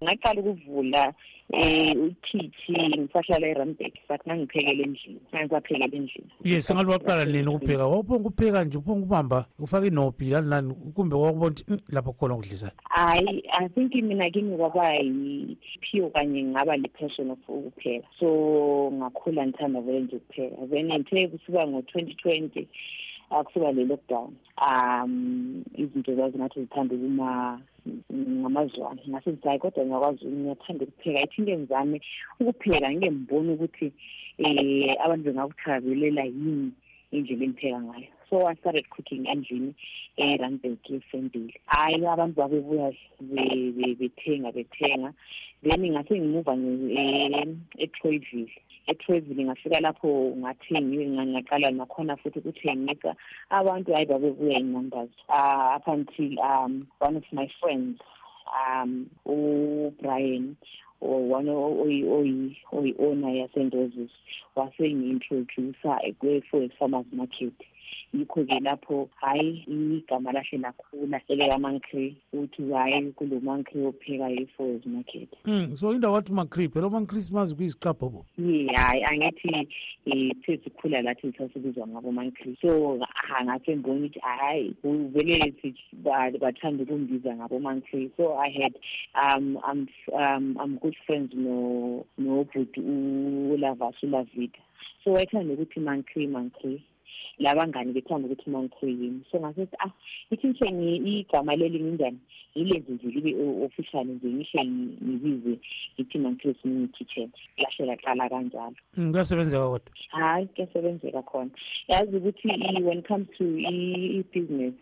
ngaqala 0.05 0.41
ukuvula 0.41 1.14
um 1.53 2.03
uthithi 2.11 2.99
ngisahlala 2.99 3.47
erambek 3.47 3.94
but 4.09 4.20
ngangiphekela 4.26 4.82
endlini 4.82 5.20
ngangisaphekela 5.32 5.84
endlini. 5.84 6.30
Ye 6.44 6.61
sengathi 6.62 6.90
waqala 6.90 7.24
nini 7.24 7.49
ukupheka? 7.49 7.86
Wawuphonga 7.86 8.28
ukupheka 8.28 8.64
nje 8.64 8.78
uphonga 8.78 9.01
ukubamba 9.01 9.47
ufake 9.59 9.86
inobhi 9.86 10.30
lani 10.30 10.49
nani 10.51 10.74
kumbe 10.94 11.16
wakubona 11.16 11.47
ukuthi 11.51 11.64
"Mm, 11.68 11.78
lapho 11.88 12.12
khona 12.12 12.34
ukudlisayo 12.34 12.72
hayi 12.90 13.42
i 13.61 13.68
think 13.68 13.94
mina 13.94 14.30
kimi 14.30 14.57
kwaba 14.57 14.94
yiphiwo 14.94 16.11
kanye 16.11 16.42
ngaba 16.44 16.76
li-passion 16.76 17.30
of 17.30 17.38
ukupheka. 17.49 18.09
So 18.20 18.90
ngakhula 18.94 19.47
ngithanda 19.47 19.80
vele 19.80 20.01
nje 20.01 20.16
ukupheka. 20.16 20.66
Then 20.70 20.86
ngithe 20.92 21.28
kusuka 21.28 21.66
ngo-twenty 21.66 22.14
twenty 22.14 22.68
akusuka 23.31 23.72
le-lockdown 23.72 24.31
um 24.68 25.64
izinto 25.74 26.14
zazingathi 26.14 26.61
zithanda 26.61 26.95
ukuma 26.95 27.61
ngamazwane 28.12 29.03
ngase 29.09 29.31
ngithi 29.31 29.49
hayi 29.49 29.59
kodwa 29.59 29.85
ngiyakwazi 29.85 30.27
ngiyathanda 30.27 30.85
ukupheka. 30.85 31.24
Ithi 31.24 31.39
into 31.41 31.53
engizame 31.53 32.01
ukupheka 32.41 32.91
ngike 32.93 33.11
ngibone 33.11 33.53
ukuthi 33.53 33.93
um 34.39 34.91
abantu 35.05 35.24
bengakuthakazelela 35.24 36.24
yini 36.24 36.72
indlela 37.12 37.45
engipheka 37.45 37.81
ngayo. 37.83 38.09
So 38.31 38.47
i 38.47 38.55
started 38.57 38.91
cooking 38.91 39.27
endlini 39.27 39.74
erandbek 40.18 40.91
esendile 40.91 41.55
hhayi 41.66 42.07
abantu 42.07 42.37
babebuya 42.41 42.93
be- 43.20 43.72
be- 43.77 43.95
bethenga 44.01 44.53
bethenga. 44.53 45.12
Then 45.62 45.83
ngase 45.93 46.14
ngimuva 46.20 46.53
etroyville 47.79 48.53
etroyville 48.87 49.45
ngafika 49.45 49.80
lapho 49.80 50.32
ngathengiwe 50.37 51.07
ngaqala 51.09 51.70
nakhona 51.70 52.16
futhi 52.16 52.39
ukuthengisa 52.39 53.14
abantu 53.51 53.93
hayi 53.93 54.07
babebuya 54.07 54.59
in-numbers 54.59 55.11
uh, 55.28 55.76
up 55.76 55.89
until 55.89 56.41
um 56.41 56.87
one 57.01 57.16
of 57.16 57.24
my 57.32 57.49
friends 57.61 58.01
um 58.55 59.07
ubrian 59.26 60.57
one 61.01 61.49
oyi-owner 62.72 63.34
yasendozis 63.41 64.11
wasengi-introducer 64.57 65.99
kwe-forest 66.20 66.74
farmers 66.78 67.07
market 67.12 67.55
yikho-ke 68.14 68.61
lapho 68.61 69.09
hhayi 69.20 69.64
igama 69.68 70.32
lahle 70.32 70.59
lakhula 70.59 71.20
elekamankrey 71.28 72.14
ukuthi 72.32 72.62
hhayi 72.72 73.12
kulo 73.12 73.40
mankrey 73.40 73.86
opheka 73.86 74.30
i-forest 74.30 74.86
market. 74.86 75.28
Mm, 75.44 75.76
so 75.76 75.92
indawo 75.94 76.14
wathi 76.14 76.32
umancri 76.32 76.68
phela 76.68 76.86
umanchristmas 76.86 77.54
kuyiziqabhobo 77.54 78.26
ye 78.38 78.66
hhayi 78.66 79.04
angithi 79.04 79.68
um 80.07 80.30
the 80.46 80.59
sikhula 80.64 81.02
lathi 81.02 81.32
sasibizwa 81.38 81.86
ngabo 81.88 82.12
mancrey 82.12 82.57
so 82.61 82.98
ha 83.14 83.44
ngase 83.44 83.76
ngibona 83.76 84.07
ukuthi 84.07 84.20
hhayi 84.20 84.74
vele 84.84 85.54
ba- 85.92 86.30
bathanda 86.40 86.82
ukungibiza 86.82 87.36
ngabo 87.36 87.59
mancrey 87.59 88.11
so 88.16 88.38
i 88.38 88.50
had 88.50 88.74
um 89.14 89.59
i'm 89.70 89.88
um 90.12 90.57
i'm 90.62 90.78
good 90.78 90.96
friends 91.07 91.34
no 91.34 92.04
nobhuti 92.18 92.80
ulavas 92.80 94.02
ulavida. 94.02 94.59
So 95.04 95.12
wayethanda 95.12 95.54
ukuthi 95.54 95.80
mancrey 95.80 96.26
mancrey 96.26 96.82
labangani 97.39 97.93
bethanda 97.93 98.28
ukuthi 98.28 98.51
mancrey 98.51 98.91
yini 98.93 99.20
so 99.30 99.39
ngasethi 99.41 99.76
ah 99.78 99.91
ithi 100.30 100.47
ngishe 100.49 100.97
igama 101.20 101.57
leli 101.57 101.80
nginjani 101.80 102.18
yilenze 102.55 102.93
nje 102.93 103.07
libe 103.09 103.64
official 103.64 104.05
nje 104.07 104.28
ngishe 104.28 104.59
ngi- 104.59 104.97
ngibize 105.05 105.59
ithi 105.97 106.18
mancrey 106.18 106.55
smini 106.62 106.89
kitchen 106.89 107.30
lahle 107.59 107.87
laqala 107.87 108.28
kanjalo. 108.28 108.74
Mm, 108.97 109.12
kuyasebenzeka 109.12 109.68
kodwa? 109.68 109.93
Hayi 110.09 110.47
kuyasebenzeka 110.47 111.22
khona. 111.22 111.51
Yazi 111.89 112.16
ukuthi 112.16 112.49
i- 112.49 112.82
when 112.82 112.99
it 112.99 113.07
comes 113.09 113.28
to 113.39 113.45
i- 113.45 114.16
i-business 114.18 114.74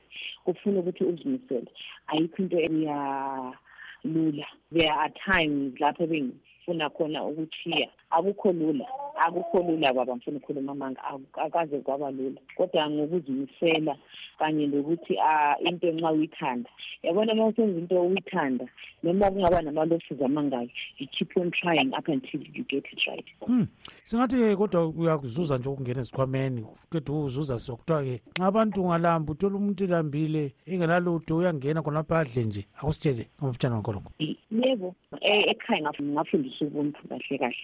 kufuna 0.44 0.80
ukuthi 0.80 1.05
uzimisele. 1.05 1.66
Ayikho 2.07 2.42
into 2.42 2.57
eyalula. 2.61 4.46
There 4.72 4.90
are 4.92 5.12
times 5.30 5.74
lapho 5.80 6.07
bengifuna 6.07 6.90
khona 6.90 7.24
ukuthiya 7.24 7.88
akukho 8.11 8.52
lula. 8.52 8.86
Akukho 9.26 9.62
lula 9.62 9.92
baba 9.92 10.16
ngifuna 10.16 10.36
ukukhuluma 10.36 10.72
amanga 10.72 11.00
aku- 11.04 11.40
akaze 11.40 11.78
kwaba 11.80 12.10
lula. 12.10 12.40
Kodwa 12.56 12.90
ngokuzimisela 12.90 13.96
kanye 14.38 14.66
nokuthi 14.66 15.18
ah 15.18 15.56
into 15.60 15.86
nxa 15.92 16.12
uyithanda. 16.12 16.70
Yabona 17.02 17.32
uma 17.32 17.46
usenza 17.46 17.78
into 17.78 18.02
uyithanda 18.02 18.66
noma 19.02 19.30
kungaba 19.30 19.62
nama-losses 19.62 20.20
amangaki 20.24 20.72
you 20.98 21.06
keep 21.08 21.36
on 21.36 21.50
trying 21.50 21.92
up 21.98 22.08
until 22.08 22.40
you 22.54 22.64
get 22.64 22.84
it 22.92 23.00
right. 23.06 23.26
Mm. 23.48 23.66
singathi-ke 24.04 24.56
kodwa 24.56 24.86
uyakuzuza 24.88 25.58
nje 25.58 25.68
ukungena 25.68 26.00
ezikhwameni 26.00 26.66
kedwa 26.90 27.24
uzuza 27.24 27.58
sokuthiwa-ke 27.58 28.20
nxa 28.38 28.46
abantu 28.46 28.82
ungalamba 28.82 29.32
uthola 29.32 29.56
umuntu 29.56 29.84
elambile 29.84 30.52
engelalutho 30.66 31.36
uyangena 31.36 31.82
khonapha 31.82 32.18
adle 32.18 32.44
nje 32.44 32.66
akusitshele 32.78 33.28
ngamaphutshana 33.38 33.76
ngakhonokho 33.76 34.10
yebo 34.50 34.94
e- 35.20 35.50
ekhaya 35.50 35.82
ngaf- 35.82 36.02
ngafundisa 36.02 36.64
ubuntu 36.64 37.08
kahle 37.08 37.38
kahle. 37.38 37.56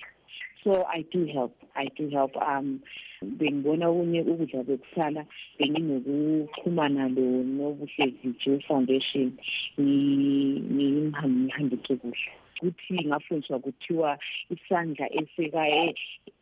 So 0.64 0.84
i 0.92 1.02
do 1.12 1.26
help. 1.26 1.54
I 1.76 1.86
do 1.96 2.08
help 2.10 2.36
um 2.36 2.80
bengibona 3.22 3.88
okunye 3.88 4.20
ukudla 4.22 4.62
bekusala 4.64 5.24
benginokuxhumana 5.58 7.08
lo 7.08 7.22
nobuhle 7.44 8.06
video 8.22 8.60
foundation 8.68 9.32
ngi- 9.78 10.60
ngimhambe 10.72 11.40
ngihambise 11.44 11.96
kuhle. 11.96 12.30
Kuthi 12.60 13.06
ngafundiswa 13.08 13.58
kuthiwa 13.58 14.18
isandla 14.50 15.06
esika 15.12 15.68
e- 15.68 15.94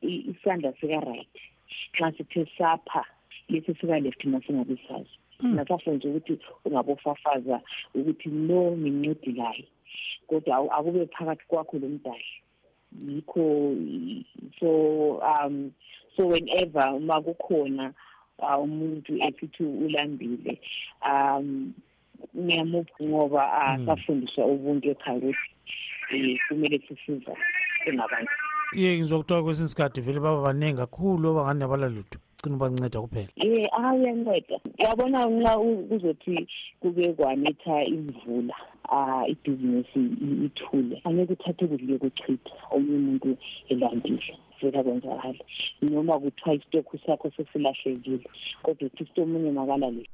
i- 0.02 0.24
isandla 0.32 0.72
sika-right. 0.80 1.28
Nxa 1.94 2.12
sithe 2.16 2.46
sapha 2.58 3.04
lesi 3.48 3.74
sika-left 3.74 4.24
masingabe 4.24 4.76
sazi. 4.88 5.14
Nasafundisa 5.42 6.08
ukuthi 6.08 6.38
ungabofafaza 6.64 7.60
ukuthi 7.94 8.28
no 8.28 8.76
ngincedilayo 8.76 9.64
kodwa 10.26 10.56
awu- 10.56 10.72
akube 10.72 11.06
phakathi 11.06 11.44
kwakho 11.48 11.78
lo 11.78 11.88
mdali. 11.88 12.24
Yikho 13.09 13.74
so 14.61 15.20
um 15.20 15.70
so 16.16 16.26
whenever 16.26 16.95
uma 16.95 17.20
kukhona 17.22 17.93
uh, 18.39 18.62
umuntu 18.62 19.12
esithi 19.22 19.62
ulambile 19.64 20.61
um 21.07 21.72
ngiyamupha 22.36 23.05
ngoba 23.05 23.43
asafundiswa 23.53 24.47
ubuntu 24.47 24.91
ekhaya 24.91 25.18
ukuthi 25.18 25.51
um 26.12 26.39
kumele 26.49 26.78
sisiza 26.89 27.36
singabantu. 27.84 28.32
Iye 28.72 28.99
ngizwa 28.99 29.18
kuthiwa 29.18 29.43
kwesinye 29.43 29.66
isikhathi 29.66 30.01
vele 30.01 30.20
baba 30.20 30.43
baningi 30.43 30.76
kakhulu 30.76 31.30
abangani 31.30 31.64
abalalutho 31.64 32.18
cina 32.43 32.57
ubanceda 32.57 33.01
kuphela. 33.01 33.28
Ye 33.36 33.68
ah 33.72 33.93
uyanceda 33.95 34.57
uyabona 34.78 35.26
nxa 35.26 35.53
kuzothi 35.89 36.49
kuke 36.80 37.12
kwanetha 37.12 37.84
imvula. 37.84 38.57
ah 38.89 39.24
ibhizinisi 39.26 40.01
ithule 40.47 41.01
angeke 41.05 41.32
uthathe 41.32 41.66
kudle 41.66 41.99
kuchitha 41.99 42.51
omunye 42.70 42.97
umuntu 42.97 43.36
elambile 43.68 44.39
vela 44.61 44.82
kwenzakala 44.82 45.45
noma 45.82 46.18
kuthiwa 46.18 46.55
isitokhu 46.55 46.99
sakho 47.07 47.30
sesilahlekile 47.36 48.30
kodwa 48.62 48.86
uthi 48.86 49.05
sitomunye 49.07 49.51
makala 49.51 49.91
le 49.91 50.09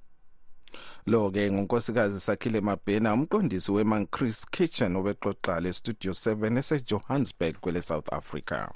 lo 1.07 1.31
ke 1.31 1.51
ngonkosikazi 1.51 2.21
sakhile 2.21 2.61
mabhena 2.61 3.15
umqondisi 3.15 3.73
weMan 3.73 4.07
Chris 4.07 4.47
Kitchen 4.51 4.97
obeqoqa 4.97 5.61
le 5.61 5.73
studio 5.73 6.13
7 6.13 6.59
eseJohannesburg 6.59 7.55
kwele 7.61 7.83
South 7.83 8.13
Africa. 8.13 8.69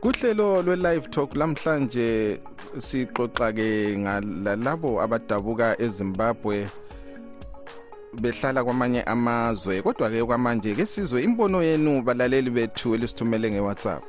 Kuhlelo 0.00 0.62
lwe 0.62 0.76
live 0.76 1.08
talk 1.10 1.36
lamhlanje 1.36 2.40
sixoxa-ke 2.78 3.96
ngalalabo 3.98 5.02
abadabuka 5.02 5.80
ezimbabwe 5.80 6.68
behlala 8.20 8.64
kwamanye 8.64 9.02
amazwe. 9.02 9.82
Kodwa-ke 9.82 10.24
kwamanje 10.24 10.74
ke 10.74 10.86
sizwe 10.86 11.22
imbono 11.22 11.62
yenu 11.62 12.02
balaleli 12.02 12.50
bethu 12.50 12.94
elisithumele 12.94 13.50
nge-whatsapp. 13.50 14.02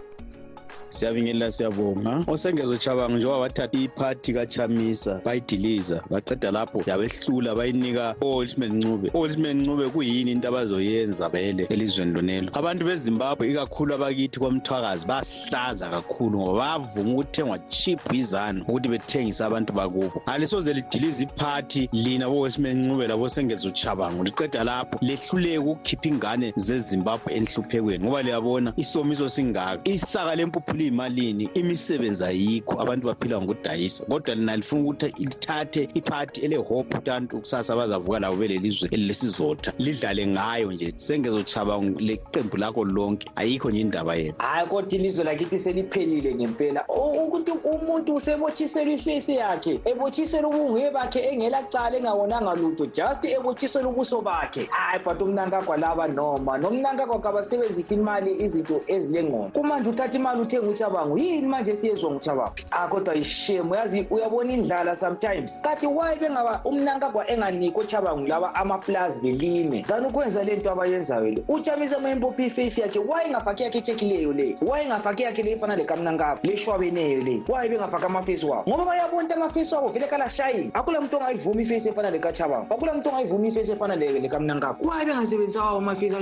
Siyabingelela 0.91 1.51
siyabonga. 1.51 2.23
Osengezo 2.27 2.77
chabango 2.77 3.17
njengoba 3.17 3.39
bathatha 3.39 3.77
iphathi 3.77 4.33
kachamisa 4.33 5.21
bayidiliza 5.25 6.03
baqeda 6.09 6.51
lapho 6.51 6.83
yabehlula 6.85 7.55
bayinika 7.55 8.15
o-olsman 8.21 8.77
ncube. 8.77 9.11
O-olsman 9.13 9.61
ncube 9.61 9.89
kuyini 9.89 10.31
into 10.31 10.47
abazoyenza 10.47 11.29
vele 11.29 11.63
elizweni 11.69 12.13
lonelo? 12.13 12.49
Abantu 12.53 12.85
bezimbabwe 12.85 13.51
ikakhulu 13.51 13.95
abakithi 13.95 14.39
kwamthwakazi 14.39 15.07
basihlaza 15.07 15.89
kakhulu 15.89 16.39
ngoba 16.39 16.59
bayavuma 16.59 17.11
ukuthengwa 17.13 17.59
chip 17.59 18.13
izanu 18.13 18.61
ukuthi 18.67 18.89
bethengise 18.89 19.43
abantu 19.43 19.73
bakubo. 19.73 20.21
Alisoze 20.25 20.73
lidilize 20.73 21.23
iphathi 21.23 21.89
lina 21.93 22.29
bo-olsman 22.29 22.85
ncube 22.85 23.07
labosengezo 23.07 23.71
chabango 23.71 24.23
liqeda 24.23 24.63
lapho 24.63 24.97
lehluleke 25.01 25.57
ukukhipha 25.57 26.07
ingane 26.09 26.53
zezimbabwe 26.55 27.33
enhluphekweni 27.33 28.03
ngoba 28.03 28.21
liyabona 28.21 28.73
isomiso 28.77 29.29
singaka 29.29 29.81
isaka 29.83 30.35
lempuphu 30.35 30.77
liyimalini 30.81 31.49
imisebenzi 31.53 32.23
ayikho 32.23 32.81
abantu 32.81 33.07
baphila 33.07 33.41
ngokudayisa. 33.41 34.05
Kodwa 34.05 34.35
lina 34.35 34.55
lifuna 34.55 34.81
ukuthi 34.81 35.13
lithathe 35.17 35.89
iphathi 35.93 36.41
elehope 36.41 36.95
abantu 36.95 37.39
kusasa 37.39 37.75
bazavuka 37.75 38.19
labo 38.19 38.35
belelizwe 38.35 38.89
elilesizotha 38.91 39.73
lidlale 39.77 40.27
ngayo 40.27 40.71
nje. 40.71 40.93
Sengezochaba 40.95 41.77
leqembu 41.77 42.57
lakho 42.57 42.85
lonke 42.85 43.29
ayikho 43.35 43.71
nje 43.71 43.81
indaba 43.81 44.15
yenu. 44.15 44.33
Hayi 44.37 44.67
kodwa 44.67 44.91
ilizwe 44.91 45.25
lakithi 45.25 45.59
seliphelile 45.59 46.35
ngempela. 46.35 46.85
Ukuthi 46.87 47.51
umuntu 47.51 48.15
usebotshiselwa 48.15 48.93
ifesi 48.93 49.35
yakhe 49.35 49.79
ebotshiselwa 49.85 50.49
ubunguye 50.49 50.91
bakhe 50.91 51.19
engelacala 51.19 51.97
engawonanga 51.97 52.55
lutho 52.55 52.85
just 52.85 53.25
ebotshiselwa 53.25 53.91
ubuso 53.91 54.21
bakhe. 54.21 54.67
Hayi 54.69 55.03
but 55.03 55.21
umnankagwa 55.21 55.77
laba 55.77 56.07
noma 56.07 56.57
nomnankagwa 56.57 57.19
kabasebenzisa 57.19 57.93
imali 57.95 58.31
izinto 58.43 58.81
ezilengqondo 58.87 59.49
kumanje 59.49 59.89
uthatha 59.89 60.17
imali 60.17 60.41
uthenga 60.41 60.70
uchabango 60.71 61.17
yini 61.17 61.47
manje 61.47 61.75
siyezwa 61.75 62.11
nguchabango 62.11 62.53
ah 62.71 62.87
kodwa 62.87 63.15
ishame 63.15 63.71
uyazi 63.71 64.07
uyabona 64.09 64.53
indlala 64.53 64.95
sometimes. 64.95 65.61
Kanti 65.61 65.87
why 65.87 66.15
bengaba 66.19 66.61
umnankagwa 66.65 67.31
enganikwa 67.31 67.83
uchabango 67.83 68.27
laba 68.27 68.55
amaplazi 68.55 69.21
belime? 69.21 69.81
Kanti 69.87 70.07
ukwenza 70.07 70.43
le 70.43 70.55
nto 70.55 70.71
abayenzayo 70.71 71.29
le 71.29 71.43
uchamise 71.47 71.97
mayempophi 71.97 72.45
ifesi 72.45 72.81
yakhe. 72.81 72.99
Why 72.99 73.27
ingafaki 73.27 73.63
yakhe 73.63 73.77
echekileyo 73.77 74.33
le? 74.33 74.55
Why 74.61 74.83
ingafaki 74.83 75.23
yakhe 75.23 75.43
le 75.43 75.51
efana 75.51 75.75
lekamnankagwa 75.75 76.39
leshwabeneyo 76.43 77.21
le? 77.21 77.43
Why 77.47 77.69
bengafaki 77.69 78.05
amafesi 78.05 78.45
wabo? 78.45 78.63
Ngoba 78.69 78.85
bayabona 78.85 79.21
ukuthi 79.21 79.33
amafesi 79.33 79.75
wabo 79.75 79.89
vele 79.89 80.07
kalashayini 80.07 80.71
akula 80.73 81.01
muntu 81.01 81.17
ongayivuma 81.17 81.61
ifesi 81.61 81.89
efana 81.89 82.11
lekachabango 82.11 82.73
akula 82.73 82.93
muntu 82.93 83.09
ongayivuma 83.09 83.47
ifesi 83.47 83.71
efana 83.71 83.95
lekamnankagwa 83.95 84.95
why 84.95 85.05
bengasebenzisa 85.05 85.63
wawo 85.63 85.77
amafesi 85.77 86.15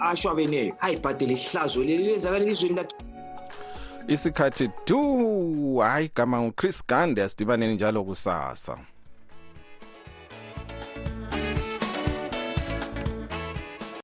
ashwabeneyo 0.00 0.74
ayibhadele 0.80 1.34
ihlazo 1.34 1.84
leli 1.84 2.04
lezakala 2.04 2.44
elizweni 2.44 2.76
lakhe 2.76 3.13
isikhathi 4.08 4.70
2 4.86 5.82
hayi 5.82 6.10
gama 6.16 6.40
nguchris 6.42 6.86
gande 6.86 7.22
asidibaneni 7.22 7.74
njalo 7.74 8.04
kusasa 8.04 8.78